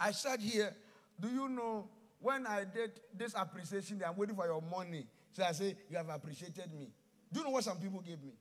I 0.00 0.12
said 0.12 0.40
here, 0.40 0.74
do 1.20 1.28
you 1.28 1.48
know 1.48 1.88
when 2.20 2.46
I 2.46 2.64
did 2.64 2.92
this 3.16 3.34
appreciation, 3.36 4.02
I'm 4.06 4.16
waiting 4.16 4.34
for 4.34 4.46
your 4.46 4.62
money. 4.62 5.06
So 5.32 5.44
I 5.44 5.52
say, 5.52 5.76
You 5.88 5.96
have 5.96 6.08
appreciated 6.08 6.72
me. 6.76 6.88
Do 7.32 7.40
you 7.40 7.44
know 7.44 7.50
what 7.50 7.64
some 7.64 7.78
people 7.78 8.00
gave 8.00 8.22
me? 8.22 8.32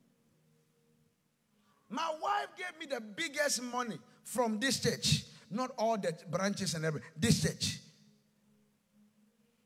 My 1.89 2.09
wife 2.21 2.47
gave 2.57 2.79
me 2.79 2.93
the 2.93 3.01
biggest 3.01 3.61
money 3.61 3.97
from 4.23 4.59
this 4.59 4.79
church, 4.81 5.25
not 5.49 5.71
all 5.77 5.97
the 5.97 6.13
branches 6.29 6.73
and 6.73 6.85
everything, 6.85 7.09
this 7.17 7.41
church. 7.41 7.79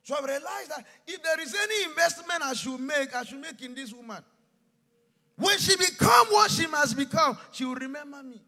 So 0.04 0.16
I 0.16 0.26
realized 0.26 0.72
that 0.72 0.86
if 1.08 1.22
there 1.22 1.40
is 1.40 1.56
any 1.56 1.84
investment 1.90 2.42
I 2.44 2.54
should 2.54 2.80
make, 2.80 3.16
I 3.16 3.24
should 3.24 3.40
make 3.40 3.62
in 3.62 3.76
this 3.76 3.94
woman. 3.94 4.24
When 5.36 5.58
she 5.58 5.76
become 5.76 6.28
what 6.28 6.52
she 6.52 6.68
must 6.68 6.98
become, 6.98 7.38
she 7.52 7.66
will 7.66 7.76
remember 7.76 8.22
me. 8.24 8.42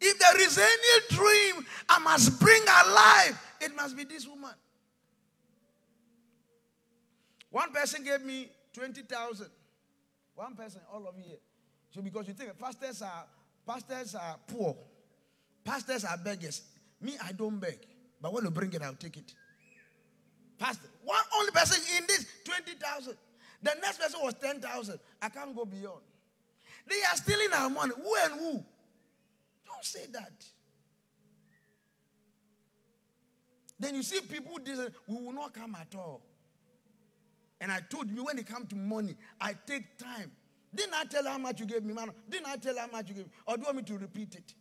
If 0.00 0.18
there 0.18 0.40
is 0.40 0.58
any 0.58 1.16
dream 1.16 1.66
I 1.88 1.98
must 1.98 2.38
bring 2.38 2.62
alive, 2.62 3.40
it 3.60 3.74
must 3.74 3.96
be 3.96 4.04
this 4.04 4.26
woman. 4.26 4.52
One 7.50 7.72
person 7.72 8.04
gave 8.04 8.22
me 8.22 8.50
20,000. 8.74 9.46
One 10.34 10.54
person, 10.54 10.82
all 10.92 11.08
of 11.08 11.16
you. 11.16 11.38
So 11.90 12.02
because 12.02 12.28
you 12.28 12.34
think 12.34 12.58
pastors 12.58 13.00
are 13.00 13.24
pastors 13.66 14.14
are 14.14 14.36
poor, 14.46 14.76
pastors 15.66 16.04
are 16.04 16.16
beggars. 16.16 16.62
Me, 17.00 17.16
I 17.22 17.32
don't 17.32 17.58
beg. 17.58 17.78
But 18.22 18.32
when 18.32 18.44
you 18.44 18.50
bring 18.50 18.72
it, 18.72 18.80
I'll 18.80 18.94
take 18.94 19.18
it. 19.18 19.34
Pastor, 20.58 20.88
one 21.04 21.22
only 21.38 21.50
person 21.50 21.82
in 21.98 22.06
this 22.06 22.24
20,000. 22.44 23.14
The 23.62 23.72
next 23.82 24.00
person 24.00 24.20
was 24.22 24.34
10,000. 24.34 24.98
I 25.20 25.28
can't 25.28 25.54
go 25.54 25.66
beyond. 25.66 26.00
They 26.88 26.96
are 27.10 27.16
stealing 27.16 27.52
our 27.52 27.68
money. 27.68 27.92
Who 27.94 28.14
and 28.24 28.40
who? 28.40 28.52
Don't 29.66 29.84
say 29.84 30.06
that. 30.12 30.44
Then 33.78 33.94
you 33.94 34.02
see 34.02 34.20
people, 34.20 34.58
we 35.06 35.14
will 35.14 35.32
not 35.32 35.52
come 35.52 35.74
at 35.74 35.94
all. 35.94 36.22
And 37.60 37.70
I 37.70 37.80
told 37.90 38.10
you 38.10 38.24
when 38.24 38.38
it 38.38 38.46
comes 38.46 38.68
to 38.68 38.76
money, 38.76 39.16
I 39.40 39.54
take 39.66 39.98
time. 39.98 40.30
Didn't 40.74 40.94
I 40.94 41.04
tell 41.04 41.24
how 41.24 41.38
much 41.38 41.60
you 41.60 41.66
gave 41.66 41.84
me, 41.84 41.92
man? 41.92 42.10
Didn't 42.28 42.46
I 42.46 42.56
tell 42.56 42.78
how 42.78 42.86
much 42.86 43.08
you 43.08 43.14
gave 43.14 43.24
me? 43.26 43.32
Or 43.46 43.56
do 43.56 43.62
you 43.62 43.64
want 43.66 43.76
me 43.78 43.82
to 43.84 43.98
repeat 43.98 44.34
it? 44.34 44.54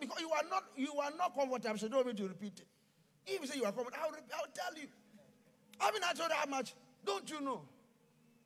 Because 0.00 0.20
you 0.20 0.30
are 0.30 0.42
not 0.48 0.64
you 0.76 0.92
are 0.94 1.10
not 1.16 1.34
comfortable, 1.34 1.78
so 1.78 1.88
don't 1.88 2.06
me 2.06 2.14
to 2.14 2.28
repeat 2.28 2.60
it. 2.60 2.66
If 3.26 3.40
you 3.40 3.46
say 3.46 3.58
you 3.58 3.64
are 3.64 3.72
comfortable, 3.72 3.98
I'll, 4.02 4.14
I'll 4.38 4.52
tell 4.52 4.80
you. 4.80 4.88
I 5.80 5.90
mean, 5.92 6.02
I 6.04 6.12
told 6.14 6.30
you 6.30 6.36
how 6.36 6.46
much. 6.46 6.74
Don't 7.04 7.28
you 7.30 7.40
know? 7.40 7.62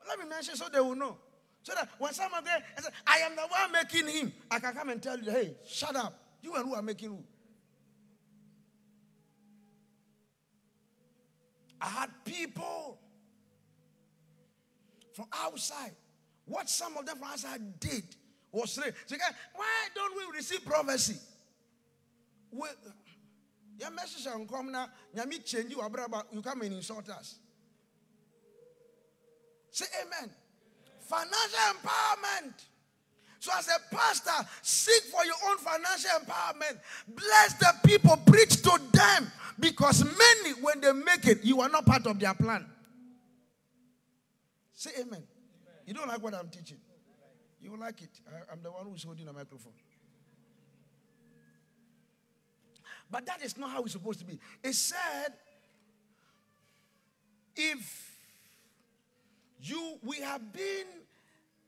Let 0.06 0.18
me 0.18 0.26
mention 0.28 0.56
so 0.56 0.66
they 0.72 0.80
will 0.80 0.96
know. 0.96 1.16
So 1.62 1.74
that 1.74 1.88
when 1.98 2.12
someone 2.12 2.42
there 2.44 2.62
and 2.76 2.84
say, 2.84 2.90
I 3.06 3.18
am 3.18 3.36
the 3.36 3.42
one 3.42 3.72
making 3.72 4.08
him, 4.08 4.32
I 4.50 4.58
can 4.58 4.72
come 4.74 4.88
and 4.88 5.02
tell 5.02 5.18
you, 5.18 5.30
hey, 5.30 5.54
shut 5.66 5.94
up. 5.94 6.18
You 6.42 6.54
and 6.54 6.64
who 6.66 6.74
are 6.74 6.82
making 6.82 7.10
who? 7.10 7.22
I 11.80 11.88
had 11.88 12.10
people 12.24 12.98
from 15.12 15.26
outside. 15.32 15.92
What 16.46 16.68
some 16.68 16.96
of 16.96 17.06
them 17.06 17.18
from 17.18 17.28
outside 17.28 17.78
did 17.78 18.04
was 18.52 18.78
why 18.78 19.88
don't 19.94 20.16
we 20.16 20.36
receive 20.36 20.64
prophecy? 20.64 21.16
Your 23.78 23.90
message 23.92 24.26
will 24.26 24.44
come 24.46 24.72
now. 24.72 24.88
Nyami 25.16 25.44
change 25.44 25.70
you, 25.70 25.82
you 26.32 26.42
come 26.42 26.62
and 26.62 26.74
insult 26.74 27.08
us. 27.08 27.36
Say 29.70 29.86
amen. 30.02 30.30
Financial 31.00 31.58
empowerment. 31.74 32.52
So, 33.38 33.50
as 33.56 33.68
a 33.68 33.94
pastor, 33.94 34.48
seek 34.60 35.04
for 35.04 35.24
your 35.24 35.34
own 35.48 35.56
financial 35.56 36.10
empowerment. 36.20 36.78
Bless 37.08 37.54
the 37.54 37.72
people, 37.84 38.18
preach 38.26 38.60
to 38.62 38.78
them. 38.92 39.32
Because 39.58 40.04
many, 40.04 40.60
when 40.60 40.80
they 40.80 40.92
make 40.92 41.26
it, 41.26 41.42
you 41.42 41.60
are 41.62 41.68
not 41.70 41.86
part 41.86 42.06
of 42.06 42.18
their 42.20 42.34
plan. 42.34 42.66
Say 44.74 44.90
amen. 44.96 45.06
amen. 45.08 45.22
You 45.86 45.94
don't 45.94 46.08
like 46.08 46.22
what 46.22 46.34
I'm 46.34 46.48
teaching. 46.48 46.76
You 47.60 47.72
will 47.72 47.78
like 47.78 48.02
it. 48.02 48.10
I, 48.28 48.52
I'm 48.52 48.62
the 48.62 48.70
one 48.70 48.86
who's 48.86 49.02
holding 49.02 49.26
the 49.26 49.32
microphone. 49.32 49.72
But 53.10 53.26
that 53.26 53.42
is 53.42 53.58
not 53.58 53.70
how 53.70 53.82
it's 53.82 53.92
supposed 53.92 54.20
to 54.20 54.24
be. 54.24 54.38
It 54.62 54.74
said, 54.74 55.34
if 57.56 58.16
you 59.62 59.98
we 60.02 60.20
have 60.20 60.52
been 60.52 60.86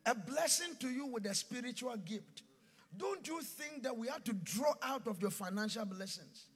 a 0.07 0.15
blessing 0.15 0.77
to 0.81 0.89
you 0.89 1.07
with 1.07 1.27
a 1.27 1.35
spiritual 1.35 1.97
gift, 1.97 2.43
don't 2.97 3.27
you 3.27 3.41
think 3.43 3.83
that 3.83 3.97
we 3.97 4.09
have 4.09 4.25
to 4.25 4.33
draw 4.33 4.75
out 4.83 5.07
of 5.07 5.21
your 5.21 5.31
financial 5.31 5.85
blessings? 5.85 6.47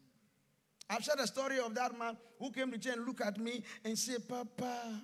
I've 0.88 1.04
said 1.04 1.18
a 1.18 1.26
story 1.26 1.58
of 1.58 1.74
that 1.74 1.98
man 1.98 2.16
who 2.38 2.52
came 2.52 2.70
to 2.70 2.78
church 2.78 2.94
and 2.94 3.06
look 3.06 3.20
at 3.20 3.38
me 3.38 3.62
and 3.84 3.98
say, 3.98 4.18
Papa, 4.18 5.02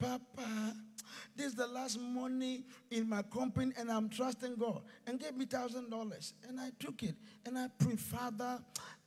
Papa, 0.00 0.74
this 1.36 1.46
is 1.48 1.54
the 1.54 1.66
last 1.66 2.00
money 2.00 2.64
in 2.90 3.08
my 3.08 3.22
company 3.22 3.72
and 3.78 3.90
I'm 3.92 4.08
trusting 4.08 4.56
God. 4.56 4.82
And 5.06 5.20
gave 5.20 5.36
me 5.36 5.44
thousand 5.44 5.90
dollars. 5.90 6.34
And 6.48 6.58
I 6.58 6.70
took 6.78 7.02
it. 7.02 7.14
And 7.46 7.58
I 7.58 7.68
prayed, 7.78 8.00
Father, 8.00 8.58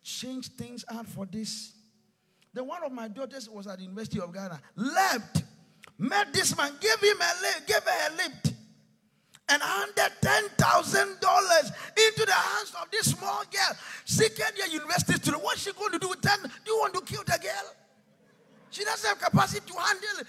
change 0.03 0.49
things 0.49 0.85
out 0.89 1.07
for 1.07 1.25
this. 1.25 1.73
Then 2.53 2.67
one 2.67 2.83
of 2.83 2.91
my 2.91 3.07
daughters 3.07 3.49
was 3.49 3.65
at 3.67 3.77
the 3.77 3.83
University 3.83 4.19
of 4.19 4.31
Ghana, 4.31 4.61
left, 4.75 5.43
met 5.97 6.31
this 6.31 6.55
man, 6.55 6.71
gave 6.79 6.99
him 6.99 7.17
a 7.19 7.41
lift, 7.41 7.67
gave 7.67 7.83
her 7.83 8.13
a 8.13 8.15
lift 8.15 8.53
and 9.49 9.61
handed 9.61 10.11
ten 10.21 10.43
thousand 10.57 11.19
dollars 11.19 11.71
into 11.97 12.25
the 12.25 12.33
hands 12.33 12.73
of 12.81 12.89
this 12.91 13.11
small 13.11 13.43
girl, 13.51 13.77
second 14.05 14.57
year 14.57 14.67
university 14.67 15.13
student. 15.13 15.43
What's 15.43 15.63
she 15.63 15.73
going 15.73 15.91
to 15.91 15.99
do 15.99 16.09
with 16.09 16.21
ten? 16.21 16.39
Do 16.41 16.71
you 16.71 16.77
want 16.77 16.93
to 16.93 17.01
kill 17.01 17.23
the 17.23 17.39
girl? 17.41 17.73
She 18.69 18.83
doesn't 18.83 19.07
have 19.07 19.19
capacity 19.19 19.71
to 19.71 19.79
handle 19.79 20.25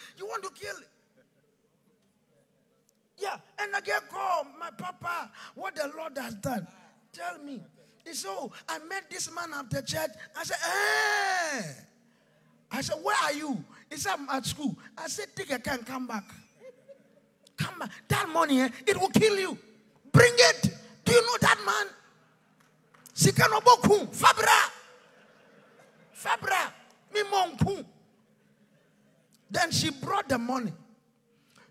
Yeah, 3.17 3.37
and 3.59 3.73
girl 3.85 4.01
called 4.11 4.47
my 4.59 4.71
papa. 4.71 5.31
What 5.55 5.77
the 5.77 5.91
Lord 5.97 6.19
has 6.19 6.35
done? 6.35 6.67
Tell 7.13 7.39
me. 7.39 7.61
Said, 8.13 8.29
"Oh, 8.31 8.53
I 8.69 8.79
met 8.81 9.09
this 9.11 9.33
man 9.35 9.53
after 9.55 9.81
church." 9.81 10.11
I 10.37 10.45
said, 10.45 10.57
hey. 10.57 11.71
I 12.71 12.81
said, 12.83 12.97
"Where 13.03 13.17
are 13.25 13.33
you?" 13.33 13.65
He 13.89 13.97
said, 13.97 14.13
"I'm 14.19 14.29
at 14.29 14.45
school." 14.45 14.77
I 14.99 15.09
said, 15.09 15.29
"Take 15.35 15.53
a 15.53 15.59
can, 15.59 15.85
come 15.85 16.07
back." 16.07 16.25
Come 17.57 17.79
back. 17.79 17.91
That 18.09 18.29
money, 18.29 18.61
eh, 18.61 18.69
it 18.87 19.01
will 19.01 19.09
kill 19.09 19.39
you. 19.39 19.57
Bring 20.13 20.33
it. 20.37 20.71
Do 21.05 21.13
you 21.13 21.23
know 21.23 21.39
that 21.41 21.59
man? 21.65 21.87
Sikanoboku. 23.15 24.09
Fabra. 24.15 24.71
Fabra. 26.15 26.73
Mimonku. 27.15 27.85
Then 29.55 29.71
she 29.71 29.91
brought 29.91 30.29
the 30.29 30.37
money. 30.37 30.73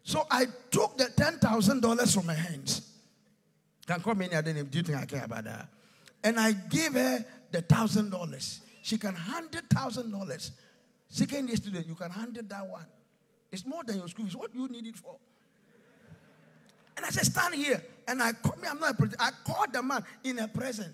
So 0.04 0.26
I 0.32 0.48
took 0.72 0.98
the 0.98 1.06
$10,000 1.06 2.14
from 2.14 2.28
her 2.28 2.34
hands. 2.34 2.90
Can 3.86 4.00
call 4.00 4.16
me 4.16 4.26
any 4.26 4.36
other 4.36 4.54
name. 4.54 4.66
Do 4.66 4.78
you 4.78 4.84
think 4.84 4.98
I 4.98 5.06
care 5.06 5.26
about 5.26 5.44
that? 5.44 5.68
And 6.24 6.40
I 6.40 6.54
gave 6.54 6.94
her 6.94 7.26
the 7.52 7.62
$1,000. 7.62 8.60
She 8.82 8.98
can 8.98 9.14
handle 9.14 9.62
$1,000. 9.62 10.52
Second 11.10 11.48
year 11.48 11.58
student, 11.58 11.86
you 11.86 11.96
can 11.96 12.10
handle 12.10 12.44
that 12.48 12.66
one. 12.66 12.86
It's 13.52 13.66
more 13.66 13.84
than 13.84 13.98
your 13.98 14.08
school 14.08 14.26
fees. 14.26 14.36
What 14.36 14.56
you 14.56 14.68
need 14.70 14.88
it 14.88 14.96
for? 14.96 15.18
And 16.96 17.06
I 17.06 17.10
said, 17.10 17.26
stand 17.26 17.56
here. 17.56 17.84
And 18.08 18.24
I 18.24 18.32
called 18.32 18.62
me, 18.62 18.68
I'm 18.70 18.80
not. 18.80 18.96
I 19.20 19.32
called 19.46 19.74
the 19.74 19.84
man 19.84 20.04
in 20.24 20.40
a 20.40 20.48
presence. 20.48 20.94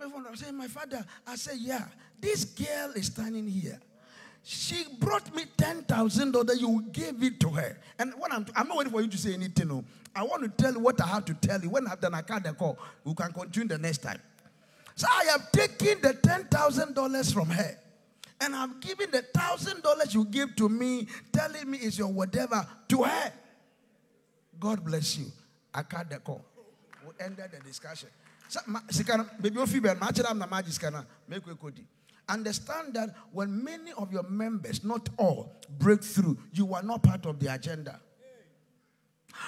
I 0.00 0.34
said, 0.34 0.54
my 0.54 0.68
father, 0.68 1.04
I 1.26 1.36
said, 1.36 1.56
yeah, 1.58 1.84
this 2.18 2.44
girl 2.44 2.92
is 2.96 3.06
standing 3.06 3.46
here. 3.46 3.78
She 4.46 4.84
brought 5.00 5.34
me 5.34 5.44
$10,000, 5.56 6.60
you 6.60 6.84
gave 6.92 7.22
it 7.22 7.40
to 7.40 7.48
her. 7.48 7.78
And 7.98 8.12
what 8.18 8.30
I'm, 8.30 8.44
I'm 8.54 8.68
not 8.68 8.76
waiting 8.76 8.92
for 8.92 9.00
you 9.00 9.08
to 9.08 9.16
say 9.16 9.32
anything. 9.32 9.68
No. 9.68 9.82
I 10.14 10.22
want 10.22 10.42
to 10.42 10.62
tell 10.62 10.74
you 10.74 10.80
what 10.80 11.00
I 11.00 11.06
have 11.06 11.24
to 11.24 11.34
tell 11.34 11.60
you. 11.62 11.70
When 11.70 11.86
I've 11.86 11.98
done, 11.98 12.14
I 12.14 12.20
can't 12.20 12.46
call. 12.58 12.78
We 13.04 13.14
can 13.14 13.32
continue 13.32 13.68
the 13.68 13.78
next 13.78 14.02
time. 14.02 14.20
So 14.96 15.06
I 15.10 15.24
have 15.32 15.50
taken 15.50 16.02
the 16.02 16.12
$10,000 16.12 17.32
from 17.32 17.48
her. 17.48 17.78
And 18.42 18.54
I'm 18.54 18.78
giving 18.80 19.10
the 19.10 19.24
$1,000 19.34 20.14
you 20.14 20.26
give 20.26 20.54
to 20.56 20.68
me, 20.68 21.08
telling 21.32 21.70
me 21.70 21.78
it's 21.78 21.96
your 21.96 22.08
whatever, 22.08 22.66
to 22.88 23.02
her. 23.02 23.32
God 24.60 24.84
bless 24.84 25.16
you. 25.16 25.26
I 25.72 25.82
the 25.82 26.18
call. 26.18 26.44
We 27.02 27.12
ended 27.24 27.50
the 27.50 27.60
discussion. 27.60 28.10
Understand 32.28 32.94
that 32.94 33.14
when 33.32 33.62
many 33.62 33.92
of 33.92 34.12
your 34.12 34.22
members, 34.24 34.82
not 34.82 35.08
all, 35.18 35.54
break 35.78 36.02
through, 36.02 36.38
you 36.52 36.74
are 36.74 36.82
not 36.82 37.02
part 37.02 37.26
of 37.26 37.38
the 37.38 37.52
agenda. 37.52 38.00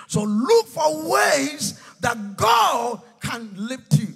So 0.08 0.22
look 0.22 0.66
for 0.66 1.10
ways 1.10 1.80
that 2.00 2.36
God 2.36 3.00
can 3.20 3.50
lift 3.56 3.98
you. 3.98 4.08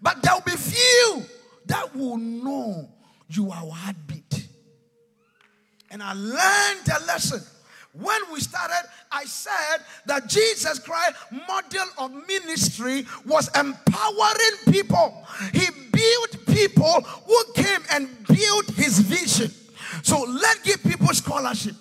But 0.00 0.22
there 0.22 0.34
will 0.34 0.42
be 0.42 0.52
few 0.52 1.22
that 1.66 1.94
will 1.96 2.18
know 2.18 2.88
you 3.28 3.50
are 3.50 3.66
heartbeat. 3.70 4.46
And 5.90 6.02
I 6.02 6.12
learned 6.12 6.88
a 6.88 7.04
lesson 7.06 7.40
when 7.92 8.20
we 8.32 8.40
started, 8.40 8.88
I 9.10 9.24
said 9.24 9.84
that 10.06 10.26
Jesus 10.26 10.78
Christ 10.78 11.14
model 11.46 11.86
of 11.98 12.26
ministry 12.26 13.06
was 13.26 13.48
empowering 13.54 14.56
people. 14.70 15.26
He 15.52 15.66
built 15.92 16.41
people 16.68 17.00
who 17.26 17.52
came 17.54 17.80
and 17.90 18.08
built 18.26 18.70
his 18.70 18.98
vision. 19.00 19.50
So 20.02 20.22
let's 20.22 20.60
give 20.62 20.82
people 20.82 21.08
scholarship. 21.08 21.74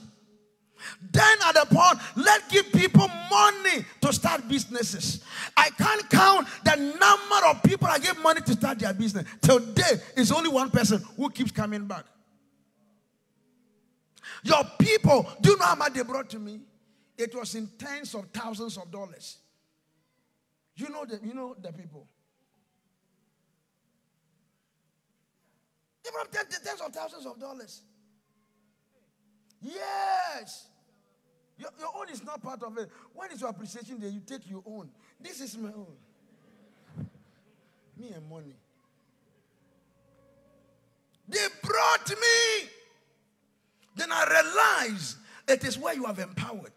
Then 1.11 1.37
at 1.45 1.53
the 1.53 1.65
point, 1.75 1.99
let's 2.15 2.47
give 2.51 2.71
people 2.71 3.07
money 3.29 3.85
to 4.01 4.13
start 4.13 4.47
businesses. 4.47 5.23
I 5.57 5.69
can't 5.71 6.09
count 6.09 6.47
the 6.63 6.75
number 6.75 7.47
of 7.47 7.63
people 7.63 7.87
I 7.87 7.99
gave 7.99 8.17
money 8.19 8.41
to 8.41 8.53
start 8.53 8.79
their 8.79 8.93
business. 8.93 9.25
Today, 9.41 10.01
it's 10.15 10.31
only 10.31 10.49
one 10.49 10.69
person 10.69 11.03
who 11.17 11.29
keeps 11.29 11.51
coming 11.51 11.85
back. 11.85 12.05
Your 14.43 14.63
people, 14.79 15.27
do 15.41 15.51
you 15.51 15.57
know 15.57 15.65
how 15.65 15.75
much 15.75 15.93
they 15.93 16.03
brought 16.03 16.29
to 16.31 16.39
me? 16.39 16.61
It 17.17 17.35
was 17.35 17.53
in 17.55 17.69
tens 17.77 18.15
of 18.15 18.25
thousands 18.33 18.77
of 18.77 18.89
dollars. 18.91 19.37
You 20.75 20.89
know 20.89 21.05
the, 21.05 21.19
you 21.23 21.33
know 21.33 21.55
the 21.59 21.71
people. 21.71 22.07
They 26.03 26.09
brought 26.11 26.31
tens, 26.31 26.59
tens 26.59 26.81
of 26.81 26.93
thousands 26.93 27.25
of 27.25 27.39
dollars. 27.39 27.81
Yes. 29.61 30.67
Your, 31.57 31.69
your 31.79 31.89
own 31.95 32.09
is 32.09 32.23
not 32.23 32.41
part 32.41 32.63
of 32.63 32.77
it. 32.77 32.89
When 33.13 33.31
is 33.31 33.41
your 33.41 33.51
appreciation 33.51 33.99
day? 33.99 34.07
You 34.07 34.21
take 34.21 34.49
your 34.49 34.63
own. 34.65 34.89
This 35.19 35.41
is 35.41 35.57
my 35.57 35.69
own. 35.69 35.95
Me 37.97 38.09
and 38.15 38.27
money. 38.27 38.55
They 41.27 41.47
brought 41.61 42.09
me. 42.09 42.69
Then 43.95 44.11
I 44.11 44.25
realized 44.25 45.17
it 45.47 45.63
is 45.63 45.77
where 45.77 45.93
you 45.93 46.05
have 46.05 46.17
empowered. 46.17 46.73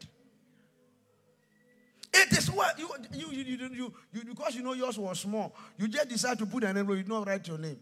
It 2.12 2.39
is 2.39 2.51
what 2.51 2.79
you 2.79 2.89
you 3.12 3.27
you 3.33 3.43
you, 3.43 3.68
you, 3.72 3.95
you 4.12 4.25
because 4.25 4.55
you 4.55 4.62
know 4.62 4.75
yours 4.75 4.99
was 4.99 5.18
small. 5.20 5.55
You 5.77 5.89
just 5.89 6.09
decide 6.09 6.39
to 6.39 6.47
put 6.47 6.62
an 6.62 6.77
envelope. 6.77 6.99
you 6.99 7.05
don't 7.05 7.27
write 7.27 7.49
your 7.49 7.59
name. 7.59 7.81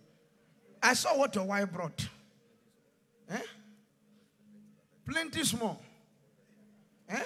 I 0.83 0.95
saw 0.95 1.17
what 1.17 1.35
your 1.35 1.45
wife 1.45 1.71
brought. 1.71 2.09
Eh? 3.31 3.39
Plenty 5.09 5.45
small. 5.45 5.81
Eh? 7.09 7.23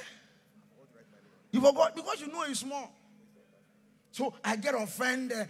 You 1.52 1.60
forgot 1.60 1.94
because 1.96 2.20
you 2.20 2.28
know 2.28 2.42
it's 2.42 2.60
small. 2.60 2.92
So 4.10 4.34
I 4.44 4.56
get 4.56 4.74
offended. 4.74 5.48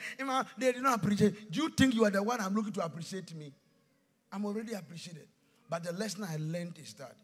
They 0.59 0.73
did 0.73 0.83
not 0.83 0.99
appreciate. 0.99 1.51
Do 1.51 1.63
you 1.63 1.69
think 1.71 1.95
you 1.95 2.05
are 2.05 2.11
the 2.11 2.23
one 2.23 2.41
I'm 2.41 2.55
looking 2.55 2.73
to 2.75 2.85
appreciate 2.85 3.35
me? 3.35 3.53
I'm 4.33 4.45
already 4.45 4.75
appreciated. 4.75 5.29
But 5.69 5.83
the 5.85 5.93
lesson 5.93 6.25
I 6.25 6.37
learned 6.37 6.79
is 6.83 6.93
that 6.95 7.17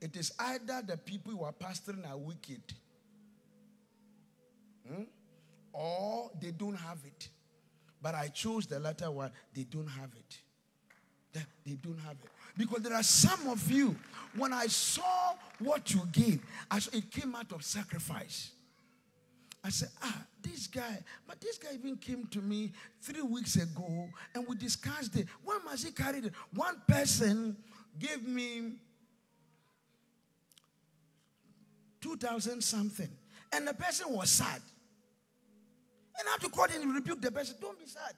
it 0.00 0.16
is 0.16 0.32
either 0.38 0.82
the 0.86 0.96
people 0.96 1.32
who 1.32 1.44
are 1.44 1.52
pastoring 1.52 2.08
are 2.08 2.16
wicked 2.16 2.62
hmm, 4.88 5.04
or 5.72 6.30
they 6.40 6.50
don't 6.50 6.76
have 6.76 6.98
it. 7.06 7.28
But 8.04 8.14
I 8.14 8.28
chose 8.28 8.66
the 8.66 8.78
latter 8.78 9.10
one, 9.10 9.30
they 9.54 9.62
don't 9.62 9.86
have 9.86 10.10
it. 10.14 10.38
They, 11.64 11.72
don't 11.76 11.98
have 12.00 12.12
it. 12.22 12.30
Because 12.54 12.82
there 12.82 12.92
are 12.92 13.02
some 13.02 13.48
of 13.48 13.70
you, 13.70 13.96
when 14.36 14.52
I 14.52 14.66
saw 14.66 15.32
what 15.58 15.90
you 15.94 16.02
gave, 16.12 16.42
I 16.70 16.80
saw 16.80 16.94
it 16.94 17.10
came 17.10 17.34
out 17.34 17.50
of 17.52 17.64
sacrifice. 17.64 18.50
I 19.64 19.70
said, 19.70 19.88
ah, 20.02 20.26
this 20.42 20.66
guy, 20.66 20.98
but 21.26 21.40
this 21.40 21.56
guy 21.56 21.70
even 21.72 21.96
came 21.96 22.26
to 22.26 22.42
me 22.42 22.72
three 23.00 23.22
weeks 23.22 23.56
ago 23.56 24.10
and 24.34 24.46
we 24.46 24.56
discussed 24.56 25.16
it. 25.16 25.26
Why 25.42 25.58
must 25.64 25.86
he 25.86 25.90
carry 25.90 26.18
it? 26.18 26.34
One 26.52 26.82
person 26.86 27.56
gave 27.98 28.28
me 28.28 28.72
2,000 32.02 32.62
something 32.62 33.08
and 33.50 33.66
the 33.66 33.72
person 33.72 34.12
was 34.12 34.28
sad. 34.28 34.60
And 36.18 36.52
call 36.52 36.68
him 36.68 36.82
and 36.82 36.94
rebuke 36.94 37.20
the 37.20 37.30
person. 37.30 37.56
Don't 37.60 37.78
be 37.78 37.86
sad. 37.86 38.14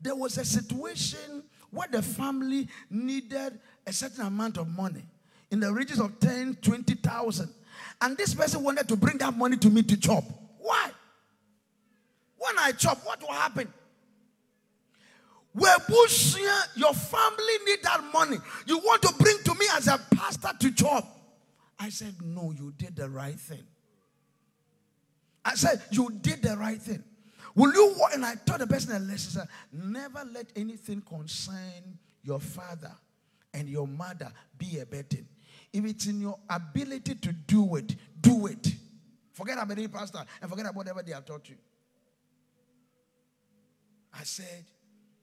There 0.00 0.14
was 0.14 0.38
a 0.38 0.44
situation 0.44 1.44
where 1.70 1.88
the 1.88 2.02
family 2.02 2.68
needed 2.88 3.58
a 3.86 3.92
certain 3.92 4.26
amount 4.26 4.56
of 4.56 4.68
money 4.68 5.04
in 5.50 5.60
the 5.60 5.72
regions 5.72 6.00
of 6.00 6.18
10, 6.20 6.58
20,000. 6.62 7.48
And 8.00 8.16
this 8.16 8.34
person 8.34 8.62
wanted 8.62 8.88
to 8.88 8.96
bring 8.96 9.18
that 9.18 9.36
money 9.36 9.56
to 9.58 9.68
me 9.68 9.82
to 9.82 9.96
chop. 9.96 10.24
Why? 10.58 10.90
When 12.38 12.58
I 12.58 12.72
chop, 12.72 13.04
what 13.04 13.20
will 13.20 13.32
happen? 13.32 13.72
Where 15.52 15.76
your 16.76 16.94
family 16.94 17.54
need 17.66 17.82
that 17.82 18.02
money. 18.12 18.38
You 18.66 18.78
want 18.78 19.02
to 19.02 19.12
bring 19.18 19.36
to 19.44 19.54
me 19.54 19.66
as 19.74 19.88
a 19.88 19.98
pastor 20.14 20.50
to 20.60 20.72
chop. 20.72 21.04
I 21.78 21.88
said, 21.88 22.14
No, 22.22 22.52
you 22.52 22.72
did 22.76 22.96
the 22.96 23.08
right 23.08 23.38
thing. 23.38 23.64
I 25.44 25.54
said, 25.54 25.82
You 25.90 26.10
did 26.20 26.42
the 26.42 26.56
right 26.56 26.80
thing. 26.80 27.02
Will 27.54 27.72
you 27.72 27.94
walk? 27.98 28.12
And 28.14 28.24
I 28.24 28.34
told 28.36 28.60
the 28.60 28.66
person 28.66 28.94
a 28.94 28.98
lesson, 28.98 29.40
said, 29.40 29.48
never 29.72 30.24
let 30.32 30.46
anything 30.54 31.02
concern 31.02 31.98
your 32.22 32.40
father 32.40 32.92
and 33.52 33.68
your 33.68 33.86
mother 33.86 34.30
be 34.56 34.78
a 34.78 34.86
burden. 34.86 35.26
If 35.72 35.84
it's 35.84 36.06
in 36.06 36.20
your 36.20 36.38
ability 36.48 37.16
to 37.16 37.32
do 37.32 37.76
it, 37.76 37.96
do 38.20 38.46
it. 38.46 38.68
Forget 39.32 39.58
about 39.60 39.78
any 39.78 39.88
pastor 39.88 40.22
and 40.40 40.50
forget 40.50 40.66
about 40.66 40.76
whatever 40.76 41.02
they 41.02 41.12
have 41.12 41.24
taught 41.24 41.48
you. 41.48 41.56
I 44.12 44.24
said, 44.24 44.64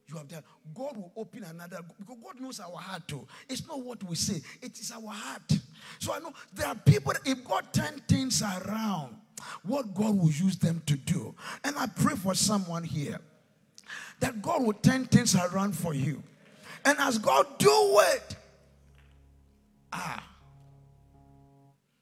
you 0.08 0.18
have 0.18 0.28
done. 0.28 0.44
God 0.74 0.96
will 0.96 1.12
open 1.18 1.44
another 1.44 1.80
because 2.00 2.18
God 2.24 2.40
knows 2.40 2.60
our 2.62 2.78
heart 2.78 3.08
too. 3.08 3.28
It's 3.50 3.68
not 3.68 3.82
what 3.82 4.02
we 4.04 4.16
say, 4.16 4.42
it 4.62 4.80
is 4.80 4.92
our 4.92 5.12
heart. 5.12 5.52
So 6.00 6.14
I 6.14 6.20
know 6.20 6.32
there 6.54 6.68
are 6.68 6.76
people, 6.76 7.14
if 7.26 7.44
God 7.44 7.66
turn 7.74 8.02
things 8.08 8.42
around, 8.42 9.18
what 9.64 9.94
God 9.94 10.18
will 10.18 10.32
use 10.32 10.58
them 10.58 10.82
to 10.86 10.96
do. 10.96 11.36
And 11.64 11.78
I 11.78 11.88
pray 11.88 12.16
for 12.16 12.34
someone 12.34 12.84
here 12.84 13.20
that 14.20 14.42
God 14.42 14.64
will 14.64 14.74
turn 14.74 15.06
things 15.06 15.36
around 15.36 15.76
for 15.76 15.94
you. 15.94 16.24
And 16.86 16.98
as 17.00 17.18
God 17.18 17.46
do 17.58 18.02
it, 18.16 18.36
ah, 19.92 20.24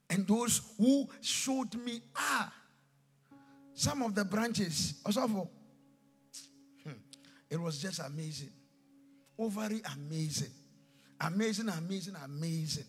and 0.10 0.28
those 0.28 0.62
who 0.78 1.08
showed 1.22 1.74
me, 1.76 2.02
ah, 2.16 2.54
some 3.74 4.02
of 4.04 4.16
the 4.16 4.24
branches, 4.24 5.02
also, 5.06 5.50
hmm, 6.84 6.92
it 7.50 7.60
was 7.60 7.82
just 7.82 8.00
amazing. 8.00 8.52
Overly 9.38 9.82
amazing. 9.94 10.52
Amazing, 11.20 11.70
amazing, 11.70 12.16
amazing. 12.24 12.86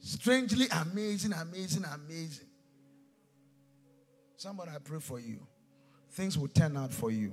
Strangely 0.00 0.66
amazing, 0.72 1.32
amazing, 1.32 1.84
amazing. 1.84 2.46
Somebody, 4.42 4.72
I 4.74 4.78
pray 4.82 4.98
for 4.98 5.20
you. 5.20 5.38
Things 6.10 6.36
will 6.36 6.48
turn 6.48 6.76
out 6.76 6.92
for 6.92 7.12
you. 7.12 7.30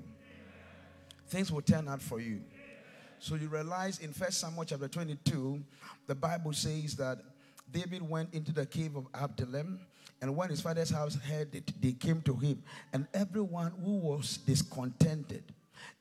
Things 1.29 1.51
will 1.51 1.63
turn 1.63 1.87
out 1.87 2.03
for 2.03 2.19
you. 2.19 2.39
So 3.17 3.33
you 3.33 3.47
realize 3.47 3.97
in 3.97 4.13
First 4.13 4.39
Samuel 4.39 4.63
chapter 4.63 4.87
22, 4.87 5.59
the 6.05 6.13
Bible 6.13 6.53
says 6.53 6.95
that 6.97 7.17
David 7.71 8.07
went 8.07 8.31
into 8.35 8.51
the 8.51 8.63
cave 8.63 8.95
of 8.95 9.07
Adullam, 9.15 9.79
and 10.21 10.35
when 10.35 10.51
his 10.51 10.61
father's 10.61 10.91
house 10.91 11.15
heard 11.15 11.55
it, 11.55 11.81
they 11.81 11.93
came 11.93 12.21
to 12.21 12.35
him. 12.35 12.61
And 12.93 13.07
everyone 13.11 13.71
who 13.83 13.97
was 13.97 14.37
discontented, 14.37 15.45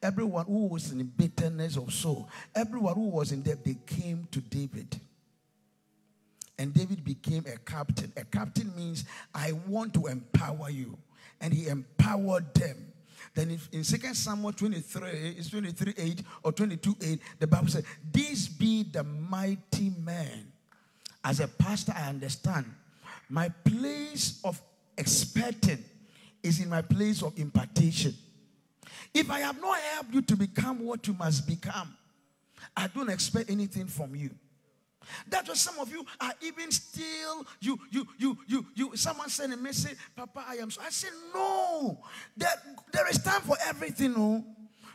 everyone 0.02 0.44
who 0.44 0.66
was 0.66 0.92
in 0.92 1.02
bitterness 1.04 1.78
of 1.78 1.90
soul, 1.90 2.28
everyone 2.54 2.96
who 2.96 3.08
was 3.08 3.32
in 3.32 3.40
debt, 3.40 3.64
they 3.64 3.78
came 3.86 4.28
to 4.30 4.42
David. 4.42 5.00
And 6.58 6.74
David 6.74 7.04
became 7.04 7.44
a 7.46 7.56
captain. 7.58 8.12
A 8.16 8.24
captain 8.24 8.74
means 8.76 9.04
I 9.34 9.52
want 9.66 9.94
to 9.94 10.06
empower 10.06 10.70
you. 10.70 10.98
And 11.40 11.54
he 11.54 11.68
empowered 11.68 12.52
them. 12.54 12.92
Then 13.34 13.52
if 13.52 13.68
in 13.72 13.84
2 13.84 14.14
Samuel 14.14 14.52
23, 14.52 15.10
it's 15.38 15.50
23 15.50 15.94
8 15.96 16.22
or 16.42 16.52
22 16.52 16.96
8, 17.00 17.20
the 17.38 17.46
Bible 17.46 17.68
says, 17.68 17.84
This 18.10 18.48
be 18.48 18.82
the 18.82 19.04
mighty 19.04 19.92
man. 20.04 20.52
As 21.22 21.40
a 21.40 21.48
pastor, 21.48 21.92
I 21.96 22.08
understand. 22.08 22.66
My 23.28 23.48
place 23.48 24.40
of 24.44 24.60
expecting 24.96 25.84
is 26.42 26.60
in 26.60 26.68
my 26.68 26.82
place 26.82 27.22
of 27.22 27.38
impartation. 27.38 28.14
If 29.14 29.30
I 29.30 29.40
have 29.40 29.60
not 29.60 29.78
helped 29.78 30.14
you 30.14 30.22
to 30.22 30.36
become 30.36 30.84
what 30.84 31.06
you 31.06 31.14
must 31.14 31.46
become, 31.46 31.94
I 32.76 32.86
don't 32.88 33.10
expect 33.10 33.50
anything 33.50 33.86
from 33.86 34.14
you. 34.14 34.30
That's 35.28 35.48
why 35.48 35.54
some 35.54 35.78
of 35.78 35.90
you 35.90 36.04
are 36.20 36.32
even 36.40 36.70
still, 36.70 37.46
you, 37.60 37.78
you, 37.90 38.06
you, 38.18 38.38
you, 38.46 38.66
you, 38.74 38.96
someone 38.96 39.28
sent 39.28 39.52
a 39.52 39.56
message, 39.56 39.96
Papa, 40.16 40.44
I 40.48 40.56
am 40.56 40.70
so. 40.70 40.80
I 40.82 40.90
said, 40.90 41.10
no, 41.34 41.98
there, 42.36 42.50
there 42.92 43.08
is 43.08 43.22
time 43.22 43.40
for 43.42 43.56
everything, 43.66 44.12
no. 44.14 44.44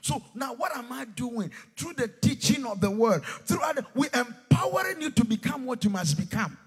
So 0.02 0.22
now 0.36 0.54
what 0.54 0.76
am 0.76 0.92
I 0.92 1.06
doing? 1.06 1.50
Through 1.78 1.94
the 1.94 2.10
teaching 2.10 2.66
of 2.66 2.82
the 2.82 2.92
word, 2.92 3.24
through 3.24 3.62
other, 3.62 3.86
we 3.96 4.08
empowering 4.14 5.02
you 5.02 5.12
to 5.12 5.26
become 5.26 5.66
what 5.66 5.84
you 5.84 5.90
must 5.90 6.18
become. 6.18 6.58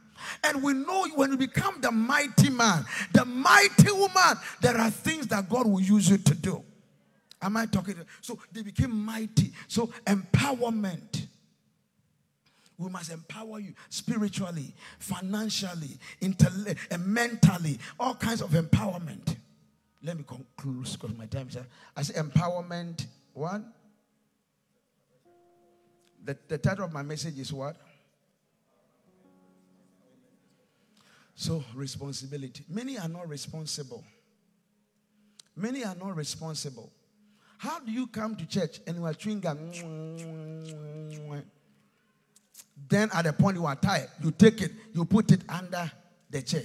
And 0.43 0.63
we 0.63 0.73
know 0.73 1.07
when 1.15 1.33
you 1.33 1.37
become 1.37 1.81
the 1.81 1.93
mighty 1.93 2.49
man, 2.51 2.85
the 3.13 3.25
mighty 3.25 3.93
woman, 3.93 4.39
there 4.63 4.77
are 4.77 4.91
things 4.91 5.27
that 5.29 5.49
God 5.49 5.67
will 5.67 5.81
use 5.81 6.09
you 6.09 6.17
to 6.17 6.35
do. 6.35 6.65
Am 7.43 7.57
I 7.57 7.67
talking? 7.67 7.95
So 8.23 8.39
they 8.51 8.63
became 8.63 8.91
mighty. 9.05 9.53
So 9.69 9.89
empowerment. 10.07 11.26
We 12.79 12.91
must 12.91 13.11
empower 13.11 13.59
you 13.59 13.73
spiritually, 13.89 14.75
financially, 14.99 15.99
intellect, 16.21 16.79
and 16.91 17.07
mentally, 17.07 17.79
all 17.99 18.15
kinds 18.15 18.43
of 18.43 18.51
empowerment. 18.51 19.37
Let 20.03 20.19
me 20.19 20.25
conclude 20.27 20.85
because 20.93 21.17
my 21.17 21.27
time 21.27 21.49
is 21.49 21.57
up. 21.57 21.65
I 21.97 22.03
say 22.03 22.15
empowerment. 22.15 23.07
One. 23.33 23.73
The, 26.25 26.37
the 26.49 26.59
title 26.59 26.85
of 26.85 26.93
my 26.93 27.03
message 27.03 27.39
is 27.39 27.53
what? 27.53 27.77
So, 31.35 31.63
responsibility. 31.75 32.65
Many 32.69 32.99
are 32.99 33.09
not 33.09 33.29
responsible. 33.29 34.03
Many 35.55 35.85
are 35.85 35.95
not 35.95 36.17
responsible. 36.17 36.91
How 37.59 37.79
do 37.81 37.91
you 37.93 38.07
come 38.07 38.37
to 38.37 38.47
church 38.47 38.81
and 38.87 38.97
you 38.97 39.05
are 39.05 39.15
chewing 39.15 39.41
gum? 39.41 39.71
Then 42.89 43.11
at 43.13 43.25
the 43.25 43.33
point 43.33 43.57
you 43.57 43.67
are 43.67 43.77
tired, 43.77 44.09
you 44.23 44.31
take 44.31 44.63
it, 44.63 44.73
you 44.93 45.05
put 45.05 45.33
it 45.33 45.43
under 45.49 45.91
the 46.31 46.43
chair. 46.43 46.63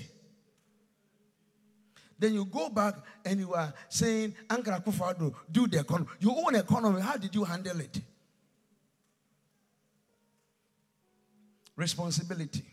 Then 2.20 2.36
you 2.36 2.46
go 2.46 2.70
back 2.70 2.96
and 3.26 3.40
you 3.40 3.54
are 3.54 3.74
saying, 3.90 4.36
Nana 4.50 4.80
Akufo-Addo, 4.80 5.34
do 5.52 5.66
the 5.66 5.80
economy. 5.80 6.08
Your 6.20 6.38
own 6.38 6.54
economy, 6.54 7.02
how 7.02 7.18
did 7.18 7.34
you 7.34 7.44
handle 7.44 7.80
it? 7.80 8.00
Responsibility. 11.76 12.64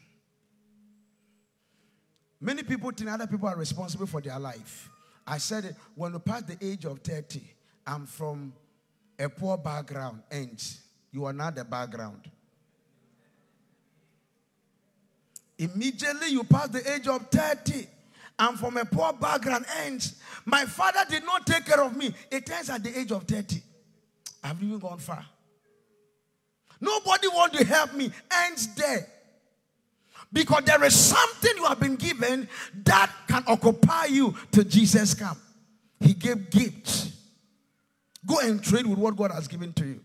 Many 2.40 2.62
people 2.62 2.90
think 2.90 3.11
other 3.11 3.26
people 3.26 3.49
are 3.49 3.57
responsible 3.57 4.07
for 4.07 4.20
their 4.20 4.38
life. 4.38 4.90
I 5.26 5.38
said 5.38 5.64
it 5.64 5.76
when 5.94 6.12
you 6.12 6.18
pass 6.18 6.42
the 6.42 6.59
age 6.61 6.84
of 6.84 6.99
30, 7.01 7.40
I'm 7.86 8.07
from 8.07 8.53
a 9.18 9.28
poor 9.30 9.57
background, 9.57 10.22
and 10.30 10.62
you 11.11 11.24
are 11.24 11.32
not 11.32 11.57
the 11.57 11.64
background. 11.64 12.30
Immediately 15.59 16.28
you 16.28 16.44
pass 16.44 16.68
the 16.68 16.94
age 16.94 17.09
of 17.09 17.28
30, 17.28 17.86
I'm 18.38 18.56
from 18.56 18.76
a 18.76 18.84
poor 18.84 19.12
background, 19.12 19.66
and 19.78 20.12
my 20.44 20.64
father 20.64 21.00
did 21.11 21.24
not 21.24 21.46
take 21.46 21.66
care 21.66 21.82
of 21.82 21.96
me. 21.96 22.14
It 22.30 22.48
ends 22.50 22.70
at 22.70 22.84
the 22.84 22.96
age 22.98 23.11
of 23.11 23.24
30. 23.24 23.61
I've 24.44 24.62
even 24.62 24.78
gone 24.78 24.98
far. 24.98 25.24
Nobody 26.80 27.28
want 27.28 27.52
to 27.54 27.64
help 27.64 27.94
me. 27.94 28.11
Ends 28.30 28.74
there. 28.76 29.09
Because 30.32 30.64
there 30.64 30.82
is 30.84 30.94
something 30.94 31.52
you 31.56 31.64
have 31.64 31.80
been 31.80 31.96
given 31.96 32.48
that 32.84 33.11
can 33.26 33.42
occupy 33.46 34.06
you 34.06 34.34
till 34.52 34.64
Jesus 34.64 35.14
come. 35.14 35.38
He 36.00 36.14
gave 36.14 36.50
gifts. 36.50 37.12
Go 38.26 38.38
and 38.40 38.62
trade 38.62 38.86
with 38.86 38.98
what 38.98 39.16
God 39.16 39.32
has 39.32 39.48
given 39.48 39.72
to 39.74 39.86
you. 39.86 40.00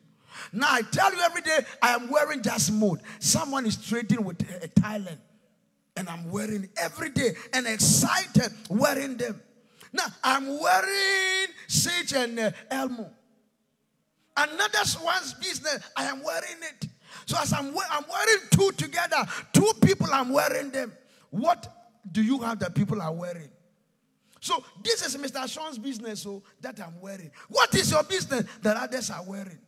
Now 0.52 0.68
I 0.72 0.82
tell 0.82 1.14
you 1.14 1.22
every 1.22 1.42
day, 1.42 1.60
I 1.82 1.94
am 1.94 2.10
wearing 2.10 2.42
just 2.42 2.72
mode. 2.72 3.02
Someone 3.20 3.66
is 3.66 3.76
trading 3.78 4.24
with 4.24 4.42
a, 4.50 4.66
a 4.66 4.68
Thailand, 4.70 5.18
and 5.96 6.10
I'm 6.10 6.30
wearing 6.32 6.70
every 6.78 7.10
day 7.10 7.32
and 7.54 7.68
excited 7.68 8.52
wearing 8.70 9.18
them. 9.18 9.42
Now 9.92 10.06
I'm 10.24 10.60
wearing 10.60 11.48
Sage 11.68 12.14
and 12.14 12.40
uh, 12.40 12.52
Elmo. 12.72 13.10
Another 14.36 14.80
one's 15.04 15.34
business, 15.36 15.80
I 15.96 16.06
am 16.06 16.24
wearing 16.24 16.58
it. 16.62 16.88
So 17.26 17.38
as 17.40 17.54
I'm, 17.54 17.68
I'm 17.68 18.04
wearing 18.10 18.42
two 18.50 18.72
together, 18.72 19.18
two 19.52 19.72
people, 19.82 20.08
I'm 20.12 20.30
wearing 20.30 20.72
them. 20.72 20.92
What 21.30 21.68
do 22.12 22.24
you 22.24 22.40
have 22.40 22.60
that 22.60 22.74
people 22.74 23.02
are 23.02 23.14
wearing? 23.14 23.50
So 24.40 24.64
this 24.84 25.06
is 25.06 25.16
Mr. 25.16 25.48
Sean's 25.48 25.78
business 25.78 26.24
so 26.24 26.44
that 26.62 26.80
I'm 26.82 27.00
wearing. 27.00 27.32
What 27.48 27.74
is 27.76 27.92
your 27.92 28.04
business 28.04 28.46
that 28.62 28.76
others 28.76 29.10
are 29.12 29.24
wearing? 29.24 29.60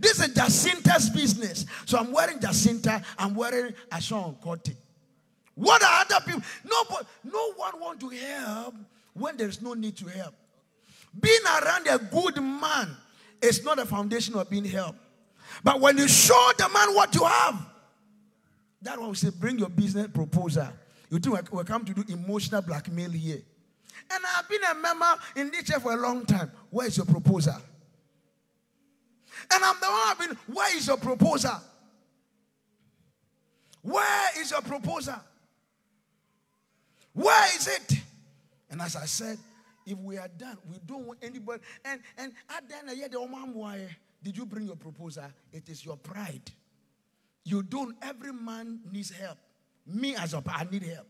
This 0.00 0.20
is 0.20 0.34
Jacinta's 0.34 1.10
business. 1.10 1.66
So 1.86 1.98
I'm 1.98 2.10
wearing 2.10 2.40
Jacinta, 2.40 3.02
I'm 3.18 3.34
wearing 3.34 3.74
a 3.92 4.00
Sean 4.00 4.34
Cote. 4.42 4.70
What 5.58 5.82
are 5.82 6.02
other 6.02 6.24
people? 6.24 6.42
No, 6.64 6.84
no 7.24 7.52
one 7.54 7.80
want 7.80 8.00
to 8.00 8.08
help 8.10 8.76
when 9.12 9.36
there's 9.36 9.60
no 9.60 9.74
need 9.74 9.96
to 9.96 10.06
help. 10.06 10.32
Being 11.18 11.40
around 11.44 11.88
a 11.88 11.98
good 11.98 12.40
man 12.40 12.96
is 13.42 13.64
not 13.64 13.80
a 13.80 13.84
foundation 13.84 14.36
of 14.36 14.48
being 14.48 14.64
helped. 14.64 15.00
But 15.64 15.80
when 15.80 15.98
you 15.98 16.06
show 16.06 16.52
the 16.56 16.68
man 16.68 16.94
what 16.94 17.12
you 17.12 17.24
have, 17.24 17.66
that 18.82 19.00
one 19.00 19.08
we 19.08 19.16
say, 19.16 19.30
bring 19.30 19.58
your 19.58 19.68
business 19.68 20.06
proposal. 20.06 20.68
You 21.10 21.18
think 21.18 21.52
we 21.52 21.64
come 21.64 21.84
to 21.84 21.92
do 21.92 22.04
emotional 22.08 22.62
blackmail 22.62 23.10
here. 23.10 23.42
And 24.12 24.24
I've 24.36 24.48
been 24.48 24.62
a 24.62 24.74
member 24.76 25.06
in 25.34 25.50
this 25.50 25.64
church 25.64 25.82
for 25.82 25.92
a 25.92 25.96
long 25.96 26.24
time. 26.24 26.52
Where 26.70 26.86
is 26.86 26.96
your 26.96 27.06
proposal? 27.06 27.56
And 29.52 29.64
I'm 29.64 29.76
the 29.80 29.86
one 29.86 30.00
I've 30.06 30.18
been, 30.20 30.38
where 30.54 30.76
is 30.76 30.86
your 30.86 30.98
proposal? 30.98 31.60
Where 33.82 34.28
is 34.38 34.52
your 34.52 34.62
proposal? 34.62 35.16
Where 37.18 37.56
is 37.56 37.66
it? 37.66 38.00
And 38.70 38.80
as 38.80 38.94
I 38.94 39.06
said, 39.06 39.38
if 39.84 39.98
we 39.98 40.18
are 40.18 40.28
done, 40.28 40.56
we 40.70 40.76
don't 40.86 41.04
want 41.04 41.18
anybody. 41.20 41.60
And 41.84 42.00
and 42.16 42.32
at 42.48 42.68
the 42.68 42.76
end 42.76 42.90
of 42.90 42.94
the 42.94 42.96
year, 42.96 43.88
did 44.22 44.36
you 44.36 44.46
bring 44.46 44.66
your 44.66 44.76
proposal? 44.76 45.24
It 45.52 45.68
is 45.68 45.84
your 45.84 45.96
pride. 45.96 46.48
You 47.44 47.64
don't, 47.64 47.96
every 48.02 48.32
man 48.32 48.80
needs 48.92 49.10
help. 49.10 49.38
Me 49.84 50.14
as 50.14 50.32
a 50.32 50.42
I 50.46 50.64
need 50.70 50.84
help. 50.84 51.08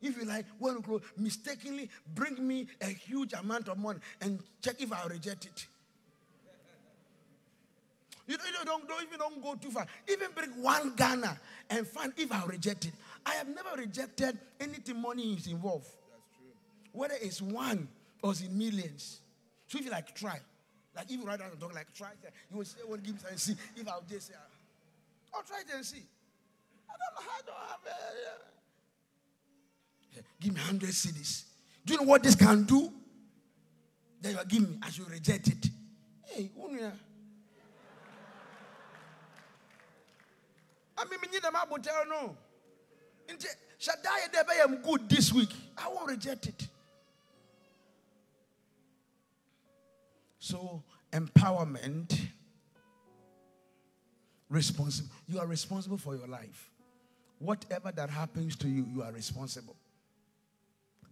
If 0.00 0.16
you 0.16 0.24
like, 0.24 0.46
when 0.58 0.82
you 0.88 1.02
mistakenly 1.16 1.90
bring 2.14 2.44
me 2.44 2.66
a 2.80 2.86
huge 2.86 3.34
amount 3.34 3.68
of 3.68 3.78
money 3.78 4.00
and 4.20 4.40
check 4.62 4.80
if 4.80 4.92
I 4.92 5.04
reject 5.06 5.44
it. 5.46 5.66
You 8.26 8.36
don't, 8.36 8.86
don't, 8.86 9.02
even 9.02 9.18
don't 9.18 9.42
go 9.42 9.54
too 9.54 9.70
far. 9.70 9.86
Even 10.06 10.28
bring 10.34 10.62
one 10.62 10.94
Ghana 10.96 11.38
and 11.70 11.86
find 11.86 12.12
if 12.16 12.30
I 12.30 12.44
reject 12.44 12.84
it. 12.86 12.92
I 13.28 13.34
have 13.34 13.48
never 13.48 13.76
rejected 13.76 14.38
anything 14.58 15.02
money 15.02 15.34
is 15.34 15.46
involved. 15.48 15.84
That's 15.84 16.22
true. 16.34 16.46
Whether 16.92 17.14
it's 17.20 17.42
one 17.42 17.88
or 18.22 18.30
it's 18.30 18.40
in 18.40 18.56
millions. 18.56 19.20
So 19.66 19.78
if 19.78 19.84
you 19.84 19.90
like, 19.90 20.14
try. 20.14 20.40
Like 20.96 21.10
if 21.10 21.20
you 21.20 21.26
write 21.26 21.40
down 21.40 21.50
the 21.50 21.56
talk, 21.56 21.74
like 21.74 21.92
try 21.92 22.08
you 22.50 22.56
will 22.56 22.64
say, 22.64 22.78
well, 22.88 22.96
give 22.98 23.14
me 23.14 23.20
and 23.28 23.38
see 23.38 23.54
if 23.76 23.86
I'll 23.86 24.02
just 24.08 24.28
say, 24.28 24.34
ah. 24.36 25.36
I'll 25.36 25.42
try 25.42 25.58
it 25.60 25.66
and 25.74 25.84
see. 25.84 26.02
I 26.88 26.94
don't 26.96 27.24
know 27.24 27.30
how 27.30 27.40
to 27.42 27.52
have 27.70 27.80
it. 27.84 27.92
Yeah. 30.16 30.22
Give 30.40 30.54
me 30.54 30.60
100 30.60 30.88
cedis. 30.88 31.44
Do 31.84 31.92
you 31.92 32.00
know 32.00 32.06
what 32.06 32.22
this 32.22 32.34
can 32.34 32.64
do? 32.64 32.90
Then 34.22 34.32
you 34.36 34.44
give 34.48 34.68
me 34.68 34.78
as 34.86 34.96
you 34.96 35.04
reject 35.04 35.48
it. 35.48 35.66
Hey, 36.24 36.50
unia. 36.58 36.92
I 40.96 41.04
mean, 41.04 41.20
you 41.22 41.30
need 41.30 41.82
tell 41.82 42.06
no. 42.08 42.36
Shaddai, 43.78 44.42
I 44.48 44.62
am 44.62 44.82
good 44.82 45.08
this 45.08 45.32
week. 45.32 45.50
I 45.76 45.88
won't 45.88 46.10
reject 46.10 46.46
it. 46.46 46.66
So, 50.38 50.82
empowerment, 51.12 52.18
responsible. 54.48 55.10
You 55.28 55.38
are 55.38 55.46
responsible 55.46 55.98
for 55.98 56.16
your 56.16 56.26
life. 56.26 56.70
Whatever 57.38 57.92
that 57.92 58.10
happens 58.10 58.56
to 58.56 58.68
you, 58.68 58.86
you 58.92 59.02
are 59.02 59.12
responsible. 59.12 59.76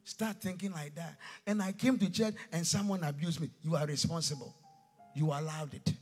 Start 0.05 0.41
thinking 0.41 0.73
like 0.73 0.95
that. 0.95 1.17
And 1.47 1.63
I 1.63 1.73
came 1.73 1.99
to 1.99 2.11
church 2.11 2.35
and 2.53 2.67
someone 2.67 3.05
abused 3.05 3.41
me. 3.41 3.51
You 3.63 3.77
are 3.77 3.87
responsible. 3.87 4.55
You 5.15 5.27
allowed 5.27 5.75
it. 5.75 5.93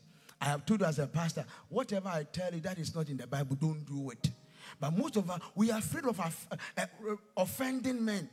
I 0.40 0.46
have 0.46 0.66
told 0.66 0.80
you 0.80 0.86
as 0.86 0.98
a 0.98 1.06
pastor, 1.06 1.44
whatever 1.68 2.08
I 2.08 2.24
tell 2.24 2.52
you 2.52 2.60
that 2.60 2.78
is 2.78 2.94
not 2.94 3.08
in 3.08 3.16
the 3.16 3.26
Bible, 3.26 3.56
don't 3.56 3.84
do 3.86 4.10
it. 4.10 4.30
But 4.80 4.96
most 4.96 5.16
of 5.16 5.30
us, 5.30 5.40
we 5.54 5.70
are 5.70 5.78
afraid 5.78 6.04
of 6.04 6.20
uh, 6.20 6.30
uh, 6.76 6.86
offending 7.36 8.04
men. 8.04 8.28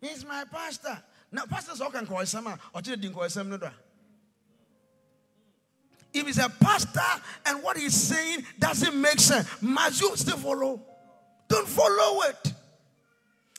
He's 0.00 0.24
my 0.24 0.44
pastor. 0.50 0.98
Now, 1.32 1.44
pastors 1.46 1.80
all 1.80 1.90
can 1.90 2.06
call 2.06 2.24
some 2.26 2.46
or 2.72 2.80
didn't 2.80 3.12
call 3.12 3.28
some 3.28 3.52
If 6.12 6.26
he's 6.26 6.38
a 6.38 6.48
pastor 6.48 7.00
and 7.46 7.62
what 7.62 7.76
he's 7.76 7.94
saying 7.94 8.44
doesn't 8.58 9.00
make 9.00 9.20
sense, 9.20 9.48
must 9.60 10.00
you 10.00 10.16
still 10.16 10.38
follow? 10.38 10.80
Don't 11.48 11.68
follow 11.68 12.22
it. 12.22 12.52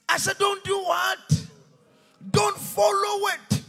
I 0.09 0.18
said, 0.18 0.38
don't 0.38 0.64
do 0.64 0.78
what? 0.80 1.47
Don't 2.32 2.57
follow 2.57 3.28
it. 3.28 3.62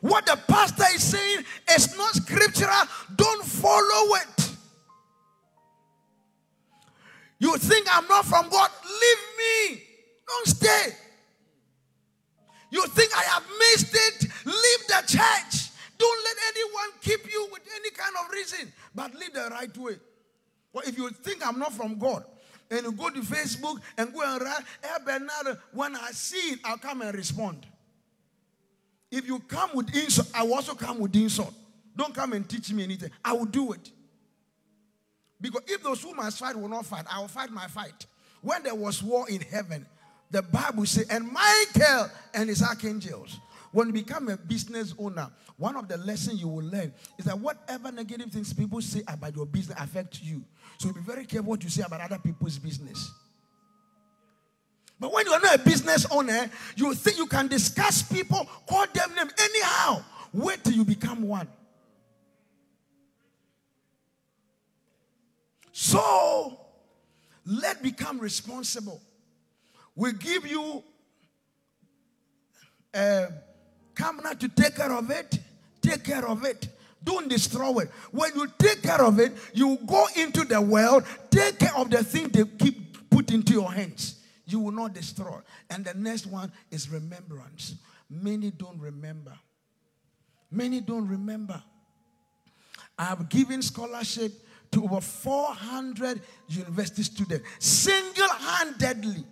What 0.00 0.26
the 0.26 0.38
pastor 0.48 0.84
is 0.94 1.02
saying 1.02 1.44
is 1.70 1.96
not 1.96 2.14
scriptural. 2.14 2.70
Don't 3.16 3.44
follow 3.44 4.14
it. 4.16 4.43
You 7.38 7.56
think 7.58 7.86
I'm 7.90 8.06
not 8.08 8.24
from 8.24 8.48
God? 8.48 8.70
Leave 8.84 9.72
me. 9.76 9.82
Don't 10.26 10.46
stay. 10.46 10.96
You 12.70 12.86
think 12.88 13.16
I 13.16 13.22
have 13.22 13.44
missed 13.58 13.94
it? 13.94 14.28
Leave 14.44 14.86
the 14.88 15.02
church. 15.06 15.70
Don't 15.98 16.24
let 16.24 16.36
anyone 16.48 16.90
keep 17.00 17.32
you 17.32 17.48
with 17.52 17.62
any 17.74 17.90
kind 17.90 18.14
of 18.24 18.32
reason, 18.32 18.72
but 18.94 19.14
live 19.14 19.32
the 19.32 19.48
right 19.50 19.76
way. 19.78 19.96
Well, 20.72 20.84
if 20.86 20.98
you 20.98 21.08
think 21.10 21.46
I'm 21.46 21.58
not 21.58 21.72
from 21.72 21.98
God, 21.98 22.24
and 22.70 22.82
you 22.82 22.92
go 22.92 23.10
to 23.10 23.20
Facebook 23.20 23.80
and 23.96 24.12
go 24.12 24.22
and 24.24 24.42
write, 24.42 24.62
hey, 24.82 25.04
Bernard, 25.04 25.58
when 25.72 25.94
I 25.94 26.10
see 26.10 26.54
it, 26.54 26.60
I'll 26.64 26.78
come 26.78 27.02
and 27.02 27.14
respond. 27.14 27.66
If 29.10 29.26
you 29.26 29.38
come 29.40 29.70
with 29.74 29.94
insult, 29.94 30.28
I 30.34 30.42
will 30.42 30.54
also 30.54 30.74
come 30.74 30.98
with 30.98 31.14
insult. 31.14 31.54
Don't 31.94 32.12
come 32.12 32.32
and 32.32 32.48
teach 32.48 32.72
me 32.72 32.82
anything. 32.82 33.10
I 33.24 33.34
will 33.34 33.44
do 33.44 33.72
it. 33.72 33.90
Because 35.44 35.64
if 35.66 35.82
those 35.82 36.02
who 36.02 36.14
must 36.14 36.38
fight 36.38 36.56
will 36.56 36.70
not 36.70 36.86
fight, 36.86 37.04
I 37.06 37.20
will 37.20 37.28
fight 37.28 37.50
my 37.50 37.66
fight. 37.66 38.06
When 38.40 38.62
there 38.62 38.74
was 38.74 39.02
war 39.02 39.28
in 39.28 39.42
heaven, 39.42 39.86
the 40.30 40.40
Bible 40.40 40.86
says, 40.86 41.06
and 41.10 41.30
Michael 41.30 42.08
and 42.32 42.48
his 42.48 42.62
archangels. 42.62 43.38
When 43.70 43.88
you 43.88 43.92
become 43.92 44.30
a 44.30 44.38
business 44.38 44.94
owner, 44.98 45.28
one 45.58 45.76
of 45.76 45.86
the 45.86 45.98
lessons 45.98 46.40
you 46.40 46.48
will 46.48 46.64
learn 46.64 46.94
is 47.18 47.26
that 47.26 47.38
whatever 47.38 47.92
negative 47.92 48.32
things 48.32 48.54
people 48.54 48.80
say 48.80 49.02
about 49.06 49.36
your 49.36 49.44
business 49.44 49.78
affect 49.78 50.22
you. 50.22 50.42
So 50.78 50.90
be 50.94 51.00
very 51.00 51.26
careful 51.26 51.50
what 51.50 51.62
you 51.62 51.68
say 51.68 51.82
about 51.82 52.00
other 52.00 52.18
people's 52.18 52.58
business. 52.58 53.12
But 54.98 55.12
when 55.12 55.26
you 55.26 55.32
are 55.32 55.40
not 55.40 55.56
a 55.56 55.58
business 55.58 56.06
owner, 56.10 56.50
you 56.74 56.94
think 56.94 57.18
you 57.18 57.26
can 57.26 57.48
discuss 57.48 58.02
people, 58.02 58.48
call 58.66 58.86
them 58.94 59.14
name 59.14 59.28
anyhow. 59.38 60.04
Wait 60.32 60.64
till 60.64 60.72
you 60.72 60.86
become 60.86 61.28
one. 61.28 61.48
So 65.76 66.60
let 67.44 67.82
become 67.82 68.20
responsible 68.20 69.00
we 69.96 70.12
give 70.12 70.46
you 70.46 70.82
um, 72.94 73.02
a 73.02 73.28
camera 73.94 74.34
to 74.34 74.48
take 74.48 74.76
care 74.76 74.92
of 74.92 75.10
it. 75.10 75.38
Take 75.80 76.04
care 76.04 76.26
of 76.26 76.44
it. 76.44 76.68
Don't 77.02 77.28
destroy 77.28 77.80
it. 77.80 77.90
When 78.10 78.34
you 78.34 78.48
take 78.58 78.82
care 78.82 79.02
of 79.02 79.20
it, 79.20 79.32
you 79.52 79.78
go 79.86 80.06
into 80.16 80.44
the 80.44 80.60
world, 80.60 81.04
take 81.30 81.58
care 81.58 81.76
of 81.76 81.90
the 81.90 82.02
thing 82.02 82.28
they 82.28 82.44
keep 82.44 83.10
put 83.10 83.30
into 83.30 83.52
your 83.52 83.72
hands. 83.72 84.20
you 84.46 84.60
will 84.60 84.72
not 84.72 84.92
destroy. 84.92 85.38
And 85.70 85.84
the 85.84 85.94
next 85.94 86.26
one 86.26 86.50
is 86.70 86.90
remembrance. 86.90 87.76
Many 88.10 88.50
don't 88.50 88.78
remember. 88.78 89.32
Many 90.50 90.80
don't 90.80 91.08
remember. 91.08 91.62
I 92.98 93.06
have 93.06 93.28
given 93.28 93.62
scholarship 93.62 94.32
to 94.74 94.84
over 94.84 95.00
400 95.00 96.20
university 96.48 97.04
students 97.04 97.48
single 97.60 98.28
handedly. 98.28 99.24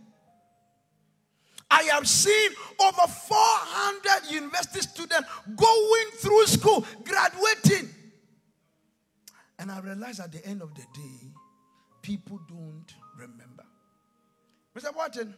I 1.69 1.83
have 1.85 2.07
seen 2.07 2.51
over 2.81 3.07
400 3.09 4.31
university 4.31 4.81
students 4.83 5.29
going 5.57 6.07
through 6.19 6.47
school, 6.47 6.87
graduating. 7.05 7.89
And 9.59 9.71
I 9.71 9.81
realized 9.81 10.21
at 10.21 10.31
the 10.33 10.45
end 10.47 10.63
of 10.63 10.75
the 10.75 10.83
day, 10.95 11.33
people 12.03 12.41
don't 12.49 12.95
remember. 13.19 13.65
Mr. 14.77 14.95
Watson, 14.95 15.35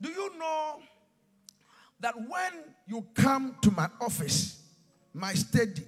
do 0.00 0.10
you 0.10 0.38
know 0.38 0.80
that 2.00 2.14
when 2.16 2.52
you 2.86 3.06
come 3.14 3.56
to 3.62 3.70
my 3.70 3.88
office, 4.00 4.60
my 5.14 5.32
study, 5.32 5.82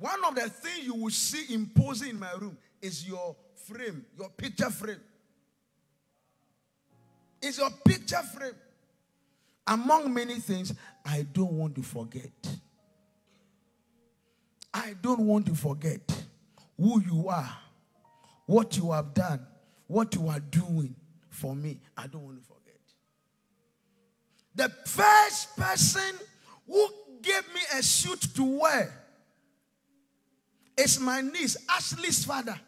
one 0.00 0.24
of 0.24 0.34
the 0.34 0.48
things 0.48 0.86
you 0.86 0.94
will 0.94 1.10
see 1.10 1.52
imposing 1.52 2.10
in 2.10 2.18
my 2.18 2.32
room 2.32 2.56
is 2.80 3.06
your 3.06 3.36
frame, 3.68 4.04
your 4.18 4.30
picture 4.30 4.70
frame. 4.70 5.00
It's 7.42 7.58
your 7.58 7.70
picture 7.84 8.22
frame. 8.34 8.54
Among 9.66 10.12
many 10.12 10.36
things, 10.36 10.72
I 11.04 11.26
don't 11.30 11.52
want 11.52 11.74
to 11.74 11.82
forget. 11.82 12.30
I 14.72 14.94
don't 15.02 15.20
want 15.20 15.44
to 15.46 15.54
forget 15.54 16.00
who 16.78 17.02
you 17.02 17.28
are, 17.28 17.58
what 18.46 18.78
you 18.78 18.92
have 18.92 19.12
done, 19.12 19.46
what 19.86 20.14
you 20.14 20.28
are 20.28 20.40
doing 20.40 20.94
for 21.28 21.54
me. 21.54 21.78
I 21.94 22.06
don't 22.06 22.22
want 22.22 22.38
to 22.38 22.44
forget. 22.46 22.80
The 24.54 24.70
first 24.88 25.56
person 25.58 26.14
who 26.66 26.88
gave 27.20 27.46
me 27.54 27.60
a 27.74 27.82
suit 27.82 28.22
to 28.34 28.60
wear 28.60 28.96
is 30.76 31.00
my 31.00 31.20
niece, 31.20 31.56
Ashley's 31.68 32.24
father. 32.24 32.58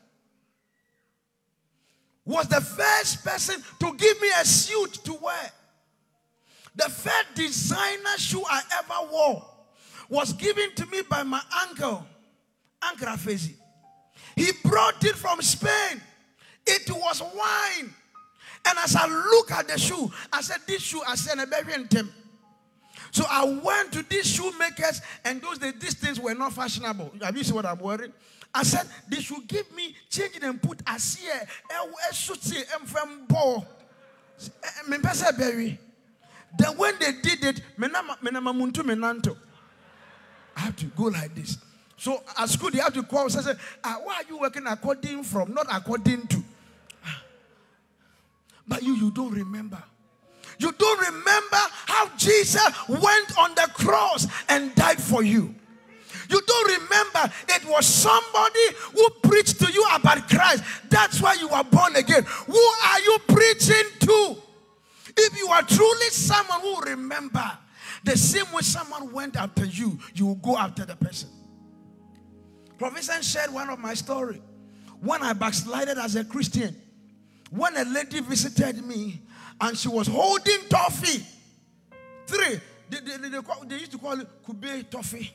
Was 2.24 2.48
the 2.48 2.61
first 2.61 3.24
person 3.24 3.62
to 3.80 3.96
give 3.96 4.20
me 4.20 4.28
a 4.40 4.44
suit 4.44 4.92
to 5.05 5.14
wear. 5.14 5.53
The 6.74 6.84
first 6.84 7.34
designer 7.34 8.16
shoe 8.16 8.44
I 8.48 8.62
ever 8.78 9.12
wore 9.12 9.44
was 10.09 10.32
given 10.32 10.74
to 10.76 10.86
me 10.86 11.03
by 11.09 11.22
my 11.22 11.40
uncle, 11.68 12.07
Uncle 12.80 13.09
Afezi. 13.09 13.55
He 14.36 14.50
brought 14.64 15.05
it 15.05 15.16
from 15.16 15.42
Spain. 15.42 16.00
It 16.66 16.88
was 16.90 17.20
wine. 17.20 17.92
And 18.68 18.78
as 18.78 18.94
I 18.94 19.07
look 19.07 19.50
at 19.50 19.68
the 19.68 19.78
shoe, 19.78 20.11
I 20.32 20.40
said, 20.40 20.59
This 20.66 20.82
shoe, 20.82 21.03
I 21.07 21.16
said, 21.16 21.38
a 21.38 21.46
baby 21.46 21.72
Tim. 21.88 22.12
So 23.12 23.24
I 23.28 23.44
went 23.44 23.92
to 23.92 24.02
these 24.08 24.26
shoemakers, 24.26 25.02
and 25.22 25.40
those 25.42 25.58
days, 25.58 25.74
these 25.78 25.92
things 25.94 26.18
were 26.18 26.34
not 26.34 26.54
fashionable. 26.54 27.12
Have 27.20 27.36
you 27.36 27.44
seen 27.44 27.54
what 27.54 27.66
I'm 27.66 27.78
wearing? 27.78 28.10
I 28.54 28.62
said, 28.62 28.86
They 29.06 29.20
should 29.20 29.46
give 29.46 29.70
me, 29.76 29.94
change 30.08 30.38
and 30.42 30.60
put 30.60 30.80
a 30.86 30.98
see 30.98 31.28
a 31.28 32.14
shoot 32.14 32.42
from 32.86 33.26
ball. 33.26 33.66
Eh, 34.64 34.68
eh, 34.90 35.32
berry. 35.32 35.78
Then 36.58 36.76
when 36.78 36.94
they 36.98 37.12
did 37.22 37.44
it, 37.44 37.60
I 40.56 40.60
have 40.60 40.76
to 40.76 40.86
go 40.86 41.04
like 41.04 41.34
this. 41.34 41.58
So 41.98 42.22
at 42.38 42.48
school, 42.48 42.70
they 42.70 42.78
have 42.78 42.94
to 42.94 43.02
call 43.02 43.24
and 43.24 43.32
say, 43.32 43.52
ah, 43.84 43.98
Why 44.02 44.16
are 44.16 44.24
you 44.26 44.38
working 44.38 44.66
according 44.66 45.22
from, 45.24 45.52
not 45.52 45.66
according 45.70 46.28
to? 46.28 46.42
Ah. 47.04 47.22
But 48.66 48.82
you, 48.82 48.94
you 48.94 49.10
don't 49.10 49.32
remember. 49.34 49.82
You 50.62 50.70
don't 50.72 51.00
remember 51.00 51.58
how 51.86 52.08
Jesus 52.16 52.68
went 52.88 53.38
on 53.38 53.54
the 53.56 53.68
cross 53.74 54.28
and 54.48 54.72
died 54.76 55.00
for 55.00 55.24
you. 55.24 55.54
You 56.30 56.40
don't 56.40 56.80
remember 56.80 57.32
it 57.48 57.64
was 57.66 57.84
somebody 57.84 58.60
who 58.94 59.10
preached 59.28 59.58
to 59.60 59.72
you 59.72 59.84
about 59.92 60.28
Christ. 60.28 60.62
That's 60.88 61.20
why 61.20 61.34
you 61.34 61.48
were 61.48 61.64
born 61.64 61.96
again. 61.96 62.22
Who 62.46 62.56
are 62.56 63.00
you 63.00 63.18
preaching 63.26 63.84
to? 64.00 64.36
If 65.16 65.36
you 65.36 65.48
are 65.48 65.62
truly 65.62 66.08
someone 66.10 66.60
who 66.60 66.80
remember 66.82 67.58
the 68.04 68.16
same 68.16 68.50
way 68.52 68.62
someone 68.62 69.12
went 69.12 69.36
after 69.36 69.64
you, 69.64 69.98
you 70.14 70.26
will 70.26 70.36
go 70.36 70.56
after 70.56 70.84
the 70.84 70.96
person. 70.96 71.28
Professor 72.78 73.20
shared 73.22 73.52
one 73.52 73.68
of 73.68 73.78
my 73.78 73.94
story. 73.94 74.40
When 75.00 75.22
I 75.22 75.32
backslided 75.32 75.98
as 75.98 76.14
a 76.14 76.24
Christian, 76.24 76.80
when 77.50 77.76
a 77.76 77.84
lady 77.84 78.20
visited 78.20 78.84
me 78.86 79.20
and 79.62 79.78
she 79.78 79.88
was 79.88 80.08
holding 80.08 80.58
toffee, 80.68 81.24
three, 82.26 82.60
they, 82.90 82.98
they, 82.98 83.28
they, 83.28 83.38
they 83.66 83.76
used 83.76 83.92
to 83.92 83.98
call 83.98 84.20
it 84.20 84.26
kube 84.44 84.90
toffee. 84.90 85.32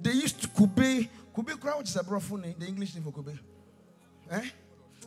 They 0.00 0.12
used 0.12 0.40
to 0.40 0.48
kube, 0.48 1.08
kube 1.36 1.60
crowd 1.60 1.86
is 1.86 1.94
a 1.96 2.02
brothel 2.02 2.38
name, 2.38 2.54
the 2.58 2.66
English 2.66 2.94
name 2.94 3.04
for 3.04 3.12
kube. 3.12 3.38
Eh? 4.30 4.48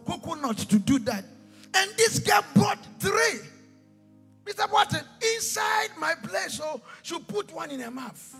Coconut 0.05 0.57
to 0.57 0.77
do 0.77 0.99
that. 0.99 1.25
And 1.73 1.91
this 1.97 2.19
girl 2.19 2.45
brought 2.53 2.77
three. 2.99 3.39
Mr. 4.45 4.71
Watson, 4.71 5.05
inside 5.35 5.89
my 5.97 6.13
place, 6.15 6.53
so 6.57 6.81
she 7.01 7.17
put 7.19 7.51
one 7.53 7.71
in 7.71 7.79
her 7.79 7.91
mouth. 7.91 8.35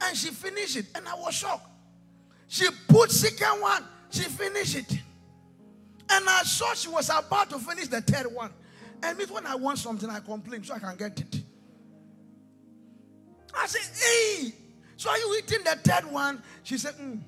And 0.00 0.16
she 0.16 0.28
finished 0.28 0.76
it. 0.76 0.86
And 0.94 1.08
I 1.08 1.14
was 1.14 1.34
shocked. 1.34 1.66
She 2.46 2.66
put 2.88 3.10
second 3.10 3.60
one, 3.60 3.84
she 4.10 4.22
finished 4.22 4.76
it. 4.76 4.92
And 6.08 6.28
I 6.28 6.42
saw 6.42 6.72
she 6.74 6.88
was 6.88 7.08
about 7.10 7.50
to 7.50 7.58
finish 7.58 7.88
the 7.88 8.00
third 8.00 8.32
one. 8.32 8.52
And 9.02 9.18
me, 9.18 9.24
when 9.26 9.46
I 9.46 9.54
want 9.54 9.78
something, 9.78 10.08
I 10.08 10.20
complain 10.20 10.62
so 10.64 10.74
I 10.74 10.78
can 10.78 10.96
get 10.96 11.20
it. 11.20 11.42
I 13.54 13.66
said, 13.66 13.82
hey, 13.94 14.52
so 14.96 15.10
are 15.10 15.18
you 15.18 15.38
eating 15.38 15.64
the 15.64 15.76
third 15.76 16.10
one? 16.10 16.42
She 16.62 16.78
said, 16.78 16.94
mm. 16.94 17.20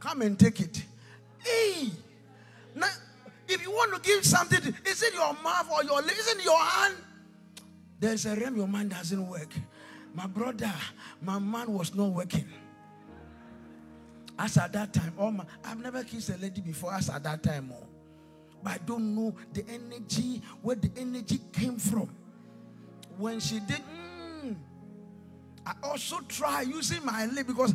Come 0.00 0.22
and 0.22 0.38
take 0.38 0.60
it. 0.60 0.82
Hey, 1.38 1.90
now, 2.74 2.88
if 3.46 3.62
you 3.62 3.70
want 3.70 3.94
to 3.94 4.00
give 4.00 4.24
something, 4.24 4.74
is 4.86 5.02
it 5.02 5.14
your 5.14 5.32
mouth 5.34 5.70
or 5.72 5.84
your? 5.84 6.02
Is 6.02 6.28
it 6.28 6.44
your 6.44 6.58
hand? 6.58 6.96
There's 8.00 8.26
a 8.26 8.34
realm 8.34 8.56
your 8.56 8.66
mind 8.66 8.90
doesn't 8.90 9.28
work. 9.28 9.54
My 10.14 10.26
brother, 10.26 10.72
my 11.20 11.38
mind 11.38 11.68
was 11.68 11.94
not 11.94 12.08
working. 12.08 12.48
As 14.38 14.56
at 14.56 14.72
that 14.72 14.92
time, 14.92 15.14
oh 15.18 15.30
my, 15.30 15.44
I've 15.64 15.78
never 15.78 16.02
kissed 16.02 16.30
a 16.30 16.36
lady 16.36 16.60
before. 16.60 16.92
As 16.92 17.08
at 17.08 17.22
that 17.22 17.42
time, 17.42 17.72
oh, 17.72 17.86
I 18.64 18.78
don't 18.78 19.14
know 19.14 19.34
the 19.52 19.64
energy 19.68 20.42
where 20.62 20.76
the 20.76 20.90
energy 20.96 21.40
came 21.52 21.78
from. 21.78 22.08
When 23.18 23.40
she 23.40 23.60
did, 23.60 23.80
mm, 24.44 24.56
I 25.66 25.72
also 25.82 26.20
try 26.28 26.62
using 26.62 27.04
my 27.04 27.26
lip 27.26 27.46
because 27.46 27.72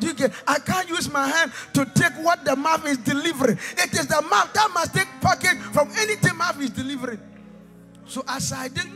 do 0.00 0.06
you 0.06 0.14
get 0.14 0.32
I 0.46 0.58
can't 0.60 0.88
use 0.88 1.10
my 1.10 1.26
hand 1.26 1.52
to 1.72 1.84
take 1.86 2.12
what 2.22 2.44
the 2.44 2.54
mouth 2.54 2.86
is 2.86 2.98
delivering 2.98 3.58
it 3.78 3.92
is 3.92 4.06
the 4.06 4.22
mouth 4.30 4.52
that 4.52 4.70
must 4.72 4.94
take 4.94 5.08
pocket 5.20 5.58
from 5.72 5.90
anything 5.98 6.36
mouth 6.36 6.60
is 6.60 6.70
delivering 6.70 7.18
so 8.06 8.22
as 8.28 8.52
I 8.52 8.68
did 8.68 8.86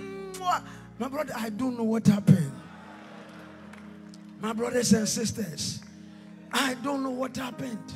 my 0.98 1.08
brother, 1.08 1.32
I 1.36 1.50
don't 1.50 1.76
know 1.76 1.84
what 1.84 2.06
happened. 2.06 2.52
My 4.40 4.52
brothers 4.52 4.92
and 4.92 5.08
sisters, 5.08 5.80
I 6.52 6.74
don't 6.82 7.02
know 7.02 7.10
what 7.10 7.36
happened. 7.36 7.92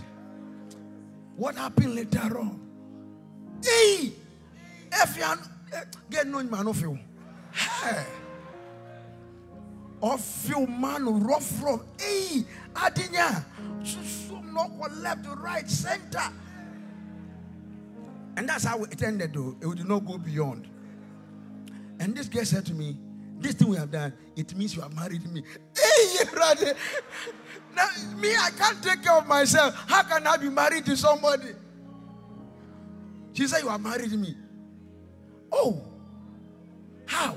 What 1.37 1.57
happened 1.57 1.95
later 1.95 2.39
on? 2.39 2.61
Hey, 3.65 4.12
if 4.93 5.16
you 5.16 5.24
get 6.11 6.27
no 6.27 6.43
man 6.43 6.66
of 6.66 6.81
you, 6.81 6.99
hey, 7.53 8.05
of 10.03 10.47
you 10.49 10.66
man 10.66 11.24
rough 11.24 11.45
from 11.45 11.85
hey, 11.99 12.45
adinya, 12.74 13.45
so 13.85 14.41
no 14.41 14.70
left, 15.01 15.27
right, 15.39 15.69
center, 15.70 16.29
and 18.37 18.49
that's 18.49 18.65
how 18.65 18.83
it 18.85 19.03
ended. 19.03 19.33
Though 19.35 19.57
it 19.61 19.77
did 19.77 19.89
not 19.89 20.05
go 20.05 20.19
beyond. 20.19 20.69
And 22.01 22.16
this 22.16 22.29
girl 22.29 22.45
said 22.45 22.66
to 22.66 22.74
me, 22.74 22.97
This 23.39 23.55
thing 23.55 23.69
we 23.69 23.77
have 23.77 23.91
done, 23.93 24.12
it 24.35 24.57
means 24.57 24.74
you 24.74 24.83
have 24.83 24.95
married 24.95 25.24
me. 25.33 25.45
Hey, 25.77 26.24
brother. 26.33 26.74
Now, 27.74 27.89
me, 28.16 28.35
I 28.35 28.51
can't 28.51 28.82
take 28.82 29.03
care 29.03 29.16
of 29.16 29.27
myself. 29.27 29.74
How 29.89 30.03
can 30.03 30.27
I 30.27 30.36
be 30.36 30.49
married 30.49 30.85
to 30.86 30.97
somebody? 30.97 31.53
She 33.32 33.47
said, 33.47 33.62
You 33.62 33.69
have 33.69 33.81
married 33.81 34.11
to 34.11 34.16
me. 34.16 34.36
Oh, 35.51 35.82
how? 37.07 37.36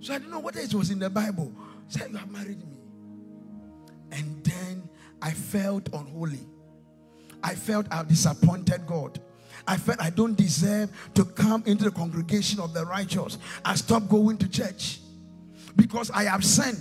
So 0.00 0.14
I 0.14 0.18
don't 0.18 0.30
know 0.30 0.40
whether 0.40 0.60
it 0.60 0.72
was 0.74 0.90
in 0.90 0.98
the 0.98 1.10
Bible. 1.10 1.52
She 1.88 1.98
said, 1.98 2.10
You 2.10 2.16
have 2.16 2.30
married 2.30 2.58
me. 2.58 2.78
And 4.12 4.44
then 4.44 4.88
I 5.20 5.32
felt 5.32 5.88
unholy. 5.92 6.46
I 7.42 7.54
felt 7.54 7.86
I've 7.90 8.08
disappointed 8.08 8.86
God. 8.86 9.20
I 9.66 9.76
felt 9.76 10.00
I 10.00 10.10
don't 10.10 10.36
deserve 10.36 10.90
to 11.14 11.24
come 11.24 11.62
into 11.66 11.84
the 11.84 11.90
congregation 11.90 12.60
of 12.60 12.72
the 12.72 12.84
righteous. 12.84 13.38
I 13.64 13.74
stopped 13.74 14.08
going 14.08 14.38
to 14.38 14.48
church 14.48 15.00
because 15.74 16.10
I 16.10 16.24
have 16.24 16.44
sinned. 16.44 16.80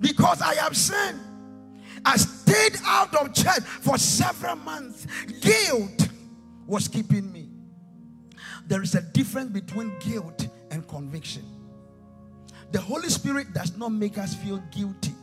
Because 0.00 0.40
I 0.40 0.54
have 0.54 0.76
sinned. 0.76 1.20
I 2.04 2.16
stayed 2.16 2.76
out 2.84 3.14
of 3.14 3.34
church 3.34 3.60
for 3.60 3.98
several 3.98 4.56
months. 4.56 5.06
Guilt 5.40 6.08
was 6.66 6.88
keeping 6.88 7.32
me. 7.32 7.48
There 8.66 8.82
is 8.82 8.94
a 8.94 9.02
difference 9.02 9.50
between 9.50 9.98
guilt 9.98 10.48
and 10.70 10.86
conviction. 10.88 11.44
The 12.72 12.80
Holy 12.80 13.08
Spirit 13.08 13.52
does 13.52 13.76
not 13.76 13.90
make 13.90 14.18
us 14.18 14.34
feel 14.34 14.58
guilty. 14.70 15.14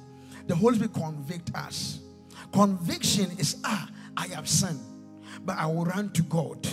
The 0.47 0.55
Holy 0.55 0.75
Spirit 0.75 0.93
convict 0.93 1.53
us. 1.55 1.99
Conviction 2.53 3.31
is 3.37 3.57
ah, 3.63 3.89
I 4.17 4.27
have 4.27 4.47
sinned, 4.47 4.79
but 5.41 5.57
I 5.57 5.65
will 5.65 5.85
run 5.85 6.11
to 6.13 6.23
God. 6.23 6.67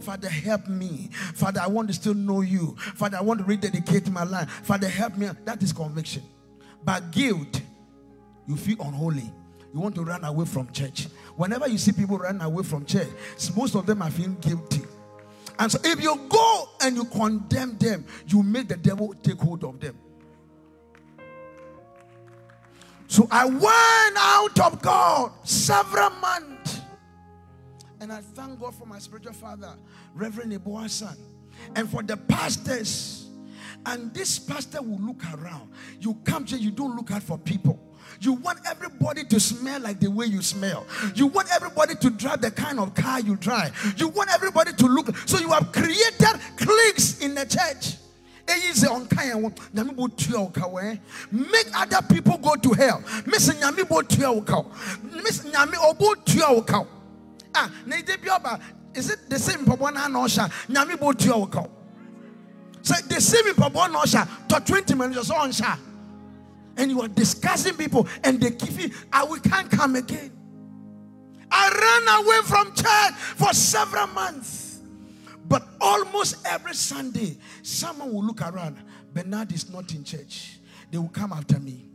Father, 0.00 0.28
help 0.28 0.68
me. 0.68 1.08
Father, 1.34 1.60
I 1.60 1.66
want 1.66 1.88
to 1.88 1.94
still 1.94 2.14
know 2.14 2.42
you. 2.42 2.76
Father, 2.76 3.16
I 3.16 3.22
want 3.22 3.40
to 3.40 3.44
rededicate 3.44 4.10
my 4.10 4.24
life. 4.24 4.50
Father, 4.50 4.88
help 4.88 5.16
me. 5.16 5.30
That 5.44 5.62
is 5.62 5.72
conviction. 5.72 6.22
But 6.84 7.10
guilt, 7.10 7.62
you 8.46 8.56
feel 8.56 8.80
unholy. 8.80 9.32
You 9.74 9.80
want 9.80 9.96
to 9.96 10.04
run 10.04 10.22
away 10.22 10.44
from 10.44 10.70
church. 10.70 11.08
Whenever 11.34 11.68
you 11.68 11.78
see 11.78 11.90
people 11.90 12.16
run 12.16 12.40
away 12.40 12.62
from 12.62 12.86
church, 12.86 13.08
most 13.56 13.74
of 13.74 13.86
them 13.86 14.02
are 14.02 14.10
feeling 14.10 14.36
guilty. 14.40 14.82
And 15.58 15.70
so 15.70 15.80
if 15.82 16.00
you 16.00 16.16
go 16.28 16.68
and 16.80 16.94
you 16.94 17.04
condemn 17.06 17.76
them, 17.78 18.06
you 18.28 18.44
make 18.44 18.68
the 18.68 18.76
devil 18.76 19.12
take 19.20 19.38
hold 19.38 19.64
of 19.64 19.80
them. 19.80 19.98
So 23.08 23.26
I 23.32 23.46
went 23.46 24.16
out 24.16 24.60
of 24.60 24.80
God 24.80 25.32
several 25.42 26.10
months. 26.10 26.80
And 28.00 28.12
I 28.12 28.20
thank 28.20 28.60
God 28.60 28.76
for 28.76 28.86
my 28.86 29.00
spiritual 29.00 29.32
father, 29.32 29.74
Reverend 30.14 30.52
Iboasan, 30.52 31.16
and 31.74 31.88
for 31.88 32.04
the 32.04 32.16
pastors. 32.16 33.28
And 33.86 34.14
this 34.14 34.38
pastor 34.38 34.82
will 34.82 35.00
look 35.00 35.22
around. 35.34 35.72
You 36.00 36.14
come 36.24 36.46
here, 36.46 36.58
you 36.58 36.70
don't 36.70 36.94
look 36.94 37.10
out 37.10 37.24
for 37.24 37.38
people. 37.38 37.80
You 38.20 38.34
want 38.34 38.60
everybody 38.68 39.24
to 39.24 39.40
smell 39.40 39.80
like 39.80 40.00
the 40.00 40.10
way 40.10 40.26
you 40.26 40.42
smell. 40.42 40.86
You 41.14 41.26
want 41.26 41.48
everybody 41.54 41.94
to 41.96 42.10
drive 42.10 42.40
the 42.40 42.50
kind 42.50 42.78
of 42.78 42.94
car 42.94 43.20
you 43.20 43.36
drive. 43.36 43.94
You 43.96 44.08
want 44.08 44.30
everybody 44.32 44.72
to 44.72 44.86
look. 44.86 45.16
So 45.26 45.38
you 45.38 45.50
have 45.50 45.72
created 45.72 46.40
cliques 46.56 47.20
in 47.20 47.34
the 47.34 47.44
church. 47.46 47.96
Make 51.32 51.66
other 51.74 52.02
people 52.02 52.38
go 52.38 52.54
to 52.56 52.72
hell. 52.72 53.02
Miss 53.26 53.48
Nyami 53.48 53.88
bo 53.88 54.02
tua 54.02 54.64
Miss 55.22 55.40
Nyami 55.44 55.76
obo 55.82 56.14
tua 56.14 56.86
Ah, 57.54 57.70
Is 58.94 59.10
it 59.10 59.30
the 59.30 59.38
same 59.38 59.64
na 59.64 59.74
osha? 59.74 60.50
Nyami 60.68 60.98
bo 61.00 61.12
wo 61.38 61.70
Say 62.82 63.00
the 63.08 63.20
same 63.20 63.46
na 63.56 63.70
osha. 63.70 64.28
To 64.48 64.60
20 64.60 64.94
minutes 64.94 65.30
on 65.30 65.50
sha 65.50 65.76
and 66.76 66.90
you 66.90 67.00
are 67.00 67.08
discussing 67.08 67.74
people 67.76 68.06
and 68.22 68.40
they 68.40 68.50
keep 68.50 68.78
you, 68.78 68.90
ah, 69.12 69.26
we 69.30 69.40
can't 69.40 69.70
come 69.70 69.96
again. 69.96 70.32
I 71.50 71.68
ran 71.70 72.24
away 72.24 72.40
from 72.44 72.74
church 72.74 73.14
for 73.36 73.52
several 73.52 74.06
months. 74.08 74.80
But 75.46 75.66
almost 75.80 76.46
every 76.46 76.74
Sunday, 76.74 77.36
someone 77.62 78.12
will 78.12 78.24
look 78.24 78.40
around. 78.40 78.78
Bernard 79.12 79.52
is 79.52 79.70
not 79.70 79.92
in 79.94 80.02
church. 80.02 80.58
They 80.90 80.98
will 80.98 81.08
come 81.08 81.32
after 81.32 81.60
me. 81.60 81.90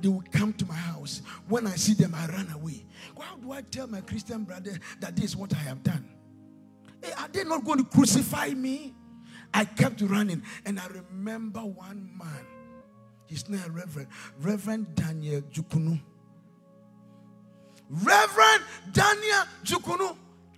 They 0.00 0.08
will 0.08 0.24
come 0.30 0.52
to 0.54 0.66
my 0.66 0.74
house. 0.74 1.22
When 1.48 1.66
I 1.66 1.74
see 1.76 1.94
them, 1.94 2.14
I 2.14 2.26
run 2.26 2.50
away. 2.54 2.84
How 3.18 3.36
do 3.36 3.52
I 3.52 3.62
tell 3.62 3.86
my 3.86 4.02
Christian 4.02 4.44
brother 4.44 4.78
that 5.00 5.16
this 5.16 5.26
is 5.26 5.36
what 5.36 5.54
I 5.54 5.58
have 5.58 5.82
done? 5.82 6.06
Hey, 7.02 7.12
are 7.18 7.28
they 7.28 7.44
not 7.44 7.64
going 7.64 7.78
to 7.78 7.84
crucify 7.84 8.50
me? 8.50 8.94
I 9.54 9.64
kept 9.64 10.02
running. 10.02 10.42
And 10.66 10.78
I 10.78 10.86
remember 10.88 11.60
one 11.60 12.10
man 12.16 12.44
He's 13.26 13.48
not 13.48 13.66
a 13.66 13.70
reverend. 13.70 14.08
Reverend 14.40 14.94
Daniel 14.94 15.42
Jukunu. 15.42 16.00
Reverend 17.88 18.64
Daniel 18.92 19.44
Jukunu 19.64 20.16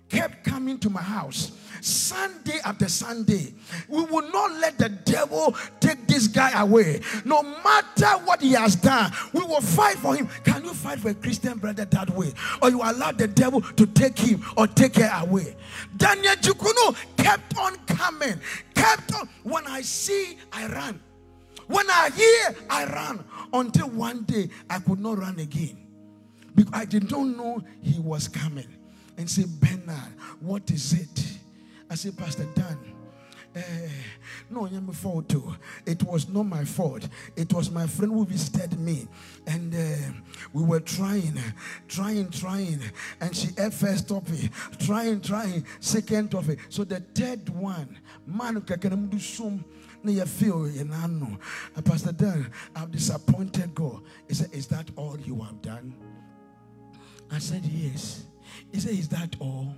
kept 0.09 0.43
coming 0.43 0.79
to 0.79 0.89
my 0.89 1.01
house 1.01 1.51
Sunday 1.81 2.59
after 2.65 2.89
Sunday. 2.89 3.53
We 3.87 4.03
will 4.03 4.29
not 4.31 4.51
let 4.59 4.77
the 4.77 4.89
devil 4.89 5.55
take 5.79 6.07
this 6.07 6.27
guy 6.27 6.59
away. 6.59 7.01
No 7.23 7.43
matter 7.43 8.23
what 8.25 8.41
he 8.41 8.51
has 8.53 8.75
done, 8.75 9.11
we 9.33 9.41
will 9.41 9.61
fight 9.61 9.97
for 9.97 10.15
him. 10.15 10.27
Can 10.43 10.65
you 10.65 10.73
fight 10.73 10.99
for 10.99 11.09
a 11.09 11.13
Christian 11.13 11.57
brother 11.57 11.85
that 11.85 12.09
way? 12.09 12.33
Or 12.61 12.69
you 12.69 12.81
allow 12.81 13.11
the 13.11 13.27
devil 13.27 13.61
to 13.61 13.85
take 13.85 14.17
him 14.17 14.43
or 14.57 14.67
take 14.67 14.95
her 14.95 15.11
away? 15.21 15.55
Daniel 15.97 16.33
Jukunu 16.35 16.95
kept 17.17 17.57
on 17.57 17.75
coming, 17.85 18.39
kept 18.75 19.13
on. 19.15 19.29
When 19.43 19.65
I 19.67 19.81
see, 19.81 20.37
I 20.51 20.67
run. 20.67 21.01
When 21.69 21.87
I 21.87 22.09
hear, 22.09 22.55
I 22.67 22.85
run 22.85 23.23
until 23.53 23.89
one 23.89 24.23
day 24.23 24.49
I 24.67 24.79
could 24.79 24.99
not 24.99 25.19
run 25.19 25.37
again. 25.37 25.77
Because 26.55 26.73
I 26.73 26.85
did 26.85 27.11
not 27.11 27.27
know 27.27 27.63
he 27.79 27.99
was 27.99 28.27
coming. 28.27 28.67
And 29.19 29.29
say, 29.29 29.43
Bernard, 29.47 30.13
what 30.39 30.71
is 30.71 30.93
it? 30.93 31.37
I 31.87 31.93
said, 31.93 32.17
Pastor 32.17 32.47
Dan, 32.55 32.75
uh, 33.55 33.61
no, 34.49 34.65
I'm 34.65 34.91
fault 34.93 35.29
too. 35.29 35.55
It 35.85 36.01
was 36.01 36.27
not 36.27 36.47
my 36.47 36.65
fault. 36.65 37.07
It 37.35 37.53
was 37.53 37.69
my 37.69 37.85
friend 37.85 38.13
who 38.13 38.25
visited 38.25 38.79
me, 38.79 39.07
and 39.45 39.73
uh, 39.73 40.11
we 40.53 40.63
were 40.63 40.79
trying, 40.79 41.39
trying, 41.87 42.29
trying, 42.31 42.81
and 43.21 43.35
she 43.35 43.49
had 43.57 43.73
first 43.73 44.07
topic, 44.07 44.51
trying, 44.79 45.21
trying, 45.21 45.65
second 45.79 46.31
topic. 46.31 46.59
So 46.69 46.83
the 46.83 46.99
third 46.99 47.47
one, 47.49 47.99
man, 48.25 48.59
can 48.61 49.07
do 49.07 49.19
some 49.19 49.63
na 50.03 50.11
you 50.11 50.25
feel 50.25 50.67
you 50.69 50.83
know 50.83 51.37
uh, 51.75 51.81
pastor 51.81 52.11
dan 52.11 52.49
i'm 52.75 52.89
disappointed 52.91 53.73
god 53.75 54.01
he 54.27 54.33
said 54.33 54.49
is 54.53 54.67
that 54.67 54.89
all 54.95 55.17
you 55.19 55.39
have 55.41 55.61
done 55.61 55.93
i 57.31 57.39
said 57.39 57.63
yes 57.65 58.25
he 58.71 58.79
said 58.79 58.93
is 58.93 59.07
that 59.07 59.35
all 59.39 59.75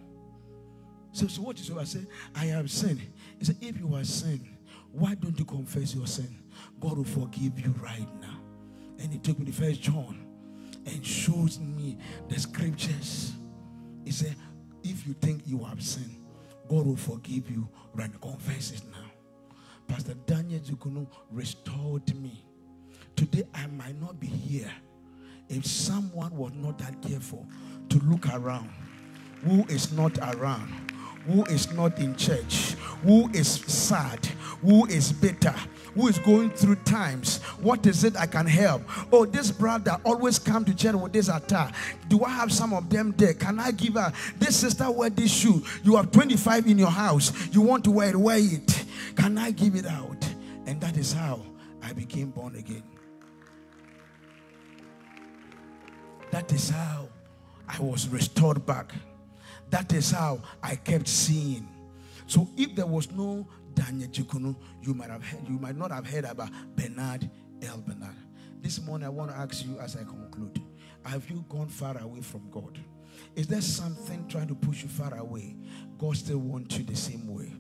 so, 1.14 1.28
so 1.28 1.42
what 1.42 1.60
is 1.60 1.70
it? 1.70 1.78
I 1.78 1.84
said, 1.84 2.08
I 2.36 2.46
have 2.46 2.72
sinned. 2.72 3.02
He 3.38 3.46
said, 3.46 3.58
if 3.62 3.78
you 3.78 3.94
are 3.96 4.04
sin, 4.04 4.58
why 4.92 5.16
don't 5.16 5.38
you 5.38 5.46
confess 5.46 5.94
your 5.94 6.08
sin? 6.08 6.44
God 6.80 6.98
will 6.98 7.04
forgive 7.04 7.60
you 7.60 7.74
right 7.82 8.08
now. 8.22 8.40
And 9.00 9.12
he 9.12 9.20
took 9.20 9.38
me 9.40 9.46
to 9.46 9.52
first 9.52 9.82
John 9.82 10.26
and 10.86 11.06
shows 11.06 11.60
me 11.60 11.98
the 12.30 12.40
scriptures. 12.40 13.34
He 14.06 14.12
said, 14.12 14.36
if 14.84 15.06
you 15.06 15.14
think 15.14 15.44
you 15.46 15.64
have 15.64 15.82
sinned, 15.82 16.16
God 16.70 16.86
will 16.86 16.96
forgive 16.96 17.50
you. 17.50 17.68
Right, 17.94 18.10
confess 18.22 18.72
it 18.72 18.82
now. 18.92 19.11
Pastor 19.92 20.14
Daniel 20.26 20.62
Jukunu 20.62 21.06
restored 21.32 22.16
me. 22.16 22.46
Today 23.18 23.44
I 23.54 23.68
might 23.68 24.00
not 24.00 24.22
be 24.22 24.28
here 24.28 24.72
if 25.50 25.66
someone 25.66 26.34
was 26.38 26.54
not 26.56 26.80
that 26.80 27.02
careful 27.02 27.46
to 27.90 28.00
look 28.00 28.26
around. 28.34 28.70
Who 29.44 29.66
is 29.66 29.92
not 29.92 30.18
around? 30.20 30.94
Who 31.28 31.44
is 31.46 31.74
not 31.74 32.00
in 32.00 32.16
church? 32.16 32.76
Who 33.04 33.30
is 33.34 33.50
sad? 33.50 34.26
Who 34.62 34.86
is 34.86 35.12
bitter? 35.12 35.54
Who 35.94 36.08
is 36.08 36.20
going 36.20 36.52
through 36.52 36.76
times? 36.78 37.42
What 37.60 37.86
is 37.86 38.06
it 38.06 38.16
I 38.16 38.28
can 38.28 38.48
help? 38.48 38.84
Oh, 39.12 39.26
this 39.26 39.52
brother 39.52 39.98
always 40.06 40.40
come 40.40 40.64
to 40.66 40.74
church 40.74 40.96
with 40.96 41.12
this 41.12 41.28
attire. 41.28 41.70
Do 42.08 42.24
I 42.24 42.30
have 42.30 42.54
some 42.54 42.74
of 42.74 42.90
them 42.90 43.14
there? 43.18 43.34
Can 43.34 43.60
I 43.60 43.72
give 43.72 43.96
her? 43.96 44.14
This 44.40 44.56
sister 44.56 44.90
wear 44.90 45.10
this 45.10 45.34
shoe. 45.34 45.62
You 45.84 45.98
have 45.98 46.12
25 46.12 46.68
in 46.68 46.78
your 46.78 46.92
house. 46.92 47.34
You 47.52 47.60
want 47.60 47.84
to 47.84 47.92
wear 47.92 48.12
it, 48.12 48.16
wear 48.16 48.38
it. 48.40 48.86
Can 49.16 49.38
I 49.38 49.52
give 49.52 49.76
it 49.76 49.86
out? 49.86 50.26
And 50.66 50.80
that 50.82 50.98
is 50.98 51.14
how 51.14 51.42
I 51.82 51.94
became 51.94 52.30
born 52.30 52.56
again. 52.56 52.84
That 56.32 56.52
is 56.54 56.70
how 56.70 57.10
I 57.68 57.80
was 57.80 58.08
restored 58.08 58.66
back. 58.66 58.94
That 59.70 59.92
is 59.94 60.12
how 60.12 60.42
I 60.62 60.76
kept 60.76 61.08
seeing. 61.08 61.68
So 62.28 62.48
if 62.58 62.76
there 62.76 62.86
was 62.86 63.12
no 63.12 63.48
Daniel 63.74 64.10
Jukunu, 64.10 64.56
you 64.82 64.94
might 64.94 65.10
have 65.10 65.24
heard, 65.24 65.48
you 65.48 65.60
might 65.60 65.76
not 65.76 65.92
have 65.92 66.08
heard 66.08 66.26
about 66.26 66.50
Bernard 66.76 67.30
Elbernard. 67.62 68.16
This 68.62 68.82
morning 68.82 69.08
I 69.08 69.10
want 69.10 69.32
to 69.32 69.38
ask 69.38 69.66
you 69.66 69.80
as 69.80 69.96
I 69.96 70.04
conclude. 70.04 70.62
Have 71.06 71.30
you 71.30 71.44
gone 71.50 71.68
far 71.68 71.98
away 71.98 72.22
from 72.22 72.50
God? 72.52 72.80
Is 73.36 73.48
there 73.48 73.62
something 73.62 74.28
trying 74.28 74.48
to 74.48 74.56
push 74.56 74.84
you 74.84 74.90
far 74.90 75.16
away? 75.18 75.56
God 75.98 76.16
still 76.18 76.38
wants 76.38 76.78
you 76.78 76.84
the 76.84 76.96
same 76.96 77.28
way. 77.28 77.52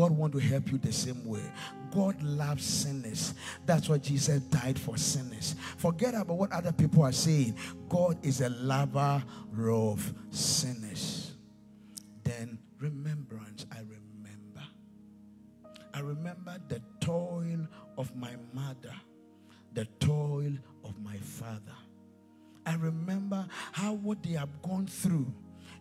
God 0.00 0.12
want 0.12 0.32
to 0.32 0.38
help 0.38 0.72
you 0.72 0.78
the 0.78 0.94
same 0.94 1.26
way. 1.26 1.42
God 1.90 2.22
loves 2.22 2.64
sinners. 2.64 3.34
That's 3.66 3.86
why 3.86 3.98
Jesus 3.98 4.40
died 4.44 4.78
for 4.78 4.96
sinners. 4.96 5.56
Forget 5.76 6.14
about 6.14 6.38
what 6.38 6.52
other 6.52 6.72
people 6.72 7.02
are 7.02 7.12
saying. 7.12 7.54
God 7.86 8.16
is 8.24 8.40
a 8.40 8.48
lover 8.48 9.22
of 9.68 10.14
sinners. 10.30 11.32
Then 12.24 12.58
remembrance, 12.78 13.66
I 13.70 13.80
remember. 13.80 14.62
I 15.92 16.00
remember 16.00 16.56
the 16.68 16.80
toil 17.00 17.68
of 17.98 18.16
my 18.16 18.32
mother, 18.54 18.94
the 19.74 19.84
toil 19.98 20.54
of 20.82 20.98
my 21.04 21.18
father. 21.18 21.76
I 22.64 22.76
remember 22.76 23.46
how 23.72 23.92
what 23.92 24.22
they 24.22 24.32
have 24.32 24.62
gone 24.62 24.86
through 24.86 25.30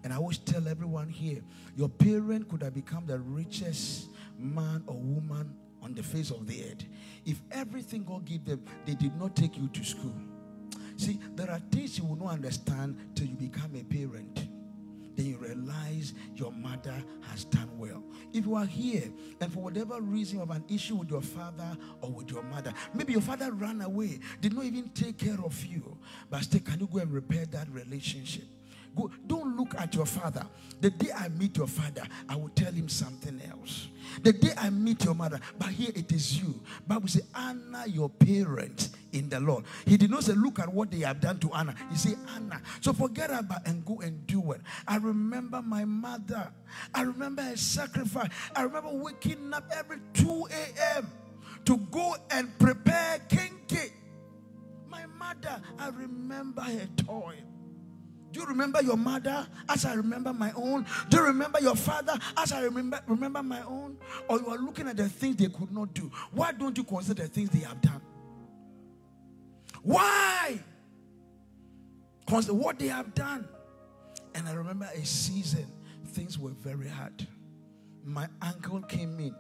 and 0.03 0.13
I 0.13 0.17
always 0.17 0.37
tell 0.37 0.67
everyone 0.67 1.09
here 1.09 1.41
your 1.75 1.89
parent 1.89 2.49
could 2.49 2.63
have 2.63 2.73
become 2.73 3.05
the 3.05 3.19
richest 3.19 4.09
man 4.37 4.83
or 4.87 4.95
woman 4.95 5.53
on 5.81 5.93
the 5.93 6.03
face 6.03 6.31
of 6.31 6.47
the 6.47 6.63
earth 6.63 6.85
if 7.25 7.41
everything 7.51 8.03
God 8.03 8.25
gave 8.25 8.45
them, 8.45 8.63
they 8.85 8.95
did 8.95 9.15
not 9.15 9.35
take 9.35 9.57
you 9.57 9.67
to 9.67 9.83
school. 9.83 10.15
See, 10.97 11.19
there 11.35 11.49
are 11.49 11.59
things 11.71 11.97
you 11.97 12.05
will 12.05 12.15
not 12.15 12.33
understand 12.33 12.97
till 13.15 13.27
you 13.27 13.35
become 13.35 13.75
a 13.75 13.83
parent. 13.83 14.47
Then 15.15 15.25
you 15.25 15.37
realize 15.37 16.13
your 16.35 16.51
mother 16.51 16.95
has 17.29 17.43
done 17.45 17.69
well. 17.77 18.03
If 18.33 18.45
you 18.45 18.55
are 18.55 18.65
here 18.65 19.11
and 19.39 19.51
for 19.53 19.59
whatever 19.59 19.99
reason 20.01 20.39
you 20.39 20.45
have 20.45 20.55
an 20.55 20.63
issue 20.69 20.95
with 20.95 21.09
your 21.09 21.21
father 21.21 21.77
or 22.01 22.09
with 22.09 22.31
your 22.31 22.43
mother, 22.43 22.73
maybe 22.93 23.13
your 23.13 23.21
father 23.21 23.51
ran 23.51 23.81
away, 23.81 24.19
did 24.41 24.53
not 24.53 24.65
even 24.65 24.89
take 24.89 25.17
care 25.17 25.37
of 25.43 25.65
you, 25.65 25.97
but 26.29 26.43
still, 26.43 26.61
can 26.61 26.79
you 26.79 26.87
go 26.87 26.99
and 26.99 27.11
repair 27.11 27.45
that 27.47 27.69
relationship? 27.69 28.45
Go, 28.95 29.11
don't 29.27 29.55
look 29.55 29.75
at 29.77 29.93
your 29.95 30.05
father. 30.05 30.45
The 30.81 30.89
day 30.89 31.11
I 31.15 31.29
meet 31.29 31.57
your 31.57 31.67
father, 31.67 32.03
I 32.27 32.35
will 32.35 32.49
tell 32.49 32.71
him 32.71 32.87
something 32.87 33.41
else. 33.49 33.89
The 34.23 34.33
day 34.33 34.51
I 34.57 34.69
meet 34.69 35.03
your 35.03 35.13
mother, 35.13 35.39
but 35.57 35.69
here 35.69 35.91
it 35.93 36.11
is 36.11 36.41
you. 36.41 36.59
Bible 36.87 37.07
say, 37.07 37.21
honor 37.35 37.85
your 37.85 38.09
parents 38.09 38.89
in 39.11 39.29
the 39.29 39.39
Lord. 39.39 39.65
He 39.85 39.97
did 39.97 40.09
not 40.09 40.23
say, 40.23 40.33
look 40.33 40.59
at 40.59 40.71
what 40.71 40.91
they 40.91 40.99
have 40.99 41.19
done 41.19 41.39
to 41.39 41.53
Anna. 41.53 41.75
He 41.91 41.97
said, 41.97 42.17
Anna. 42.35 42.61
So 42.81 42.93
forget 42.93 43.29
about 43.29 43.67
and 43.67 43.85
go 43.85 43.99
and 43.99 44.25
do 44.25 44.53
it. 44.53 44.61
I 44.87 44.97
remember 44.97 45.61
my 45.61 45.85
mother. 45.85 46.51
I 46.93 47.01
remember 47.01 47.41
her 47.41 47.57
sacrifice. 47.57 48.29
I 48.55 48.63
remember 48.63 48.91
waking 48.91 49.53
up 49.53 49.69
every 49.71 49.97
2 50.13 50.47
a.m. 50.51 51.07
to 51.65 51.77
go 51.77 52.15
and 52.31 52.57
prepare 52.57 53.19
kenkey. 53.27 53.91
My 54.87 55.05
mother, 55.05 55.61
I 55.77 55.89
remember 55.89 56.61
her 56.61 56.87
toil. 56.97 57.33
Do 58.31 58.41
you 58.41 58.45
remember 58.45 58.81
your 58.81 58.97
mother 58.97 59.47
as 59.67 59.85
I 59.85 59.93
remember 59.93 60.33
my 60.33 60.51
own? 60.55 60.85
Do 61.09 61.17
you 61.17 61.23
remember 61.23 61.59
your 61.59 61.75
father 61.75 62.17
as 62.37 62.51
I 62.51 62.61
remember 62.61 63.01
remember 63.07 63.41
my 63.41 63.61
own? 63.63 63.97
Or 64.27 64.39
you 64.39 64.47
are 64.47 64.57
looking 64.57 64.87
at 64.87 64.97
the 64.97 65.09
things 65.09 65.37
they 65.37 65.47
could 65.47 65.71
not 65.71 65.93
do. 65.93 66.11
Why 66.31 66.51
don't 66.51 66.77
you 66.77 66.83
consider 66.83 67.23
the 67.23 67.29
things 67.29 67.49
they 67.49 67.59
have 67.59 67.81
done? 67.81 68.01
Why? 69.81 70.59
Consider 72.27 72.53
what 72.53 72.77
they 72.77 72.87
have 72.87 73.15
done. 73.15 73.47
And 74.35 74.47
I 74.47 74.53
remember 74.53 74.87
a 74.93 75.05
season, 75.05 75.65
things 76.07 76.37
were 76.37 76.51
very 76.51 76.87
hard. 76.87 77.27
My 78.05 78.27
uncle 78.41 78.81
came 78.83 79.19
in. 79.19 79.35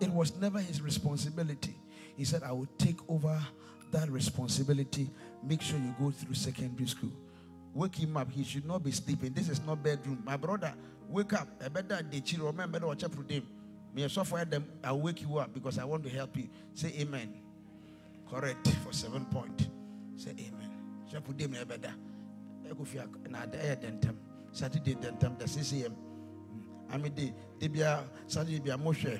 It 0.00 0.10
was 0.10 0.36
never 0.36 0.60
his 0.60 0.80
responsibility. 0.80 1.74
He 2.16 2.24
said, 2.24 2.42
I 2.44 2.52
will 2.52 2.68
take 2.78 2.98
over 3.08 3.40
that 3.90 4.08
responsibility. 4.08 5.10
Make 5.42 5.62
sure 5.62 5.78
you 5.78 5.94
go 5.98 6.10
through 6.10 6.34
secondary 6.34 6.86
school 6.86 7.12
wake 7.74 7.96
him 7.96 8.16
up. 8.16 8.30
He 8.30 8.44
should 8.44 8.66
not 8.66 8.82
be 8.82 8.90
sleeping. 8.90 9.32
This 9.32 9.48
is 9.48 9.60
not 9.64 9.82
bedroom. 9.82 10.22
My 10.24 10.36
brother, 10.36 10.72
wake 11.08 11.32
up. 11.32 11.48
I 11.64 11.68
better 11.68 12.02
the 12.02 12.20
children. 12.20 12.56
Remember 12.56 12.90
up 12.90 13.00
for 13.14 13.22
them. 13.22 13.46
Me 13.94 14.08
software 14.08 14.44
them. 14.44 14.64
I'll 14.82 15.00
wake 15.00 15.20
you 15.22 15.38
up 15.38 15.52
because 15.52 15.78
I 15.78 15.84
want 15.84 16.02
to 16.04 16.08
help 16.10 16.36
you. 16.36 16.48
Say 16.74 16.94
amen. 17.00 17.34
Correct 18.30 18.68
for 18.84 18.92
seven 18.92 19.24
point. 19.26 19.68
Say 20.16 20.30
amen. 20.30 20.70
Put 21.24 21.38
them 21.38 21.54
better. 21.68 21.94
Saturday 24.52 24.94
dentam 24.94 25.38
the 25.38 25.48
6 25.48 25.72
a.m. 25.72 25.92
Mm. 25.92 26.94
I 26.94 26.96
mean 26.98 27.14
the 27.14 27.32
they 27.58 27.68
be 27.68 27.82
Saturday 28.26 28.60
be 28.60 28.70
a 28.70 28.76
Moshe. 28.76 29.18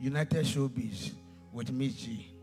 United 0.00 0.44
Showbiz 0.44 1.12
with 1.52 1.72
Michi 1.76 2.35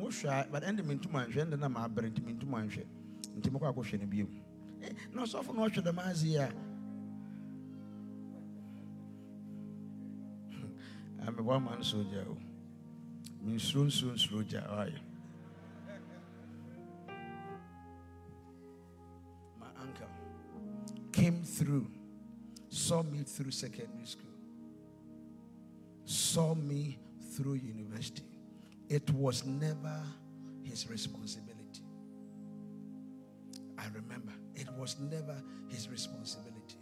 mohwɛ 0.00 0.50
but 0.50 0.62
ɛnde 0.62 0.82
mentum 0.82 1.12
anhwɛ 1.14 1.44
ɛnde 1.44 1.58
na 1.58 1.68
maabere 1.68 2.08
nti 2.10 2.20
mentum 2.22 2.50
anhwɛ 2.54 2.84
nti 3.36 3.50
mokɔ 3.50 4.00
no 4.00 4.06
bio 4.06 4.26
na 5.12 5.22
ɔsɔfo 5.22 5.54
no 5.54 5.68
ɔhwɛ 5.68 5.82
dɛm 5.84 5.98
ase 5.98 6.36
a 11.26 11.30
mebɔ 11.30 11.62
ma 11.62 11.74
no 11.76 11.82
sogya 11.82 12.26
o 12.28 12.36
mensuro 13.44 14.42
gya 14.48 14.62
my 19.58 19.66
uncle 19.82 20.08
came 21.12 21.42
through 21.42 21.90
saw 22.68 23.02
me 23.02 23.22
through 23.22 23.50
secondary 23.50 24.06
school 24.06 24.30
saw 26.04 26.54
me 26.54 26.98
through 27.32 27.54
university 27.54 28.29
it 28.90 29.08
was 29.12 29.46
never 29.46 30.02
his 30.64 30.90
responsibility. 30.90 31.82
I 33.78 33.86
remember, 33.94 34.32
it 34.56 34.68
was 34.76 34.98
never 34.98 35.36
his 35.68 35.88
responsibility. 35.88 36.76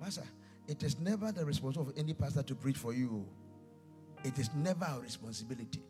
Master, 0.00 0.22
it 0.68 0.82
is 0.84 0.98
never 1.00 1.32
the 1.32 1.44
responsibility 1.44 2.00
of 2.00 2.04
any 2.04 2.14
pastor 2.14 2.44
to 2.44 2.54
preach 2.54 2.76
for 2.76 2.94
you. 2.94 3.26
It 4.22 4.38
is 4.38 4.48
never 4.54 4.84
our 4.84 5.00
responsibility. 5.00 5.82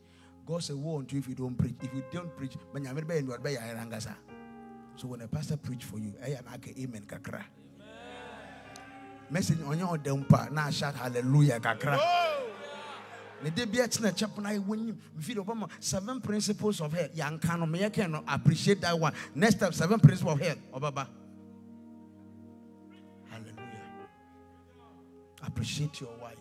God 0.47 0.65
said, 0.65 0.77
Woe 0.77 0.99
unto 0.99 1.15
you 1.17 1.21
if 1.21 1.29
you 1.29 1.35
don't 1.35 1.55
preach. 1.55 1.75
If 1.83 1.93
you 1.93 2.03
don't 2.11 2.35
preach, 2.37 2.55
so 4.97 5.09
when 5.09 5.21
a 5.21 5.29
pastor 5.29 5.57
preach 5.59 5.85
for 5.85 5.99
you, 5.99 6.15
I 6.25 6.31
am 6.31 6.45
amen 6.79 7.05
kakra. 7.07 7.45
Message 9.31 9.59
on 9.67 9.79
your 9.79 9.99
dempa, 9.99 10.51
now 10.51 10.71
shout 10.71 10.95
hallelujah 10.95 11.61
kakra 11.61 12.20
ɔbɛma 15.37 15.69
seven 15.81 16.21
principles 16.21 16.81
of 16.81 16.93
health 16.93 17.15
meyɛkɛ 17.15 18.11
no 18.11 18.23
appreciate 18.29 18.81
that 18.81 18.99
one. 18.99 19.13
Next 19.35 19.57
step 19.57 19.75
seven 19.75 20.01
principles 20.01 20.35
of 20.35 20.41
health 20.41 20.59
ɔbɛba 20.73 21.07
hallelujah. 23.31 23.57
Appreciate 25.43 26.01
your 26.01 26.17
wife. 26.21 26.37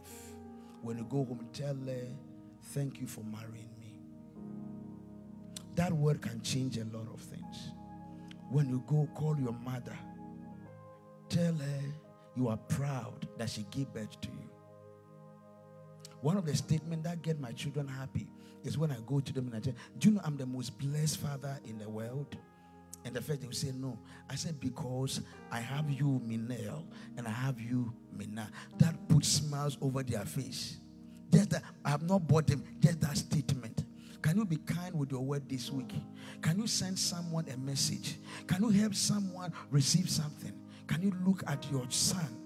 When 0.81 0.97
you 0.97 1.05
go 1.05 1.25
home 1.25 1.47
tell 1.53 1.75
her 1.75 2.07
thank 2.61 2.99
you 3.01 3.07
for 3.07 3.23
marrying 3.23 3.69
me. 3.79 3.99
That 5.75 5.93
word 5.93 6.21
can 6.21 6.41
change 6.41 6.77
a 6.77 6.85
lot 6.85 7.07
of 7.13 7.21
things. 7.21 7.71
When 8.49 8.69
you 8.69 8.83
go 8.87 9.07
call 9.15 9.37
your 9.39 9.53
mother. 9.53 9.97
Tell 11.29 11.53
her 11.53 11.81
you 12.35 12.47
are 12.47 12.57
proud 12.57 13.27
that 13.37 13.49
she 13.49 13.65
gave 13.69 13.93
birth 13.93 14.19
to 14.21 14.29
you 14.29 14.38
one 16.21 16.37
of 16.37 16.45
the 16.45 16.55
statements 16.55 17.07
that 17.07 17.21
get 17.21 17.39
my 17.39 17.51
children 17.51 17.87
happy 17.87 18.27
is 18.63 18.77
when 18.77 18.91
I 18.91 18.97
go 19.05 19.19
to 19.19 19.33
them 19.33 19.47
and 19.47 19.55
I 19.55 19.61
say, 19.61 19.73
Do 19.97 20.09
you 20.09 20.15
know 20.15 20.21
I'm 20.23 20.37
the 20.37 20.45
most 20.45 20.77
blessed 20.77 21.19
father 21.19 21.59
in 21.65 21.77
the 21.77 21.89
world? 21.89 22.35
And 23.05 23.15
the 23.15 23.21
first 23.21 23.41
they 23.41 23.47
will 23.47 23.53
say, 23.53 23.71
No. 23.73 23.97
I 24.29 24.35
said, 24.35 24.59
Because 24.59 25.21
I 25.51 25.59
have 25.59 25.89
you, 25.89 26.21
Minel, 26.25 26.85
and 27.17 27.27
I 27.27 27.31
have 27.31 27.59
you, 27.59 27.93
Mina. 28.11 28.51
That 28.79 29.07
puts 29.07 29.29
smiles 29.29 29.77
over 29.81 30.03
their 30.03 30.25
face. 30.25 30.77
Just 31.31 31.51
that 31.51 31.63
I 31.85 31.91
have 31.91 32.01
not 32.01 32.27
bought 32.27 32.47
them, 32.47 32.63
just 32.79 33.01
that 33.01 33.17
statement. 33.17 33.85
Can 34.21 34.37
you 34.37 34.45
be 34.45 34.57
kind 34.57 34.93
with 34.99 35.11
your 35.11 35.21
word 35.21 35.47
this 35.47 35.71
week? 35.71 35.93
Can 36.41 36.59
you 36.59 36.67
send 36.67 36.99
someone 36.99 37.47
a 37.47 37.57
message? 37.57 38.17
Can 38.47 38.63
you 38.63 38.69
help 38.69 38.93
someone 38.93 39.53
receive 39.69 40.09
something? 40.09 40.51
Can 40.87 41.01
you 41.01 41.13
look 41.25 41.43
at 41.47 41.65
your 41.71 41.85
son 41.89 42.38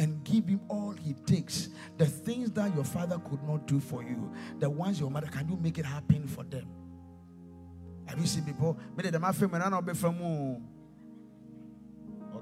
and 0.00 0.24
give 0.24 0.48
him 0.48 0.60
all 0.68 0.92
he 0.92 1.12
takes. 1.26 1.68
The 1.98 2.06
things 2.06 2.50
that 2.52 2.74
your 2.74 2.84
father 2.84 3.18
could 3.18 3.42
not 3.44 3.66
do 3.66 3.78
for 3.78 4.02
you, 4.02 4.32
the 4.58 4.70
ones 4.70 4.98
your 4.98 5.10
mother, 5.10 5.26
can 5.26 5.46
you 5.46 5.56
make 5.56 5.76
it 5.78 5.84
happen 5.84 6.26
for 6.26 6.42
them? 6.42 6.66
Have 8.06 8.18
you 8.18 8.26
seen 8.26 8.44
people? 8.44 8.78
What 8.92 9.04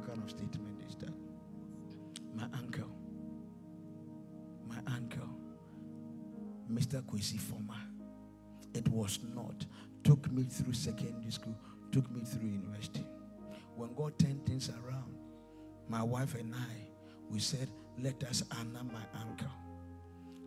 kind 0.07 0.23
of 0.23 0.31
statement 0.31 0.81
is 0.89 0.95
that? 0.97 1.13
My 2.33 2.45
uncle, 2.57 2.89
my 4.69 4.79
uncle, 4.87 5.29
Mr. 6.73 7.03
Kwesi 7.03 7.41
Former, 7.41 7.75
it 8.73 8.87
was 8.89 9.19
not, 9.35 9.67
took 10.05 10.31
me 10.31 10.45
through 10.45 10.75
secondary 10.75 11.33
school, 11.33 11.59
took 11.91 12.09
me 12.13 12.21
through 12.23 12.51
university. 12.51 13.05
When 13.75 13.93
God 13.95 14.17
turned 14.17 14.47
things 14.47 14.71
around, 14.71 15.17
my 15.89 16.05
wife 16.05 16.37
and 16.37 16.55
I, 16.55 16.88
we 17.31 17.39
said, 17.39 17.69
let 17.99 18.23
us 18.25 18.43
honor 18.59 18.85
my 18.85 19.21
uncle. 19.21 19.51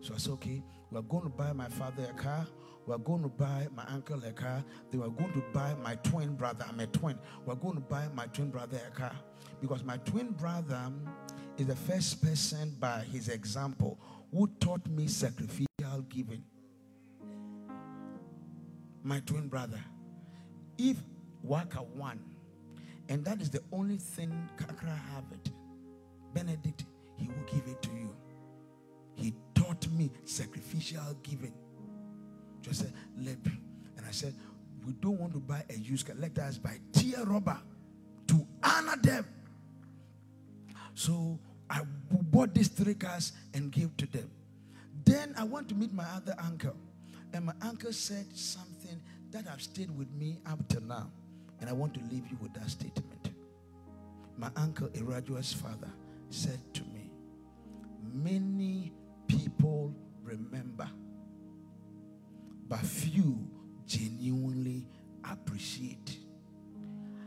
So 0.00 0.14
I 0.14 0.18
said, 0.18 0.32
okay, 0.32 0.62
we're 0.90 1.02
going 1.02 1.24
to 1.24 1.28
buy 1.28 1.52
my 1.52 1.68
father 1.68 2.06
a 2.10 2.14
car. 2.14 2.46
We're 2.86 2.98
going 2.98 3.22
to 3.22 3.28
buy 3.28 3.68
my 3.74 3.84
uncle 3.88 4.22
a 4.24 4.32
car. 4.32 4.64
They 4.90 4.98
were 4.98 5.10
going 5.10 5.32
to 5.34 5.44
buy 5.52 5.74
my 5.82 5.94
twin 5.96 6.34
brother. 6.34 6.64
I'm 6.68 6.80
a 6.80 6.86
twin. 6.86 7.18
We're 7.46 7.54
going 7.54 7.76
to 7.76 7.80
buy 7.80 8.08
my 8.14 8.26
twin 8.26 8.50
brother 8.50 8.80
a 8.86 8.90
car. 8.90 9.14
Because 9.60 9.84
my 9.84 9.98
twin 9.98 10.32
brother 10.32 10.90
is 11.56 11.66
the 11.68 11.76
first 11.76 12.20
person 12.22 12.76
by 12.80 13.04
his 13.12 13.28
example 13.28 14.00
who 14.32 14.48
taught 14.58 14.86
me 14.88 15.06
sacrificial 15.06 16.02
giving. 16.08 16.42
My 19.04 19.20
twin 19.20 19.48
brother. 19.48 19.80
If 20.78 20.96
Waka 21.42 21.82
won, 21.82 22.20
and 23.08 23.24
that 23.24 23.40
is 23.40 23.50
the 23.50 23.62
only 23.72 23.98
thing 23.98 24.48
Kakra 24.56 24.98
have 25.14 25.24
it 25.32 25.52
Benedict, 26.34 26.84
he 27.16 27.28
will 27.28 27.44
give 27.46 27.66
it 27.66 27.80
to 27.82 27.90
you. 27.90 28.14
He 29.14 29.34
taught 29.54 29.86
me 29.88 30.10
sacrificial 30.24 31.16
giving. 31.22 31.54
Just 32.60 32.80
said, 32.80 32.92
let. 33.18 33.36
And 33.96 34.06
I 34.06 34.10
said, 34.10 34.34
we 34.86 34.92
don't 34.94 35.18
want 35.18 35.32
to 35.34 35.38
buy 35.38 35.64
a 35.70 35.74
used 35.74 36.06
car. 36.06 36.16
Let 36.18 36.38
us 36.38 36.58
buy 36.58 36.78
tear 36.92 37.24
rubber 37.24 37.58
to 38.28 38.46
honor 38.62 38.96
them. 39.02 39.26
So 40.94 41.38
I 41.68 41.80
bought 42.10 42.54
these 42.54 42.68
three 42.68 42.94
cars 42.94 43.32
and 43.54 43.70
gave 43.70 43.96
to 43.98 44.06
them. 44.06 44.30
Then 45.04 45.34
I 45.38 45.44
went 45.44 45.68
to 45.70 45.74
meet 45.74 45.92
my 45.92 46.04
other 46.14 46.34
uncle. 46.38 46.76
And 47.32 47.46
my 47.46 47.54
uncle 47.62 47.92
said 47.92 48.26
something 48.34 49.00
that 49.30 49.46
have 49.46 49.62
stayed 49.62 49.96
with 49.96 50.10
me 50.12 50.38
up 50.46 50.66
to 50.68 50.80
now. 50.80 51.10
And 51.60 51.70
I 51.70 51.72
want 51.72 51.94
to 51.94 52.00
leave 52.10 52.26
you 52.30 52.36
with 52.40 52.52
that 52.54 52.68
statement. 52.70 53.30
My 54.36 54.50
uncle, 54.56 54.88
Irajua's 54.88 55.52
father, 55.52 55.90
said 56.32 56.60
to 56.74 56.82
me, 56.84 57.10
Many 58.12 58.92
people 59.26 59.94
remember, 60.22 60.88
but 62.68 62.80
few 62.80 63.48
genuinely 63.86 64.86
appreciate. 65.30 66.18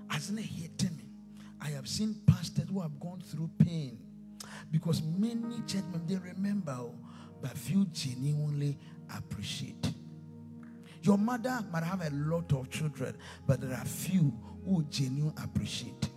Hasn't 0.08 0.40
it 0.40 0.92
me? 0.98 1.10
I 1.62 1.70
have 1.70 1.88
seen 1.88 2.22
pastors 2.28 2.70
who 2.70 2.82
have 2.82 3.00
gone 3.00 3.22
through 3.22 3.50
pain 3.58 3.98
because 4.72 5.02
many 5.02 5.62
churchmen 5.66 6.06
they 6.06 6.16
remember, 6.18 6.78
but 7.42 7.52
few 7.58 7.86
genuinely 7.86 8.78
appreciate. 9.16 9.94
Your 11.02 11.18
mother 11.18 11.64
might 11.72 11.84
have 11.84 12.02
a 12.02 12.10
lot 12.12 12.52
of 12.54 12.70
children, 12.70 13.16
but 13.46 13.62
there 13.62 13.78
are 13.78 13.86
few 13.86 14.34
who 14.66 14.84
genuinely 14.90 15.34
appreciate. 15.44 16.10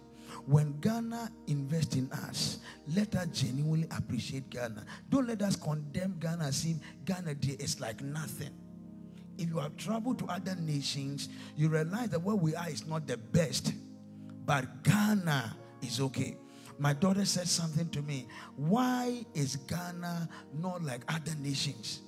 When 0.48 0.80
Ghana 0.80 1.30
invests 1.46 1.94
in 1.94 2.10
us, 2.10 2.60
let 2.96 3.14
us 3.16 3.26
genuinely 3.26 3.86
appreciate 3.94 4.48
Ghana. 4.48 4.82
Don't 5.10 5.28
let 5.28 5.42
us 5.42 5.56
condemn 5.56 6.16
Ghana 6.18 6.44
as 6.44 6.64
if 6.64 6.78
Ghana 7.04 7.34
is 7.42 7.78
like 7.82 8.00
nothing. 8.00 8.48
If 9.36 9.50
you 9.50 9.58
have 9.58 9.76
traveled 9.76 10.20
to 10.20 10.24
other 10.24 10.54
nations, 10.54 11.28
you 11.54 11.68
realize 11.68 12.08
that 12.08 12.22
where 12.22 12.34
we 12.34 12.54
are 12.54 12.70
is 12.70 12.86
not 12.86 13.06
the 13.06 13.18
best, 13.18 13.74
but 14.46 14.82
Ghana 14.84 15.54
is 15.82 16.00
okay. 16.00 16.38
My 16.78 16.94
daughter 16.94 17.26
said 17.26 17.46
something 17.46 17.90
to 17.90 18.00
me. 18.00 18.26
Why 18.56 19.26
is 19.34 19.56
Ghana 19.56 20.30
not 20.54 20.82
like 20.82 21.02
other 21.12 21.34
nations? 21.42 22.00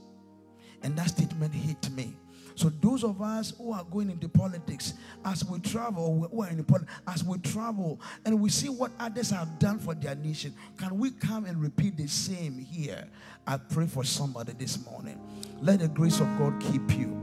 And 0.82 0.96
that 0.96 1.10
statement 1.10 1.52
hit 1.52 1.90
me. 1.90 2.16
So 2.60 2.68
those 2.68 3.04
of 3.04 3.22
us 3.22 3.54
who 3.56 3.72
are 3.72 3.84
going 3.84 4.10
into 4.10 4.28
politics, 4.28 4.92
as 5.24 5.42
we 5.46 5.60
travel, 5.60 6.28
who 6.30 6.42
are 6.42 6.50
in 6.50 6.62
politics, 6.62 6.92
as 7.08 7.24
we 7.24 7.38
travel 7.38 7.98
and 8.26 8.38
we 8.38 8.50
see 8.50 8.68
what 8.68 8.90
others 9.00 9.30
have 9.30 9.58
done 9.58 9.78
for 9.78 9.94
their 9.94 10.14
nation, 10.14 10.52
can 10.76 10.98
we 10.98 11.10
come 11.10 11.46
and 11.46 11.56
repeat 11.56 11.96
the 11.96 12.06
same 12.06 12.58
here? 12.58 13.08
I 13.46 13.56
pray 13.56 13.86
for 13.86 14.04
somebody 14.04 14.52
this 14.52 14.84
morning. 14.84 15.18
Let 15.62 15.78
the 15.78 15.88
grace 15.88 16.20
of 16.20 16.26
God 16.38 16.60
keep 16.60 16.98
you. 16.98 17.16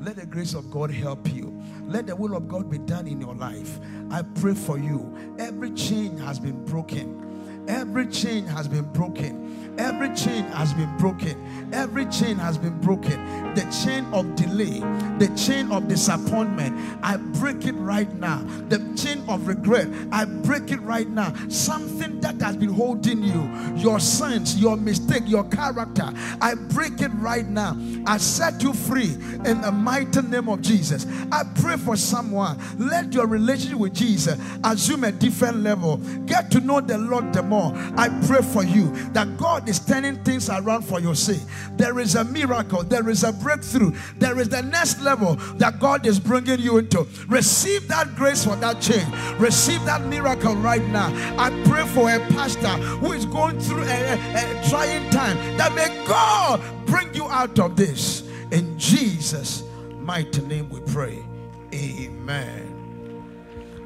Let 0.00 0.14
the 0.14 0.26
grace 0.26 0.54
of 0.54 0.70
God 0.70 0.92
help 0.92 1.26
you. 1.34 1.60
Let 1.88 2.06
the 2.06 2.14
will 2.14 2.36
of 2.36 2.46
God 2.46 2.70
be 2.70 2.78
done 2.78 3.08
in 3.08 3.20
your 3.20 3.34
life. 3.34 3.80
I 4.12 4.22
pray 4.22 4.54
for 4.54 4.78
you. 4.78 5.34
Every 5.40 5.72
chain 5.72 6.16
has 6.18 6.38
been 6.38 6.64
broken. 6.66 7.33
Every 7.68 8.06
chain 8.06 8.46
has 8.46 8.68
been 8.68 8.84
broken. 8.92 9.44
Every 9.78 10.14
chain 10.14 10.44
has 10.44 10.72
been 10.72 10.96
broken. 10.98 11.70
Every 11.72 12.06
chain 12.06 12.36
has 12.36 12.56
been 12.56 12.78
broken. 12.80 13.54
The 13.54 13.62
chain 13.84 14.04
of 14.12 14.36
delay, 14.36 14.80
the 15.18 15.32
chain 15.36 15.72
of 15.72 15.88
disappointment, 15.88 16.78
I 17.02 17.16
break 17.16 17.66
it 17.66 17.72
right 17.72 18.12
now. 18.14 18.44
The 18.68 18.78
chain 18.96 19.24
of 19.28 19.48
regret, 19.48 19.88
I 20.12 20.26
break 20.26 20.70
it 20.70 20.80
right 20.82 21.08
now. 21.08 21.34
Something 21.48 22.20
that 22.20 22.40
has 22.40 22.56
been 22.56 22.72
holding 22.72 23.22
you, 23.22 23.50
your 23.74 23.98
sins, 23.98 24.60
your 24.60 24.76
mistake, 24.76 25.22
your 25.26 25.44
character, 25.44 26.12
I 26.40 26.54
break 26.54 27.00
it 27.00 27.10
right 27.14 27.46
now. 27.46 27.76
I 28.06 28.18
set 28.18 28.62
you 28.62 28.72
free 28.74 29.14
in 29.44 29.60
the 29.60 29.72
mighty 29.72 30.22
name 30.22 30.48
of 30.48 30.62
Jesus. 30.62 31.06
I 31.32 31.42
pray 31.56 31.76
for 31.76 31.96
someone. 31.96 32.60
Let 32.78 33.12
your 33.12 33.26
relationship 33.26 33.78
with 33.78 33.94
Jesus 33.94 34.38
assume 34.62 35.04
a 35.04 35.12
different 35.12 35.58
level. 35.58 35.96
Get 36.26 36.50
to 36.52 36.60
know 36.60 36.80
the 36.80 36.98
Lord 36.98 37.32
the 37.32 37.42
more. 37.42 37.53
I 37.96 38.08
pray 38.26 38.42
for 38.42 38.64
you 38.64 38.90
that 39.12 39.36
God 39.36 39.68
is 39.68 39.78
turning 39.78 40.16
things 40.24 40.48
around 40.48 40.82
for 40.82 41.00
your 41.00 41.14
sake. 41.14 41.40
There 41.76 41.98
is 41.98 42.14
a 42.14 42.24
miracle, 42.24 42.82
there 42.82 43.08
is 43.08 43.24
a 43.24 43.32
breakthrough, 43.32 43.92
there 44.18 44.38
is 44.38 44.48
the 44.48 44.62
next 44.62 45.00
level 45.00 45.36
that 45.56 45.78
God 45.78 46.06
is 46.06 46.18
bringing 46.18 46.60
you 46.60 46.78
into. 46.78 47.06
Receive 47.28 47.88
that 47.88 48.14
grace 48.16 48.44
for 48.44 48.56
that 48.56 48.80
change, 48.80 49.08
receive 49.38 49.84
that 49.84 50.06
miracle 50.06 50.54
right 50.56 50.84
now. 50.88 51.08
I 51.38 51.50
pray 51.66 51.86
for 51.86 52.10
a 52.10 52.18
pastor 52.34 52.76
who 52.98 53.12
is 53.12 53.24
going 53.26 53.60
through 53.60 53.84
a, 53.84 54.14
a, 54.14 54.68
trying 54.68 55.08
time 55.10 55.36
that 55.56 55.74
may 55.74 55.88
God 56.06 56.60
bring 56.86 57.12
you 57.14 57.26
out 57.28 57.58
of 57.58 57.76
this. 57.76 58.28
In 58.50 58.78
Jesus' 58.78 59.64
mighty 59.98 60.42
name 60.42 60.68
we 60.70 60.80
pray. 60.80 61.24
Amen. 61.72 62.74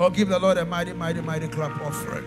Oh, 0.00 0.10
give 0.10 0.28
the 0.28 0.38
Lord 0.38 0.58
a 0.58 0.64
mighty, 0.64 0.92
mighty, 0.92 1.20
mighty 1.20 1.48
clap 1.48 1.80
offering. 1.80 2.24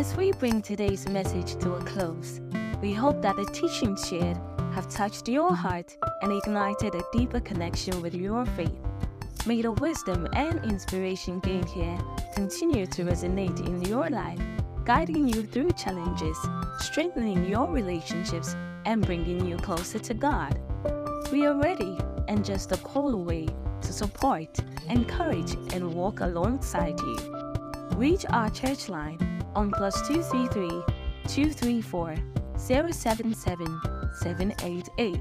As 0.00 0.16
we 0.16 0.32
bring 0.32 0.62
today's 0.62 1.06
message 1.10 1.56
to 1.56 1.74
a 1.74 1.84
close, 1.84 2.40
we 2.80 2.94
hope 2.94 3.20
that 3.20 3.36
the 3.36 3.44
teachings 3.44 4.08
shared 4.08 4.38
have 4.72 4.88
touched 4.88 5.28
your 5.28 5.54
heart 5.54 5.94
and 6.22 6.32
ignited 6.32 6.94
a 6.94 7.02
deeper 7.12 7.38
connection 7.38 8.00
with 8.00 8.14
your 8.14 8.46
faith. 8.46 8.80
May 9.44 9.60
the 9.60 9.72
wisdom 9.72 10.26
and 10.32 10.64
inspiration 10.64 11.38
gained 11.40 11.68
here 11.68 11.98
continue 12.34 12.86
to 12.86 13.04
resonate 13.04 13.66
in 13.66 13.82
your 13.82 14.08
life, 14.08 14.40
guiding 14.86 15.28
you 15.28 15.42
through 15.42 15.72
challenges, 15.72 16.38
strengthening 16.78 17.44
your 17.44 17.70
relationships, 17.70 18.56
and 18.86 19.04
bringing 19.04 19.44
you 19.44 19.58
closer 19.58 19.98
to 19.98 20.14
God. 20.14 20.58
We 21.30 21.44
are 21.44 21.60
ready 21.60 21.98
and 22.26 22.42
just 22.42 22.72
a 22.72 22.78
call 22.78 23.12
away 23.12 23.48
to 23.82 23.92
support, 23.92 24.60
encourage, 24.88 25.52
and 25.74 25.92
walk 25.92 26.20
alongside 26.20 26.98
you. 27.00 27.18
Reach 27.96 28.24
our 28.30 28.48
church 28.48 28.88
line 28.88 29.39
on 29.54 29.70
plus 29.70 29.94
233 30.08 30.68
234 31.28 32.16
077 32.56 33.34
788. 34.20 35.18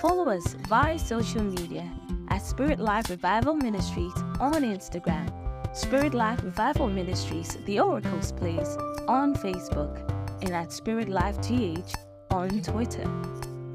Follow 0.00 0.28
us 0.30 0.54
via 0.68 0.98
social 0.98 1.42
media 1.42 1.90
at 2.28 2.42
Spirit 2.42 2.80
Life 2.80 3.10
Revival 3.10 3.54
Ministries 3.54 4.14
on 4.40 4.62
Instagram, 4.62 5.30
Spirit 5.76 6.14
Life 6.14 6.42
Revival 6.42 6.88
Ministries, 6.88 7.58
The 7.66 7.80
Oracles 7.80 8.32
Place 8.32 8.76
on 9.08 9.34
Facebook, 9.34 10.08
and 10.42 10.50
at 10.50 10.72
Spirit 10.72 11.08
Life 11.08 11.40
GH 11.40 11.94
on 12.30 12.62
Twitter. 12.62 13.08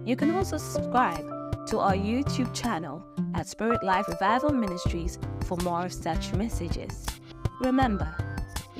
You 0.06 0.16
can 0.16 0.36
also 0.36 0.58
subscribe 0.58 1.26
to 1.68 1.80
our 1.80 1.96
YouTube 1.96 2.54
channel 2.54 3.06
at 3.36 3.48
Spirit 3.48 3.84
Life 3.84 4.08
Revival 4.08 4.52
Ministries 4.52 5.20
for 5.46 5.58
more 5.58 5.86
of 5.86 5.94
such 5.94 6.34
messages. 6.34 7.06
Remember, 7.62 8.16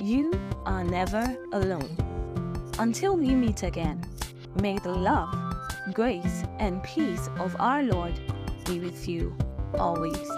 you 0.00 0.32
are 0.64 0.84
never 0.84 1.36
alone. 1.52 1.96
Until 2.78 3.16
we 3.16 3.34
meet 3.34 3.62
again, 3.62 4.04
may 4.60 4.78
the 4.78 4.92
love, 4.92 5.34
grace, 5.92 6.44
and 6.58 6.82
peace 6.82 7.28
of 7.38 7.56
our 7.58 7.82
Lord 7.82 8.18
be 8.64 8.80
with 8.80 9.08
you 9.08 9.36
always. 9.78 10.28